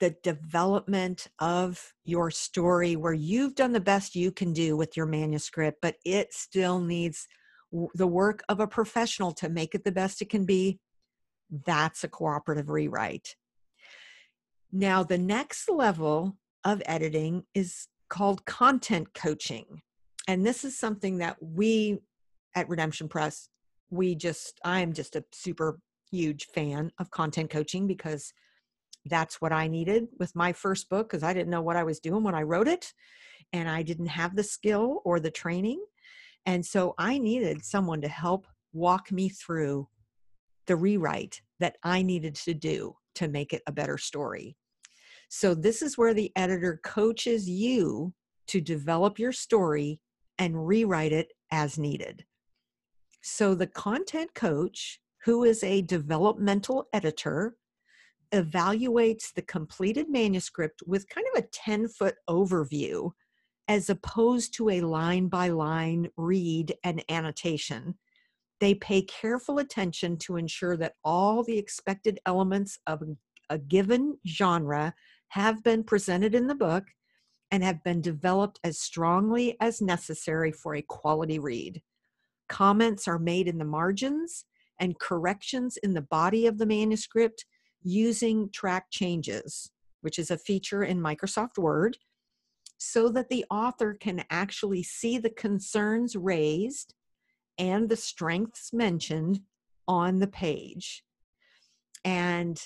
the 0.00 0.16
development 0.22 1.28
of 1.38 1.94
your 2.04 2.30
story 2.30 2.96
where 2.96 3.14
you've 3.14 3.54
done 3.54 3.72
the 3.72 3.80
best 3.80 4.14
you 4.14 4.32
can 4.32 4.52
do 4.52 4.76
with 4.76 4.96
your 4.96 5.06
manuscript, 5.06 5.78
but 5.80 5.96
it 6.04 6.34
still 6.34 6.80
needs 6.80 7.26
the 7.94 8.06
work 8.06 8.42
of 8.48 8.60
a 8.60 8.66
professional 8.66 9.32
to 9.32 9.48
make 9.48 9.74
it 9.74 9.84
the 9.84 9.92
best 9.92 10.22
it 10.22 10.30
can 10.30 10.44
be. 10.44 10.78
That's 11.64 12.04
a 12.04 12.08
cooperative 12.08 12.70
rewrite. 12.70 13.36
Now, 14.72 15.02
the 15.02 15.18
next 15.18 15.68
level 15.68 16.36
of 16.64 16.82
editing 16.86 17.44
is 17.54 17.88
called 18.08 18.44
content 18.44 19.14
coaching. 19.14 19.82
And 20.26 20.44
this 20.44 20.64
is 20.64 20.78
something 20.78 21.18
that 21.18 21.36
we 21.40 21.98
at 22.56 22.68
Redemption 22.68 23.08
Press, 23.08 23.48
we 23.90 24.14
just, 24.14 24.58
I'm 24.64 24.92
just 24.92 25.14
a 25.14 25.24
super 25.32 25.78
huge 26.10 26.46
fan 26.46 26.90
of 26.98 27.10
content 27.10 27.50
coaching 27.50 27.86
because 27.86 28.32
that's 29.04 29.40
what 29.40 29.52
I 29.52 29.68
needed 29.68 30.08
with 30.18 30.34
my 30.34 30.52
first 30.52 30.88
book 30.88 31.08
because 31.08 31.22
I 31.22 31.32
didn't 31.32 31.50
know 31.50 31.62
what 31.62 31.76
I 31.76 31.84
was 31.84 32.00
doing 32.00 32.24
when 32.24 32.34
I 32.34 32.42
wrote 32.42 32.66
it 32.66 32.92
and 33.52 33.68
I 33.68 33.82
didn't 33.82 34.06
have 34.06 34.34
the 34.34 34.42
skill 34.42 35.02
or 35.04 35.20
the 35.20 35.30
training. 35.30 35.84
And 36.46 36.64
so 36.64 36.94
I 36.98 37.18
needed 37.18 37.64
someone 37.64 38.00
to 38.00 38.08
help 38.08 38.46
walk 38.72 39.12
me 39.12 39.28
through 39.28 39.88
the 40.66 40.76
rewrite 40.76 41.42
that 41.60 41.76
I 41.82 42.02
needed 42.02 42.34
to 42.36 42.54
do 42.54 42.96
to 43.16 43.28
make 43.28 43.52
it 43.52 43.62
a 43.66 43.72
better 43.72 43.98
story. 43.98 44.56
So, 45.28 45.54
this 45.54 45.82
is 45.82 45.98
where 45.98 46.14
the 46.14 46.30
editor 46.36 46.80
coaches 46.84 47.48
you 47.48 48.14
to 48.48 48.60
develop 48.60 49.18
your 49.18 49.32
story 49.32 50.00
and 50.38 50.66
rewrite 50.66 51.12
it 51.12 51.32
as 51.50 51.78
needed. 51.78 52.24
So, 53.22 53.54
the 53.54 53.66
content 53.66 54.34
coach, 54.34 55.00
who 55.24 55.44
is 55.44 55.64
a 55.64 55.82
developmental 55.82 56.86
editor, 56.92 57.56
evaluates 58.32 59.32
the 59.32 59.42
completed 59.42 60.08
manuscript 60.08 60.82
with 60.86 61.08
kind 61.08 61.26
of 61.34 61.42
a 61.42 61.48
10 61.48 61.88
foot 61.88 62.16
overview 62.28 63.10
as 63.68 63.90
opposed 63.90 64.54
to 64.54 64.70
a 64.70 64.80
line 64.80 65.28
by 65.28 65.48
line 65.48 66.08
read 66.16 66.74
and 66.84 67.02
annotation. 67.08 67.96
They 68.60 68.74
pay 68.74 69.02
careful 69.02 69.58
attention 69.58 70.16
to 70.18 70.36
ensure 70.36 70.76
that 70.76 70.94
all 71.04 71.42
the 71.42 71.58
expected 71.58 72.20
elements 72.26 72.78
of 72.86 73.02
a 73.50 73.58
given 73.58 74.18
genre 74.26 74.94
have 75.28 75.62
been 75.62 75.84
presented 75.84 76.34
in 76.34 76.46
the 76.46 76.54
book 76.54 76.84
and 77.50 77.62
have 77.62 77.82
been 77.84 78.00
developed 78.00 78.60
as 78.64 78.78
strongly 78.78 79.56
as 79.60 79.80
necessary 79.80 80.52
for 80.52 80.74
a 80.74 80.82
quality 80.82 81.38
read. 81.38 81.82
Comments 82.48 83.06
are 83.06 83.18
made 83.18 83.48
in 83.48 83.58
the 83.58 83.64
margins 83.64 84.44
and 84.80 84.98
corrections 84.98 85.76
in 85.78 85.94
the 85.94 86.02
body 86.02 86.46
of 86.46 86.58
the 86.58 86.66
manuscript 86.66 87.44
using 87.82 88.50
track 88.50 88.86
changes, 88.90 89.70
which 90.00 90.18
is 90.18 90.30
a 90.30 90.38
feature 90.38 90.82
in 90.82 91.00
Microsoft 91.00 91.58
Word, 91.58 91.96
so 92.78 93.08
that 93.08 93.28
the 93.28 93.44
author 93.50 93.94
can 93.94 94.24
actually 94.30 94.82
see 94.82 95.18
the 95.18 95.30
concerns 95.30 96.14
raised 96.14 96.94
and 97.58 97.88
the 97.88 97.96
strengths 97.96 98.72
mentioned 98.72 99.40
on 99.88 100.18
the 100.18 100.26
page. 100.26 101.02
And 102.04 102.60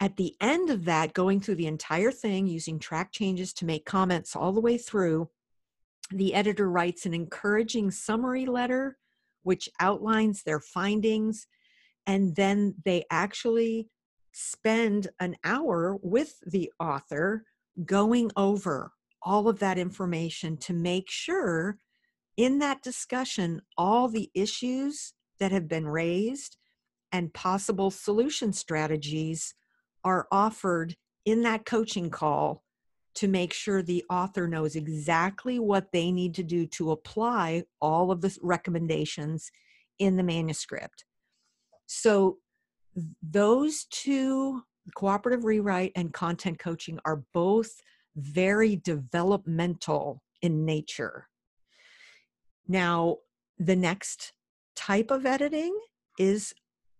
at 0.00 0.16
the 0.16 0.34
end 0.40 0.70
of 0.70 0.84
that, 0.84 1.14
going 1.14 1.40
through 1.40 1.54
the 1.54 1.66
entire 1.66 2.10
thing 2.10 2.46
using 2.46 2.78
track 2.78 3.12
changes 3.12 3.52
to 3.54 3.64
make 3.64 3.86
comments 3.86 4.36
all 4.36 4.52
the 4.52 4.60
way 4.60 4.76
through, 4.76 5.30
the 6.10 6.34
editor 6.34 6.70
writes 6.70 7.06
an 7.06 7.14
encouraging 7.14 7.90
summary 7.90 8.46
letter 8.46 8.98
which 9.42 9.68
outlines 9.80 10.42
their 10.42 10.58
findings. 10.58 11.46
And 12.06 12.34
then 12.34 12.74
they 12.84 13.04
actually 13.10 13.88
spend 14.32 15.08
an 15.20 15.36
hour 15.44 15.96
with 16.02 16.34
the 16.44 16.70
author 16.80 17.44
going 17.84 18.30
over 18.36 18.92
all 19.22 19.48
of 19.48 19.60
that 19.60 19.78
information 19.78 20.56
to 20.56 20.72
make 20.72 21.08
sure 21.08 21.78
in 22.36 22.58
that 22.58 22.82
discussion 22.82 23.62
all 23.78 24.08
the 24.08 24.30
issues 24.34 25.14
that 25.38 25.52
have 25.52 25.68
been 25.68 25.86
raised 25.86 26.56
and 27.12 27.32
possible 27.32 27.90
solution 27.90 28.52
strategies 28.52 29.54
are 30.06 30.28
offered 30.30 30.94
in 31.24 31.42
that 31.42 31.66
coaching 31.66 32.08
call 32.08 32.62
to 33.16 33.26
make 33.26 33.52
sure 33.52 33.82
the 33.82 34.04
author 34.08 34.46
knows 34.46 34.76
exactly 34.76 35.58
what 35.58 35.90
they 35.92 36.12
need 36.12 36.32
to 36.36 36.44
do 36.44 36.64
to 36.64 36.92
apply 36.92 37.64
all 37.80 38.12
of 38.12 38.20
the 38.20 38.34
recommendations 38.40 39.50
in 39.98 40.16
the 40.16 40.22
manuscript. 40.22 41.04
So, 41.86 42.38
those 43.20 43.86
two 43.90 44.62
cooperative 44.94 45.44
rewrite 45.44 45.92
and 45.96 46.14
content 46.14 46.58
coaching 46.58 46.98
are 47.04 47.24
both 47.34 47.70
very 48.14 48.76
developmental 48.76 50.22
in 50.40 50.64
nature. 50.64 51.28
Now, 52.68 53.16
the 53.58 53.76
next 53.76 54.32
type 54.76 55.10
of 55.10 55.26
editing 55.26 55.76
is 56.18 56.54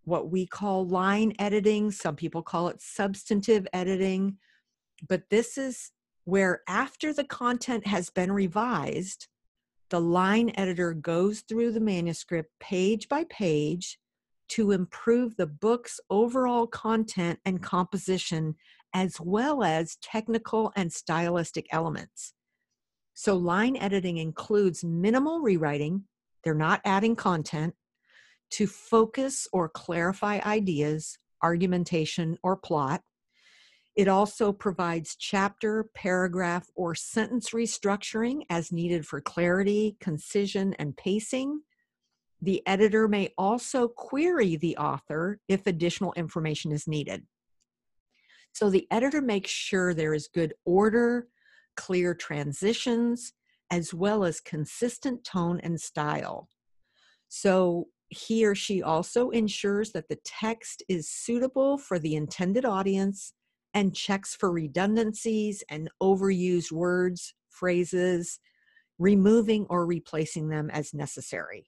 what 0.07 0.30
we 0.30 0.46
call 0.46 0.86
line 0.86 1.34
editing. 1.38 1.90
Some 1.90 2.16
people 2.16 2.42
call 2.42 2.68
it 2.68 2.80
substantive 2.80 3.66
editing. 3.72 4.38
But 5.07 5.28
this 5.30 5.59
is 5.59 5.90
where, 6.24 6.62
after 6.68 7.12
the 7.12 7.24
content 7.24 7.86
has 7.86 8.09
been 8.09 8.32
revised, 8.32 9.26
the 9.90 10.00
line 10.00 10.52
editor 10.54 10.94
goes 10.94 11.40
through 11.40 11.72
the 11.72 11.80
manuscript 11.80 12.50
page 12.61 13.09
by 13.09 13.24
page 13.24 13.98
to 14.48 14.70
improve 14.70 15.36
the 15.36 15.46
book's 15.46 16.00
overall 16.09 16.68
content 16.68 17.40
and 17.44 17.62
composition, 17.62 18.54
as 18.94 19.20
well 19.20 19.64
as 19.64 19.96
technical 20.02 20.72
and 20.76 20.92
stylistic 20.92 21.66
elements. 21.72 22.32
So, 23.14 23.34
line 23.34 23.76
editing 23.76 24.18
includes 24.18 24.84
minimal 24.84 25.40
rewriting, 25.40 26.04
they're 26.44 26.54
not 26.54 26.80
adding 26.84 27.16
content, 27.16 27.74
to 28.51 28.66
focus 28.66 29.49
or 29.53 29.68
clarify 29.68 30.40
ideas, 30.44 31.18
argumentation, 31.42 32.38
or 32.42 32.57
plot. 32.57 33.03
It 33.97 34.09
also 34.09 34.53
provides 34.53 35.16
chapter, 35.16 35.88
paragraph, 35.94 36.68
or 36.74 36.94
sentence 36.94 37.51
restructuring 37.51 38.42
as 38.51 38.70
needed 38.70 39.07
for 39.07 39.20
clarity, 39.20 39.97
concision, 40.01 40.74
and 40.74 40.97
pacing. 40.97 41.62
The 42.42 42.62
editor 42.66 43.09
may 43.09 43.32
also 43.38 43.88
query 43.88 44.57
the 44.57 44.76
author 44.76 45.40
if 45.49 45.66
additional 45.66 46.12
information 46.12 46.72
is 46.72 46.86
needed. 46.86 47.26
So 48.53 48.70
the 48.70 48.86
editor 48.90 49.22
makes 49.22 49.51
sure 49.51 49.94
there 49.94 50.14
is 50.14 50.28
good 50.28 50.55
order, 50.64 51.28
clear 51.76 52.14
transitions, 52.14 53.32
as 53.70 53.92
well 53.92 54.24
as 54.24 54.40
consistent 54.40 55.24
tone 55.24 55.61
and 55.62 55.80
style. 55.80 56.49
So 57.28 57.88
he 58.09 58.46
or 58.46 58.54
she 58.54 58.82
also 58.82 59.30
ensures 59.30 59.92
that 59.92 60.09
the 60.09 60.18
text 60.24 60.82
is 60.88 61.11
suitable 61.11 61.78
for 61.78 61.98
the 61.98 62.14
intended 62.14 62.64
audience 62.64 63.32
and 63.74 63.94
checks 63.94 64.34
for 64.34 64.50
redundancies 64.50 65.62
and 65.68 65.90
overused 66.02 66.72
words, 66.72 67.34
phrases, 67.50 68.38
removing 68.98 69.66
or 69.68 69.86
replacing 69.86 70.48
them 70.48 70.70
as 70.70 70.94
necessary. 70.94 71.66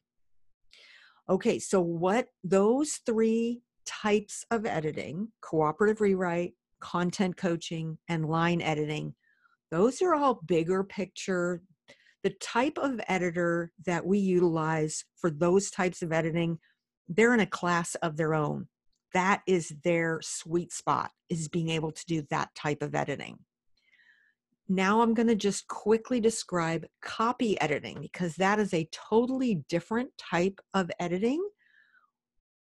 Okay, 1.28 1.58
so 1.58 1.80
what 1.80 2.28
those 2.42 3.00
three 3.04 3.60
types 3.84 4.44
of 4.50 4.64
editing 4.64 5.28
cooperative 5.42 6.00
rewrite, 6.00 6.54
content 6.80 7.36
coaching, 7.36 7.98
and 8.08 8.26
line 8.26 8.62
editing 8.62 9.14
those 9.70 10.00
are 10.00 10.14
all 10.14 10.40
bigger 10.46 10.82
picture. 10.82 11.62
The 12.28 12.34
type 12.42 12.76
of 12.76 13.00
editor 13.08 13.72
that 13.86 14.04
we 14.04 14.18
utilize 14.18 15.02
for 15.16 15.30
those 15.30 15.70
types 15.70 16.02
of 16.02 16.12
editing, 16.12 16.58
they're 17.08 17.32
in 17.32 17.40
a 17.40 17.46
class 17.46 17.94
of 17.94 18.18
their 18.18 18.34
own. 18.34 18.68
That 19.14 19.40
is 19.46 19.72
their 19.82 20.20
sweet 20.22 20.70
spot, 20.70 21.10
is 21.30 21.48
being 21.48 21.70
able 21.70 21.90
to 21.90 22.04
do 22.04 22.26
that 22.28 22.54
type 22.54 22.82
of 22.82 22.94
editing. 22.94 23.38
Now 24.68 25.00
I'm 25.00 25.14
going 25.14 25.28
to 25.28 25.34
just 25.34 25.68
quickly 25.68 26.20
describe 26.20 26.84
copy 27.00 27.58
editing 27.62 27.98
because 28.02 28.34
that 28.34 28.58
is 28.58 28.74
a 28.74 28.90
totally 28.92 29.64
different 29.70 30.10
type 30.18 30.60
of 30.74 30.90
editing 31.00 31.42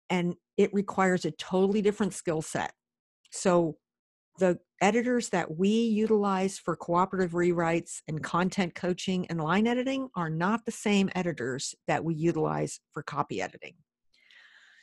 and 0.10 0.36
it 0.58 0.74
requires 0.74 1.24
a 1.24 1.32
totally 1.32 1.82
different 1.82 2.14
skill 2.14 2.42
set. 2.42 2.74
So 3.32 3.78
the 4.38 4.60
editors 4.82 5.30
that 5.30 5.58
we 5.58 5.70
utilize 5.70 6.58
for 6.58 6.76
cooperative 6.76 7.32
rewrites 7.32 8.02
and 8.08 8.22
content 8.22 8.76
coaching 8.76 9.26
and 9.28 9.42
line 9.42 9.68
editing 9.68 10.10
are 10.16 10.30
not 10.30 10.66
the 10.66 10.72
same 10.72 11.10
editors 11.16 11.74
that 11.88 12.04
we 12.04 12.16
utilize 12.16 12.80
for 12.92 13.02
copy 13.04 13.42
editing. 13.42 13.76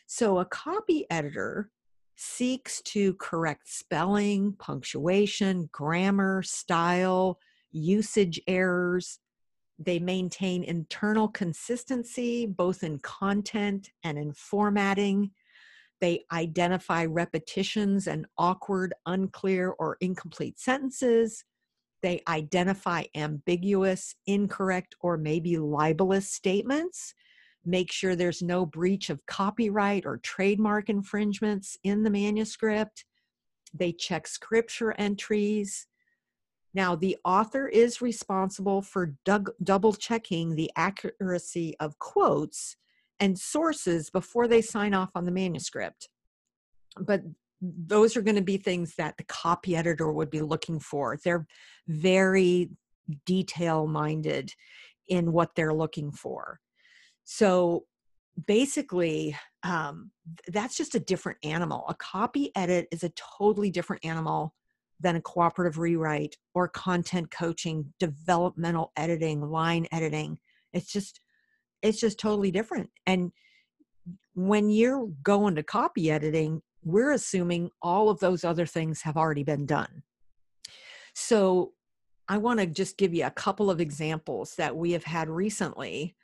So, 0.07 0.38
a 0.38 0.44
copy 0.44 1.07
editor 1.11 1.70
seeks 2.16 2.82
to 2.82 3.14
correct 3.14 3.68
spelling, 3.68 4.55
punctuation, 4.59 5.68
grammar, 5.72 6.42
style, 6.42 7.38
usage 7.72 8.40
errors. 8.46 9.18
They 9.78 9.98
maintain 9.98 10.62
internal 10.64 11.28
consistency 11.28 12.46
both 12.46 12.84
in 12.84 12.98
content 13.00 13.90
and 14.05 14.18
in 14.18 14.32
formatting. 14.34 15.30
They 16.03 16.24
identify 16.32 17.05
repetitions 17.05 18.09
and 18.09 18.26
awkward, 18.36 18.92
unclear, 19.07 19.70
or 19.70 19.98
incomplete 20.00 20.59
sentences. 20.59 21.44
They 22.03 22.22
identify 22.26 23.05
ambiguous, 23.14 24.16
incorrect, 24.26 24.96
or 24.98 25.16
maybe 25.16 25.59
libelous 25.59 26.28
statements. 26.28 27.14
Make 27.64 27.92
sure 27.92 28.16
there's 28.16 28.42
no 28.42 28.66
breach 28.66 29.11
of 29.11 29.24
copyright 29.26 30.05
or 30.05 30.16
trademark 30.18 30.88
infringements 30.88 31.78
in 31.84 32.03
the 32.03 32.11
manuscript. 32.11 33.05
They 33.72 33.92
check 33.92 34.26
scripture 34.26 34.96
entries. 34.98 35.86
Now, 36.74 36.96
the 36.96 37.16
author 37.24 37.68
is 37.68 38.03
responsible 38.03 38.82
for 38.82 39.14
double 39.62 39.92
checking 39.92 40.57
the 40.57 40.72
accuracy 40.74 41.76
of 41.78 41.96
quotes 42.00 42.76
and 43.23 43.39
sources 43.39 44.11
before 44.11 44.49
they 44.49 44.61
sign 44.61 44.93
off 44.93 45.11
on 45.14 45.25
the 45.25 45.31
manuscript. 45.31 46.09
But 47.01 47.23
those 47.61 48.16
are 48.16 48.20
going 48.23 48.37
to 48.37 48.43
be 48.43 48.57
things 48.57 48.97
that 48.97 49.16
the 49.16 49.25
copy 49.25 49.77
editor 49.77 50.12
would 50.12 50.29
be 50.29 50.41
looking 50.41 50.81
for. 50.81 51.16
They're 51.25 51.47
very 51.87 52.70
detail 53.25 53.87
minded 53.87 54.53
in 55.07 55.31
what 55.31 55.55
they're 55.55 55.73
looking 55.73 56.11
for. 56.11 56.59
So 57.23 57.85
basically, 58.49 59.37
um, 59.62 60.11
that's 60.49 60.77
just 60.77 60.97
a 60.97 61.01
different 61.01 61.39
animal. 61.45 61.85
A 61.89 61.95
copy 61.95 62.51
edit 62.57 62.89
is 62.91 63.05
a 63.05 63.12
totally 63.39 63.70
different 63.70 64.05
animal 64.05 64.53
than 64.99 65.14
a 65.14 65.20
cooperative 65.20 65.79
rewrite 65.79 66.37
or 66.55 66.66
content 66.66 67.31
coaching, 67.31 67.93
developmental 68.01 68.91
editing, 68.97 69.43
line 69.43 69.87
editing. 69.93 70.39
It's 70.73 70.91
just 70.91 71.20
it's 71.83 72.01
just 72.01 72.18
totally 72.18 72.51
different. 72.51 72.91
And 73.07 73.33
when 74.35 74.70
you're 74.70 75.09
going 75.22 75.57
to 75.57 75.62
copy 75.62 76.11
editing, 76.11 76.62
we're 76.85 77.12
assuming 77.12 77.70
all 77.80 78.09
of 78.09 78.20
those 78.20 78.45
other 78.45 78.66
things 78.66 79.03
have 79.03 79.16
already 79.16 79.45
been 79.45 79.66
done. 79.66 80.03
So 81.14 81.72
I 82.28 82.39
want 82.39 82.61
to 82.61 82.66
just 82.66 82.97
give 82.97 83.12
you 83.12 83.26
a 83.26 83.30
couple 83.30 83.70
of 83.70 83.80
examples 83.80 84.55
that 84.57 84.74
we 84.74 84.93
have 84.93 85.05
had 85.05 85.28
recently 85.28 86.16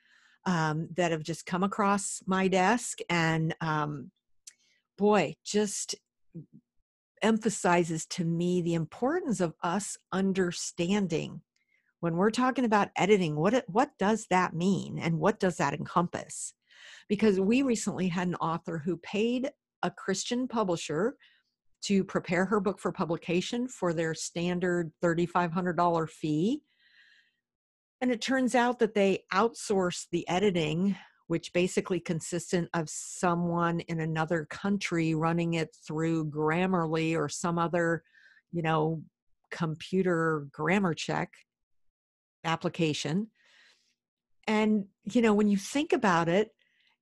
um, 0.47 0.89
that 0.97 1.11
have 1.11 1.23
just 1.23 1.45
come 1.45 1.63
across 1.63 2.23
my 2.27 2.49
desk. 2.49 3.01
And 3.11 3.55
um, 3.61 4.11
boy, 4.97 5.37
just 5.45 5.95
emphasizes 7.23 8.07
to 8.07 8.25
me 8.25 8.63
the 8.63 8.75
importance 8.75 9.41
of 9.41 9.55
us 9.63 9.99
understanding 10.13 11.43
when 12.01 12.17
we're 12.17 12.31
talking 12.31 12.65
about 12.65 12.91
editing 12.97 13.37
what 13.37 13.65
what 13.69 13.91
does 13.99 14.27
that 14.31 14.55
mean 14.55 14.99
and 14.99 15.19
what 15.19 15.41
does 15.41 15.57
that 15.57 15.75
encompass? 15.75 16.55
Because 17.09 17.41
we 17.41 17.63
recently 17.63 18.09
had 18.09 18.29
an 18.29 18.35
author 18.37 18.79
who 18.79 18.97
paid 18.99 19.51
a 19.83 19.91
christian 19.91 20.49
publisher 20.49 21.17
to 21.81 22.03
prepare 22.03 22.45
her 22.45 22.61
book 22.61 22.79
for 22.79 22.91
publication 22.91 23.69
for 23.69 23.93
their 23.93 24.13
standard 24.13 24.91
$3500 25.03 26.11
fee. 26.11 26.61
And 28.01 28.11
it 28.11 28.21
turns 28.21 28.57
out 28.57 28.81
that 28.81 28.95
they 28.95 29.25
outsourced 29.33 30.07
the 30.11 30.29
editing 30.29 30.97
which 31.29 31.53
basically 31.53 32.01
consisted 32.01 32.69
of 32.73 32.89
someone 32.89 33.81
in 33.81 34.01
another 34.01 34.47
country 34.49 35.15
running 35.15 35.55
it 35.55 35.77
through 35.87 36.25
grammarly 36.31 37.17
or 37.17 37.29
some 37.29 37.59
other 37.59 38.03
you 38.51 38.63
know 38.63 39.03
computer 39.51 40.47
grammar 40.51 40.95
check 40.95 41.31
application. 42.49 43.29
And, 44.47 44.87
you 45.05 45.23
know, 45.23 45.35
when 45.35 45.49
you 45.49 45.57
think 45.57 45.93
about 45.93 46.29
it, 46.29 46.51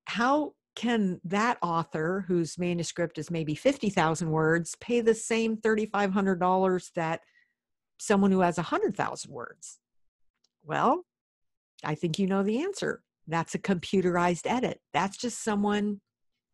how 0.05 0.53
can 0.75 1.19
that 1.23 1.57
author 1.61 2.25
whose 2.27 2.59
manuscript 2.59 3.17
is 3.17 3.31
maybe 3.31 3.55
50,000 3.55 4.29
words 4.29 4.75
pay 4.79 5.01
the 5.01 5.15
same 5.15 5.57
$3,500 5.57 6.93
that 6.93 7.21
someone 7.97 8.31
who 8.31 8.41
has 8.41 8.57
100,000 8.57 9.31
words? 9.31 9.79
Well, 10.63 11.05
I 11.83 11.95
think 11.95 12.19
you 12.19 12.27
know 12.27 12.43
the 12.43 12.61
answer. 12.61 13.01
That's 13.27 13.55
a 13.55 13.59
computerized 13.59 14.45
edit. 14.45 14.81
That's 14.93 15.17
just 15.17 15.43
someone 15.43 16.01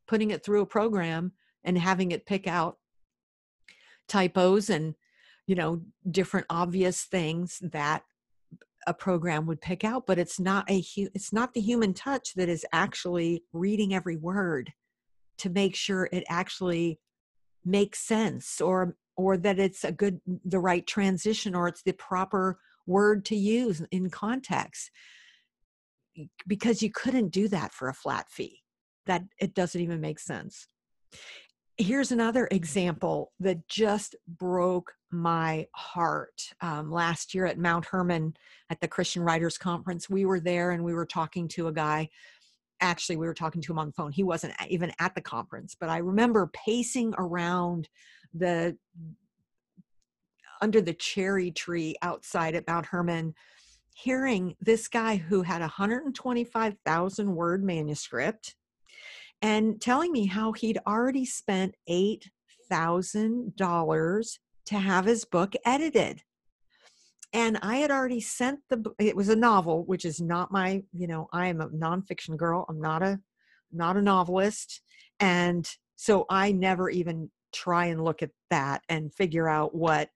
putting 0.08 0.32
it 0.32 0.44
through 0.44 0.62
a 0.62 0.68
program 0.68 1.34
and 1.64 1.78
having 1.78 2.12
it 2.12 2.26
pick 2.26 2.48
out 2.48 2.78
typos 4.08 4.70
and 4.70 4.96
you 5.48 5.56
know 5.56 5.82
different 6.10 6.46
obvious 6.50 7.04
things 7.04 7.60
that 7.62 8.04
a 8.88 8.94
program 8.94 9.46
would 9.46 9.62
pick 9.62 9.84
out 9.84 10.06
but 10.06 10.20
it's 10.20 10.40
not 10.40 10.70
a 10.70 10.84
it's 10.96 11.34
not 11.34 11.54
the 11.54 11.62
human 11.62 11.94
touch 11.94 12.34
that 12.36 12.50
is 12.50 12.66
actually 12.72 13.44
reading 13.54 13.94
every 13.94 14.18
word 14.18 14.72
to 15.38 15.50
make 15.50 15.76
sure 15.76 16.10
it 16.12 16.24
actually 16.30 17.00
makes 17.66 18.00
sense 18.00 18.60
or 18.62 18.96
or 19.16 19.38
that 19.38 19.60
it's 19.60 19.84
a 19.84 19.92
good 19.92 20.20
the 20.46 20.60
right 20.60 20.86
transition 20.88 21.56
or 21.56 21.68
it's 21.68 21.84
the 21.84 21.94
proper 21.94 22.60
word 22.86 23.26
to 23.26 23.36
use 23.36 23.82
in 23.92 24.10
context. 24.10 24.92
Because 26.48 26.84
you 26.84 26.92
couldn't 26.92 27.30
do 27.30 27.48
that 27.48 27.74
for 27.74 27.90
a 27.90 27.94
flat 27.94 28.30
fee 28.30 28.60
that 29.06 29.24
it 29.40 29.54
doesn't 29.56 29.82
even 29.82 30.00
make 30.00 30.20
sense. 30.20 30.68
Here's 31.78 32.12
another 32.12 32.48
example 32.52 33.34
that 33.40 33.68
just 33.68 34.16
broke 34.28 34.94
my 35.14 35.68
heart. 35.74 36.53
Um, 36.61 36.91
last 36.91 37.34
year 37.34 37.45
at 37.45 37.57
Mount 37.57 37.86
Hermon 37.86 38.36
at 38.70 38.82
the 38.82 38.88
Christian 38.88 39.24
Writers 39.24 39.57
Conference, 39.57 40.09
we 40.09 40.26
were 40.26 40.39
there 40.39 40.72
and 40.72 40.84
we 40.84 40.93
were 40.93 41.05
talking 41.05 41.47
to 41.49 41.68
a 41.68 41.72
guy, 41.72 42.09
actually 42.84 43.16
we 43.16 43.26
were 43.26 43.34
talking 43.34 43.61
to 43.61 43.72
him 43.72 43.80
on 43.80 43.88
the 43.88 43.93
phone 43.93 44.11
he 44.11 44.24
wasn't 44.24 44.53
even 44.68 44.91
at 44.99 45.16
the 45.16 45.22
conference 45.22 45.76
but 45.80 45.88
i 45.89 45.97
remember 45.97 46.51
pacing 46.53 47.16
around 47.18 47.88
the 48.34 48.78
under 50.61 50.82
the 50.82 50.93
cherry 50.93 51.49
tree 51.49 51.95
outside 52.01 52.55
at 52.55 52.68
mount 52.68 52.86
hermon 52.86 53.34
hearing 53.95 54.55
this 54.59 54.88
guy 54.88 55.16
who 55.16 55.43
had 55.43 55.61
a 55.61 55.66
125,000 55.66 57.36
word 57.36 57.64
manuscript 57.64 58.55
and 59.41 59.80
telling 59.80 60.11
me 60.11 60.26
how 60.26 60.51
he'd 60.51 60.80
already 60.88 61.26
spent 61.26 61.76
$8,000 61.89 64.39
to 64.68 64.80
have 64.80 65.05
his 65.05 65.26
book 65.26 65.53
edited. 65.66 66.22
And 67.34 67.57
I 67.61 67.78
had 67.78 67.91
already 67.91 68.22
sent 68.22 68.59
the 68.70 68.93
it 68.99 69.16
was 69.16 69.30
a 69.30 69.36
novel, 69.36 69.86
which 69.86 70.05
is 70.05 70.22
not 70.22 70.51
my, 70.51 70.84
you 70.93 71.07
know, 71.07 71.28
I 71.34 71.47
am 71.47 71.61
a 71.61 71.70
nonfiction 71.70 72.38
girl. 72.38 72.66
I'm 72.70 72.80
not 72.80 73.01
a 73.01 73.20
not 73.72 73.97
a 73.97 74.01
novelist. 74.01 74.82
And 75.20 75.68
so 75.95 76.26
I 76.30 76.51
never 76.51 76.89
even 76.89 77.32
try 77.51 77.86
and 77.86 78.03
look 78.03 78.22
at 78.22 78.32
that 78.51 78.84
and 78.88 79.14
figure 79.14 79.49
out 79.49 79.74
what 79.74 80.09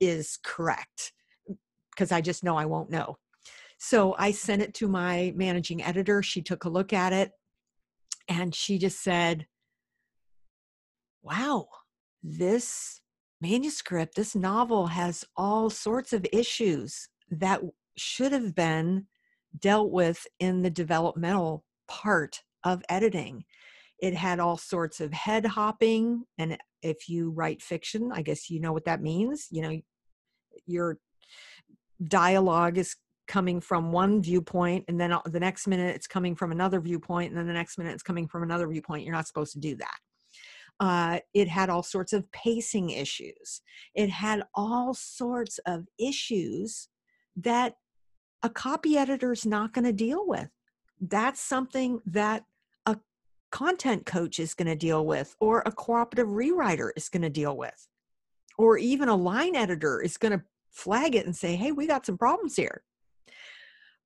is 0.00 0.38
correct 0.42 1.12
because 1.90 2.10
I 2.10 2.22
just 2.22 2.42
know 2.42 2.56
I 2.56 2.64
won't 2.64 2.90
know. 2.90 3.18
So 3.76 4.14
I 4.18 4.30
sent 4.30 4.62
it 4.62 4.74
to 4.74 4.88
my 4.88 5.32
managing 5.36 5.82
editor. 5.82 6.22
She 6.22 6.40
took 6.40 6.64
a 6.64 6.70
look 6.70 6.92
at 6.92 7.12
it 7.12 7.32
and 8.28 8.54
she 8.54 8.78
just 8.78 9.02
said, 9.02 9.46
Wow, 11.22 11.68
this 12.22 13.01
manuscript, 13.42 14.14
this 14.14 14.34
novel 14.34 14.86
has 14.86 15.24
all 15.36 15.68
sorts 15.68 16.12
of 16.12 16.24
issues 16.32 17.08
that 17.30 17.60
should 17.98 18.32
have 18.32 18.54
been 18.54 19.06
dealt 19.58 19.90
with 19.90 20.26
in 20.38 20.62
the 20.62 20.70
developmental 20.70 21.64
part 21.88 22.40
of 22.64 22.82
editing. 22.88 23.44
It 24.00 24.14
had 24.14 24.40
all 24.40 24.56
sorts 24.56 25.00
of 25.00 25.12
head 25.12 25.44
hopping. 25.44 26.24
And 26.38 26.56
if 26.82 27.08
you 27.08 27.30
write 27.30 27.62
fiction, 27.62 28.10
I 28.14 28.22
guess 28.22 28.48
you 28.48 28.60
know 28.60 28.72
what 28.72 28.84
that 28.86 29.02
means. 29.02 29.48
You 29.50 29.62
know, 29.62 29.80
your 30.66 30.98
dialogue 32.08 32.78
is 32.78 32.96
coming 33.28 33.60
from 33.60 33.92
one 33.92 34.22
viewpoint 34.22 34.84
and 34.88 35.00
then 35.00 35.12
uh, 35.12 35.20
the 35.26 35.40
next 35.40 35.66
minute 35.66 35.94
it's 35.94 36.08
coming 36.08 36.34
from 36.34 36.52
another 36.52 36.80
viewpoint 36.80 37.30
and 37.30 37.38
then 37.38 37.46
the 37.46 37.52
next 37.52 37.78
minute 37.78 37.92
it's 37.92 38.02
coming 38.02 38.26
from 38.26 38.42
another 38.42 38.66
viewpoint 38.68 39.04
you're 39.04 39.14
not 39.14 39.28
supposed 39.28 39.52
to 39.52 39.60
do 39.60 39.76
that 39.76 39.96
uh, 40.82 41.20
it 41.32 41.46
had 41.46 41.70
all 41.70 41.84
sorts 41.84 42.12
of 42.12 42.30
pacing 42.32 42.90
issues. 42.90 43.60
It 43.94 44.10
had 44.10 44.42
all 44.52 44.94
sorts 44.94 45.58
of 45.64 45.86
issues 45.96 46.88
that 47.36 47.76
a 48.42 48.50
copy 48.50 48.98
editor 48.98 49.30
is 49.30 49.46
not 49.46 49.72
going 49.72 49.84
to 49.84 49.92
deal 49.92 50.26
with. 50.26 50.48
That's 51.00 51.40
something 51.40 52.00
that 52.06 52.46
a 52.84 52.98
content 53.52 54.06
coach 54.06 54.40
is 54.40 54.54
going 54.54 54.66
to 54.66 54.74
deal 54.74 55.06
with 55.06 55.36
or 55.38 55.62
a 55.64 55.70
cooperative 55.70 56.26
rewriter 56.26 56.90
is 56.96 57.08
going 57.08 57.22
to 57.22 57.30
deal 57.30 57.56
with 57.56 57.86
or 58.58 58.76
even 58.76 59.08
a 59.08 59.14
line 59.14 59.54
editor 59.54 60.00
is 60.00 60.16
going 60.16 60.36
to 60.36 60.44
flag 60.72 61.14
it 61.14 61.26
and 61.26 61.36
say 61.36 61.54
hey 61.54 61.70
we 61.70 61.86
got 61.86 62.04
some 62.06 62.18
problems 62.18 62.56
here. 62.56 62.82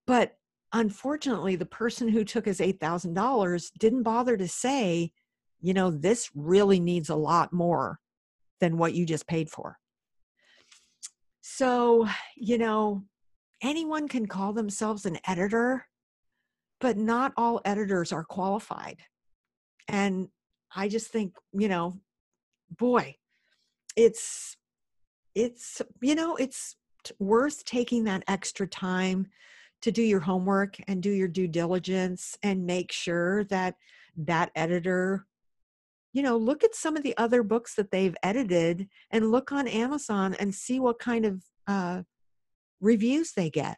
But 0.06 0.36
unfortunately, 0.74 1.56
the 1.56 1.64
person 1.64 2.08
who 2.08 2.22
took 2.22 2.44
his 2.44 2.60
$8,000 2.60 3.70
didn't 3.78 4.02
bother 4.02 4.36
to 4.36 4.46
say, 4.46 5.12
you 5.60 5.74
know, 5.74 5.90
this 5.90 6.30
really 6.34 6.80
needs 6.80 7.08
a 7.08 7.16
lot 7.16 7.52
more 7.52 7.98
than 8.60 8.78
what 8.78 8.94
you 8.94 9.06
just 9.06 9.26
paid 9.26 9.50
for. 9.50 9.78
So, 11.40 12.08
you 12.36 12.58
know, 12.58 13.04
anyone 13.62 14.08
can 14.08 14.26
call 14.26 14.52
themselves 14.52 15.06
an 15.06 15.18
editor, 15.26 15.86
but 16.80 16.96
not 16.96 17.32
all 17.36 17.60
editors 17.64 18.12
are 18.12 18.24
qualified. 18.24 18.98
And 19.88 20.28
I 20.74 20.88
just 20.88 21.08
think, 21.08 21.34
you 21.52 21.68
know, 21.68 22.00
boy, 22.78 23.16
it's, 23.96 24.56
it's, 25.34 25.80
you 26.00 26.14
know, 26.14 26.36
it's 26.36 26.76
worth 27.18 27.64
taking 27.64 28.04
that 28.04 28.24
extra 28.26 28.66
time 28.66 29.28
to 29.82 29.92
do 29.92 30.02
your 30.02 30.20
homework 30.20 30.76
and 30.88 31.02
do 31.02 31.10
your 31.10 31.28
due 31.28 31.48
diligence 31.48 32.36
and 32.42 32.66
make 32.66 32.90
sure 32.90 33.44
that 33.44 33.76
that 34.16 34.50
editor 34.56 35.26
you 36.16 36.22
know 36.22 36.38
look 36.38 36.64
at 36.64 36.74
some 36.74 36.96
of 36.96 37.02
the 37.02 37.14
other 37.18 37.42
books 37.42 37.74
that 37.74 37.90
they've 37.90 38.16
edited 38.22 38.88
and 39.10 39.30
look 39.30 39.52
on 39.52 39.68
amazon 39.68 40.34
and 40.40 40.54
see 40.54 40.80
what 40.80 40.98
kind 40.98 41.26
of 41.26 41.44
uh, 41.68 42.02
reviews 42.80 43.32
they 43.32 43.50
get. 43.50 43.76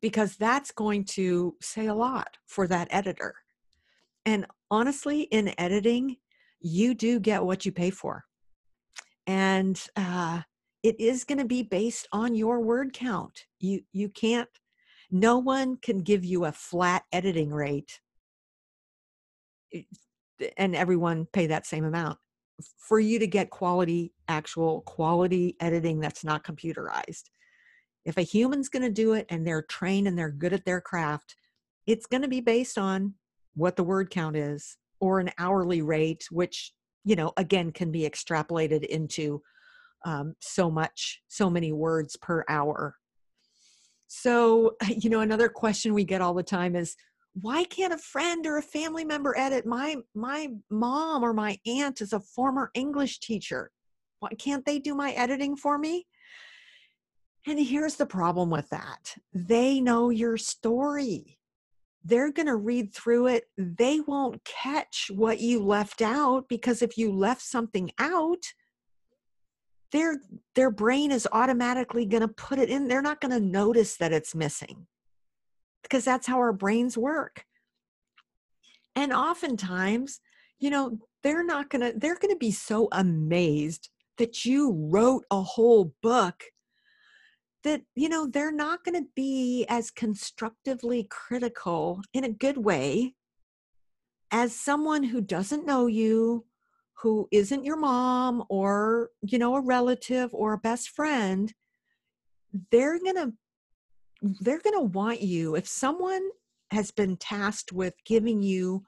Because 0.00 0.36
that's 0.36 0.72
going 0.72 1.04
to 1.16 1.54
say 1.60 1.86
a 1.86 1.94
lot 1.94 2.36
for 2.46 2.66
that 2.66 2.88
editor. 2.90 3.34
And 4.24 4.46
honestly 4.70 5.22
in 5.22 5.54
editing 5.58 6.16
you 6.60 6.94
do 6.94 7.20
get 7.20 7.44
what 7.44 7.66
you 7.66 7.72
pay 7.72 7.90
for. 7.90 8.24
And 9.26 9.80
uh, 9.96 10.42
it 10.82 10.98
is 11.00 11.24
going 11.24 11.38
to 11.38 11.44
be 11.44 11.64
based 11.64 12.06
on 12.12 12.34
your 12.34 12.60
word 12.60 12.92
count. 12.92 13.46
You 13.60 13.82
you 13.92 14.08
can't 14.08 14.48
no 15.10 15.38
one 15.38 15.76
can 15.76 15.98
give 15.98 16.24
you 16.24 16.46
a 16.46 16.52
flat 16.52 17.02
editing 17.12 17.50
rate 17.50 18.00
and 20.56 20.74
everyone 20.74 21.26
pay 21.32 21.46
that 21.46 21.66
same 21.66 21.84
amount 21.84 22.18
for 22.76 23.00
you 23.00 23.18
to 23.18 23.26
get 23.26 23.50
quality 23.50 24.12
actual 24.28 24.82
quality 24.82 25.56
editing 25.60 26.00
that's 26.00 26.24
not 26.24 26.44
computerized 26.44 27.24
if 28.04 28.16
a 28.16 28.22
human's 28.22 28.68
going 28.68 28.82
to 28.82 28.90
do 28.90 29.12
it 29.14 29.26
and 29.28 29.46
they're 29.46 29.62
trained 29.62 30.06
and 30.06 30.18
they're 30.18 30.30
good 30.30 30.52
at 30.52 30.64
their 30.64 30.80
craft 30.80 31.36
it's 31.86 32.06
going 32.06 32.22
to 32.22 32.28
be 32.28 32.40
based 32.40 32.78
on 32.78 33.14
what 33.54 33.76
the 33.76 33.84
word 33.84 34.10
count 34.10 34.36
is 34.36 34.76
or 35.00 35.18
an 35.18 35.30
hourly 35.38 35.82
rate 35.82 36.24
which 36.30 36.72
you 37.04 37.16
know 37.16 37.32
again 37.36 37.70
can 37.72 37.90
be 37.90 38.02
extrapolated 38.02 38.84
into 38.84 39.42
um, 40.04 40.34
so 40.40 40.70
much, 40.70 41.22
so 41.28 41.48
many 41.48 41.72
words 41.72 42.16
per 42.16 42.44
hour. 42.48 42.96
So, 44.08 44.76
you 44.88 45.10
know, 45.10 45.20
another 45.20 45.48
question 45.48 45.94
we 45.94 46.04
get 46.04 46.20
all 46.20 46.34
the 46.34 46.42
time 46.42 46.76
is, 46.76 46.96
why 47.34 47.64
can't 47.64 47.94
a 47.94 47.98
friend 47.98 48.46
or 48.46 48.58
a 48.58 48.62
family 48.62 49.04
member 49.04 49.36
edit? 49.36 49.66
My 49.66 49.96
my 50.14 50.48
mom 50.70 51.22
or 51.22 51.32
my 51.32 51.58
aunt 51.66 52.00
is 52.00 52.12
a 52.12 52.20
former 52.20 52.70
English 52.74 53.20
teacher. 53.20 53.70
Why 54.20 54.30
can't 54.38 54.64
they 54.64 54.78
do 54.78 54.94
my 54.94 55.12
editing 55.12 55.56
for 55.56 55.78
me? 55.78 56.06
And 57.46 57.58
here's 57.58 57.96
the 57.96 58.06
problem 58.06 58.50
with 58.50 58.68
that. 58.70 59.16
They 59.32 59.80
know 59.80 60.10
your 60.10 60.36
story. 60.36 61.38
They're 62.04 62.32
going 62.32 62.46
to 62.46 62.56
read 62.56 62.92
through 62.92 63.28
it. 63.28 63.44
They 63.56 64.00
won't 64.00 64.44
catch 64.44 65.10
what 65.12 65.40
you 65.40 65.62
left 65.64 66.02
out 66.02 66.48
because 66.48 66.82
if 66.82 66.96
you 66.96 67.12
left 67.12 67.42
something 67.42 67.90
out, 67.98 68.44
their 69.92 70.20
their 70.54 70.70
brain 70.70 71.12
is 71.12 71.28
automatically 71.32 72.06
going 72.06 72.22
to 72.22 72.28
put 72.28 72.58
it 72.58 72.70
in 72.70 72.88
they're 72.88 73.02
not 73.02 73.20
going 73.20 73.30
to 73.30 73.46
notice 73.46 73.98
that 73.98 74.10
it's 74.10 74.34
missing 74.34 74.86
because 75.82 76.04
that's 76.04 76.26
how 76.26 76.38
our 76.38 76.52
brains 76.52 76.96
work. 76.96 77.44
And 78.94 79.12
oftentimes 79.12 80.20
you 80.62 80.70
know 80.70 80.96
they're 81.22 81.44
not 81.44 81.68
going 81.68 81.82
to 81.82 81.98
they're 81.98 82.18
going 82.18 82.32
to 82.32 82.38
be 82.38 82.52
so 82.52 82.88
amazed 82.92 83.90
that 84.16 84.44
you 84.44 84.72
wrote 84.72 85.24
a 85.30 85.42
whole 85.42 85.92
book 86.02 86.44
that 87.64 87.82
you 87.96 88.08
know 88.08 88.26
they're 88.26 88.52
not 88.52 88.84
going 88.84 88.94
to 88.94 89.08
be 89.16 89.66
as 89.68 89.90
constructively 89.90 91.06
critical 91.10 92.00
in 92.14 92.24
a 92.24 92.32
good 92.32 92.56
way 92.56 93.14
as 94.30 94.54
someone 94.54 95.02
who 95.02 95.20
doesn't 95.20 95.66
know 95.66 95.86
you 95.86 96.44
who 96.94 97.26
isn't 97.32 97.64
your 97.64 97.76
mom 97.76 98.44
or 98.48 99.10
you 99.20 99.38
know 99.38 99.56
a 99.56 99.60
relative 99.60 100.30
or 100.32 100.52
a 100.52 100.58
best 100.58 100.90
friend. 100.90 101.52
They're 102.70 103.00
going 103.00 103.16
to 103.16 103.32
they're 104.22 104.60
going 104.60 104.76
to 104.76 104.98
want 104.98 105.20
you 105.20 105.56
if 105.56 105.66
someone 105.66 106.28
has 106.70 106.90
been 106.90 107.16
tasked 107.16 107.72
with 107.72 107.94
giving 108.04 108.42
you 108.42 108.84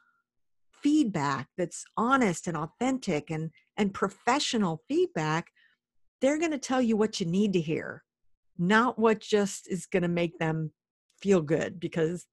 feedback 0.71 1.49
that's 1.57 1.85
honest 1.97 2.47
and 2.47 2.57
authentic 2.57 3.31
and 3.31 3.51
and 3.77 3.95
professional 3.95 4.83
feedback 4.89 5.51
they're 6.21 6.39
going 6.39 6.51
to 6.51 6.59
tell 6.59 6.81
you 6.81 6.97
what 6.97 7.21
you 7.21 7.27
need 7.27 7.53
to 7.53 7.61
hear 7.61 8.03
not 8.59 8.99
what 8.99 9.21
just 9.21 9.69
is 9.69 9.87
going 9.87 10.03
to 10.03 10.09
make 10.09 10.39
them 10.39 10.71
feel 11.21 11.41
good 11.41 11.81
because 11.81 12.27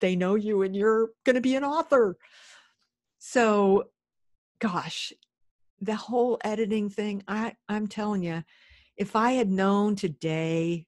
they 0.00 0.16
know 0.16 0.34
you 0.34 0.62
and 0.62 0.74
you're 0.74 1.10
going 1.24 1.34
to 1.34 1.40
be 1.40 1.54
an 1.54 1.64
author. 1.64 2.16
So 3.18 3.84
gosh 4.60 5.12
the 5.80 5.94
whole 5.94 6.38
editing 6.42 6.88
thing, 6.88 7.22
I, 7.28 7.54
I'm 7.68 7.86
telling 7.86 8.22
you, 8.22 8.42
if 8.96 9.14
I 9.14 9.32
had 9.32 9.50
known 9.50 9.94
today, 9.94 10.86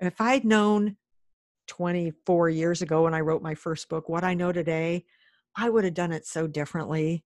if 0.00 0.20
I 0.20 0.32
had 0.32 0.44
known 0.44 0.96
24 1.68 2.50
years 2.50 2.82
ago 2.82 3.04
when 3.04 3.14
I 3.14 3.20
wrote 3.20 3.42
my 3.42 3.54
first 3.54 3.88
book 3.88 4.08
what 4.08 4.24
I 4.24 4.34
know 4.34 4.52
today, 4.52 5.04
I 5.56 5.68
would 5.70 5.84
have 5.84 5.94
done 5.94 6.12
it 6.12 6.26
so 6.26 6.46
differently. 6.46 7.24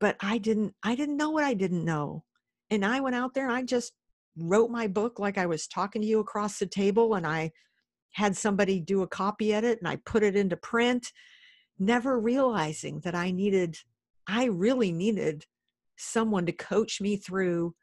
But 0.00 0.16
I 0.20 0.38
didn't, 0.38 0.74
I 0.82 0.94
didn't 0.94 1.16
know 1.16 1.30
what 1.30 1.44
I 1.44 1.54
didn't 1.54 1.84
know. 1.84 2.24
And 2.70 2.84
I 2.84 3.00
went 3.00 3.16
out 3.16 3.34
there 3.34 3.44
and 3.44 3.54
I 3.54 3.62
just 3.62 3.92
wrote 4.36 4.70
my 4.70 4.86
book 4.86 5.18
like 5.18 5.38
I 5.38 5.46
was 5.46 5.66
talking 5.68 6.02
to 6.02 6.08
you 6.08 6.18
across 6.18 6.58
the 6.58 6.66
table 6.66 7.14
and 7.14 7.26
I 7.26 7.52
had 8.12 8.36
somebody 8.36 8.80
do 8.80 9.02
a 9.02 9.08
copy 9.08 9.52
edit 9.52 9.78
and 9.78 9.88
I 9.88 9.96
put 10.04 10.22
it 10.22 10.36
into 10.36 10.56
print 10.56 11.12
never 11.78 12.18
realizing 12.18 13.00
that 13.00 13.14
I 13.14 13.30
needed, 13.30 13.76
I 14.26 14.44
really 14.44 14.92
needed 14.92 15.44
someone 15.96 16.46
to 16.46 16.52
coach 16.52 17.00
me 17.00 17.16
through 17.16 17.74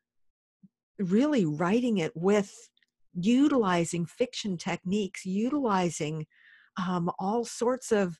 really 0.99 1.45
writing 1.45 1.97
it 1.97 2.15
with 2.15 2.53
utilizing 3.13 4.05
fiction 4.05 4.57
techniques, 4.57 5.25
utilizing 5.25 6.25
um, 6.77 7.11
all 7.19 7.43
sorts 7.45 7.91
of 7.91 8.17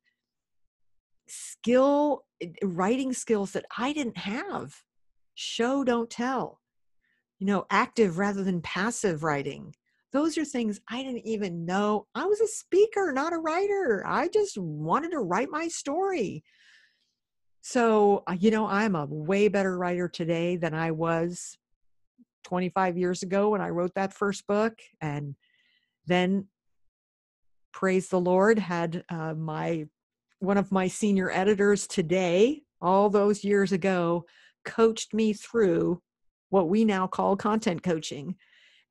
skill, 1.28 2.24
eh, 2.42 2.48
writing 2.64 3.14
skills 3.14 3.52
that 3.52 3.66
I 3.78 3.94
didn't 3.94 4.18
have. 4.18 4.76
Show, 5.36 5.84
don't 5.84 6.10
tell. 6.10 6.60
You 7.40 7.48
know, 7.48 7.66
active 7.70 8.18
rather 8.18 8.44
than 8.44 8.62
passive 8.62 9.24
writing. 9.24 9.74
Those 10.12 10.38
are 10.38 10.46
things 10.46 10.82
I 10.90 11.04
didn't 11.04 11.26
even 11.26 11.66
know. 11.66 12.06
I 12.14 12.26
was 12.26 12.42
a 12.42 12.48
speaker, 12.48 13.12
not 13.14 13.34
a 13.34 13.38
writer. 13.38 14.04
I 14.06 14.28
just 14.28 14.58
wanted 14.58 15.12
to 15.12 15.20
write 15.20 15.50
my 15.50 15.70
story. 15.70 16.44
So, 17.62 18.24
uh, 18.28 18.36
you 18.38 18.52
know, 18.52 18.68
I'm 18.68 18.96
a 18.96 19.06
way 19.06 19.48
better 19.48 19.78
writer 19.78 20.10
today 20.10 20.58
than 20.58 20.74
I 20.74 20.92
was 20.92 21.58
25 22.44 22.98
years 22.98 23.24
ago 23.24 23.50
when 23.50 23.62
I 23.62 23.70
wrote 23.70 23.94
that 23.96 24.14
first 24.14 24.48
book. 24.48 24.80
And 25.00 25.36
then, 26.06 26.48
praise 27.74 28.10
the 28.10 28.20
Lord, 28.20 28.60
had 28.60 29.04
uh, 29.10 29.34
my 29.34 29.86
one 30.40 30.58
of 30.58 30.72
my 30.72 30.88
senior 30.88 31.30
editors 31.32 31.86
today, 31.86 32.64
all 32.82 33.10
those 33.10 33.44
years 33.44 33.72
ago, 33.72 34.26
coached 34.66 35.14
me 35.14 35.34
through 35.34 36.02
what 36.50 36.68
we 36.68 36.84
now 36.84 37.08
call 37.08 37.36
content 37.36 37.84
coaching. 37.84 38.36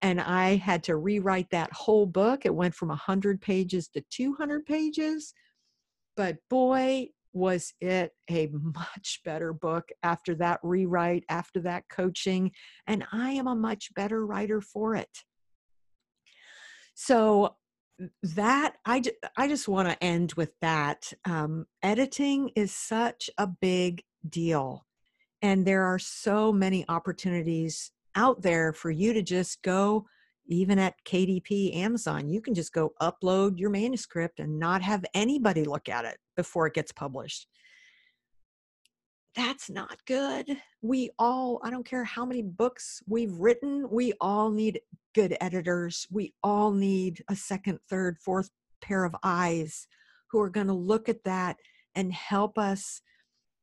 And 0.01 0.21
I 0.21 0.57
had 0.57 0.85
to 0.85 0.97
rewrite 0.97 1.51
that 1.51 1.73
whole 1.73 2.07
book. 2.07 2.47
It 2.47 2.55
went 2.55 2.75
from 2.75 2.89
100 2.89 3.41
pages 3.41 3.89
to 3.89 4.03
200 4.11 4.65
pages. 4.65 5.35
But 6.17 6.39
boy, 6.49 7.09
was 7.33 7.73
it 7.81 8.13
a 8.31 8.49
much 8.53 9.21
better 9.25 9.53
book 9.53 9.89
after 10.03 10.35
that 10.37 10.61
rewrite, 10.63 11.25
after 11.29 11.61
that 11.61 11.85
coaching. 11.89 12.53
And 12.87 13.05
I 13.13 13.33
am 13.33 13.47
a 13.47 13.55
much 13.55 13.95
better 13.95 14.25
writer 14.27 14.61
for 14.61 14.95
it. 14.95 15.25
So 16.95 17.57
that 18.23 18.77
I, 18.85 19.03
I 19.37 19.49
just 19.49 19.69
want 19.69 19.89
to 19.89 20.03
end 20.03 20.33
with 20.35 20.53
that. 20.61 21.13
Um, 21.25 21.67
editing 21.83 22.51
is 22.57 22.75
such 22.75 23.31
a 23.39 23.47
big 23.47 24.03
deal. 24.29 24.87
And 25.43 25.67
there 25.67 25.85
are 25.85 25.99
so 25.99 26.53
many 26.53 26.85
opportunities 26.89 27.91
out 28.15 28.43
there 28.43 28.73
for 28.73 28.91
you 28.91 29.13
to 29.13 29.23
just 29.23 29.63
go, 29.63 30.07
even 30.51 30.79
at 30.79 30.95
KDP 31.05 31.77
Amazon, 31.77 32.29
you 32.29 32.41
can 32.41 32.55
just 32.55 32.73
go 32.73 32.93
upload 33.01 33.59
your 33.59 33.71
manuscript 33.71 34.41
and 34.41 34.59
not 34.59 34.83
have 34.83 35.05
anybody 35.15 35.65
look 35.65 35.89
at 35.89 36.05
it 36.05 36.19
before 36.37 36.67
it 36.67 36.75
gets 36.75 36.93
published. 36.93 37.47
That's 39.37 39.71
not 39.71 40.05
good. 40.07 40.57
We 40.83 41.11
all, 41.19 41.61
I 41.63 41.71
don't 41.71 41.87
care 41.87 42.03
how 42.03 42.27
many 42.27 42.43
books 42.43 43.01
we've 43.07 43.33
written, 43.33 43.89
we 43.89 44.13
all 44.21 44.51
need 44.51 44.81
good 45.15 45.37
editors. 45.41 46.07
We 46.11 46.35
all 46.43 46.73
need 46.73 47.23
a 47.29 47.37
second, 47.37 47.79
third, 47.89 48.19
fourth 48.19 48.51
pair 48.83 49.05
of 49.05 49.15
eyes 49.23 49.87
who 50.31 50.41
are 50.41 50.51
going 50.51 50.67
to 50.67 50.73
look 50.73 51.09
at 51.09 51.25
that 51.25 51.57
and 51.95 52.13
help 52.13 52.59
us 52.59 53.03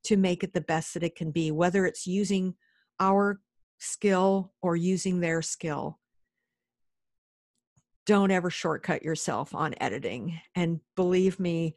to 0.06 0.18
make 0.18 0.44
it 0.44 0.54
the 0.54 0.62
best 0.62 0.94
that 0.94 1.04
it 1.04 1.16
can 1.16 1.32
be, 1.32 1.52
whether 1.52 1.86
it's 1.86 2.08
using 2.08 2.56
our 3.00 3.40
skill 3.78 4.54
or 4.62 4.76
using 4.76 5.20
their 5.20 5.42
skill. 5.42 6.00
Don't 8.08 8.32
ever 8.32 8.50
shortcut 8.50 9.04
yourself 9.04 9.54
on 9.54 9.76
editing. 9.80 10.40
And 10.56 10.80
believe 10.96 11.40
me, 11.40 11.76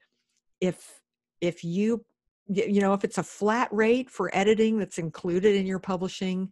if 0.61 1.01
if 1.43 1.63
you 1.63 2.05
you 2.49 2.81
know 2.81 2.95
if 2.95 3.05
it's 3.05 3.19
a 3.19 3.23
flat 3.23 3.69
rate 3.71 4.09
for 4.09 4.31
editing 4.35 4.79
that's 4.79 4.99
included 4.99 5.55
in 5.55 5.67
your 5.67 5.79
publishing 5.79 6.51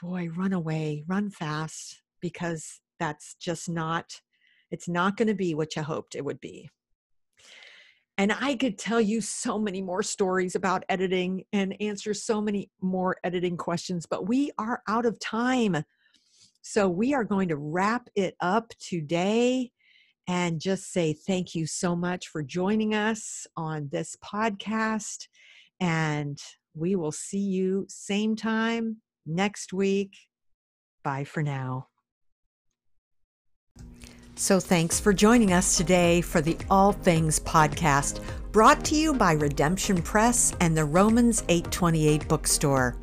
boy, 0.00 0.28
run 0.36 0.52
away, 0.52 1.04
run 1.06 1.30
fast, 1.30 2.02
because 2.20 2.80
that's 2.98 3.34
just 3.34 3.68
not, 3.68 4.20
it's 4.70 4.88
not 4.88 5.16
going 5.16 5.28
to 5.28 5.34
be 5.34 5.54
what 5.54 5.76
you 5.76 5.82
hoped 5.82 6.14
it 6.14 6.24
would 6.24 6.40
be. 6.40 6.68
And 8.16 8.32
I 8.32 8.56
could 8.56 8.78
tell 8.78 9.00
you 9.00 9.20
so 9.20 9.58
many 9.58 9.80
more 9.80 10.02
stories 10.02 10.56
about 10.56 10.84
editing 10.88 11.44
and 11.52 11.80
answer 11.80 12.12
so 12.12 12.40
many 12.40 12.68
more 12.80 13.16
editing 13.22 13.56
questions, 13.56 14.06
but 14.06 14.26
we 14.26 14.50
are 14.58 14.82
out 14.88 15.06
of 15.06 15.20
time. 15.20 15.84
So 16.62 16.88
we 16.88 17.14
are 17.14 17.24
going 17.24 17.48
to 17.48 17.56
wrap 17.56 18.08
it 18.14 18.36
up 18.40 18.72
today 18.78 19.70
and 20.26 20.60
just 20.60 20.92
say 20.92 21.14
thank 21.14 21.54
you 21.54 21.66
so 21.66 21.96
much 21.96 22.28
for 22.28 22.42
joining 22.42 22.94
us 22.94 23.46
on 23.56 23.88
this 23.90 24.16
podcast. 24.22 25.26
And 25.80 26.38
we 26.74 26.96
will 26.96 27.12
see 27.12 27.38
you 27.38 27.86
same 27.88 28.36
time, 28.36 28.98
next 29.26 29.72
week. 29.72 30.14
Bye 31.02 31.24
for 31.24 31.42
now. 31.42 31.88
So, 34.34 34.60
thanks 34.60 35.00
for 35.00 35.12
joining 35.12 35.52
us 35.52 35.76
today 35.76 36.20
for 36.20 36.40
the 36.40 36.56
All 36.70 36.92
Things 36.92 37.40
podcast, 37.40 38.20
brought 38.52 38.84
to 38.84 38.94
you 38.94 39.12
by 39.12 39.32
Redemption 39.32 40.00
Press 40.00 40.54
and 40.60 40.76
the 40.76 40.84
Romans 40.84 41.42
828 41.48 42.28
bookstore. 42.28 42.96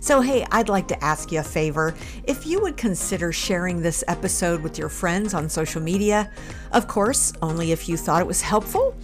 So, 0.00 0.20
hey, 0.20 0.46
I'd 0.50 0.68
like 0.68 0.88
to 0.88 1.04
ask 1.04 1.32
you 1.32 1.40
a 1.40 1.44
favor. 1.44 1.94
If 2.24 2.46
you 2.46 2.60
would 2.60 2.76
consider 2.76 3.32
sharing 3.32 3.82
this 3.82 4.02
episode 4.08 4.62
with 4.62 4.78
your 4.78 4.88
friends 4.88 5.34
on 5.34 5.48
social 5.48 5.80
media, 5.80 6.30
of 6.72 6.88
course, 6.88 7.32
only 7.42 7.72
if 7.72 7.88
you 7.88 7.96
thought 7.96 8.20
it 8.20 8.26
was 8.26 8.40
helpful. 8.40 8.96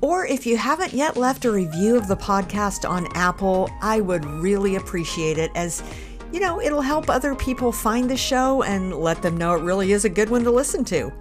Or 0.00 0.26
if 0.26 0.46
you 0.46 0.56
haven't 0.56 0.92
yet 0.92 1.16
left 1.16 1.44
a 1.46 1.50
review 1.50 1.96
of 1.96 2.06
the 2.06 2.16
podcast 2.16 2.88
on 2.88 3.08
Apple, 3.14 3.70
I 3.80 4.00
would 4.00 4.24
really 4.24 4.76
appreciate 4.76 5.38
it 5.38 5.50
as 5.54 5.82
you 6.32 6.40
know, 6.40 6.60
it'll 6.60 6.82
help 6.82 7.08
other 7.08 7.34
people 7.34 7.72
find 7.72 8.10
the 8.10 8.16
show 8.16 8.62
and 8.64 8.94
let 8.94 9.22
them 9.22 9.36
know 9.36 9.54
it 9.54 9.62
really 9.62 9.92
is 9.92 10.04
a 10.04 10.08
good 10.08 10.28
one 10.28 10.42
to 10.44 10.50
listen 10.50 10.84
to. 10.86 11.12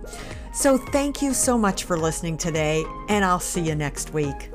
So, 0.54 0.78
thank 0.78 1.22
you 1.22 1.34
so 1.34 1.58
much 1.58 1.84
for 1.84 1.98
listening 1.98 2.38
today, 2.38 2.84
and 3.10 3.24
I'll 3.24 3.40
see 3.40 3.62
you 3.62 3.76
next 3.76 4.14
week. 4.14 4.55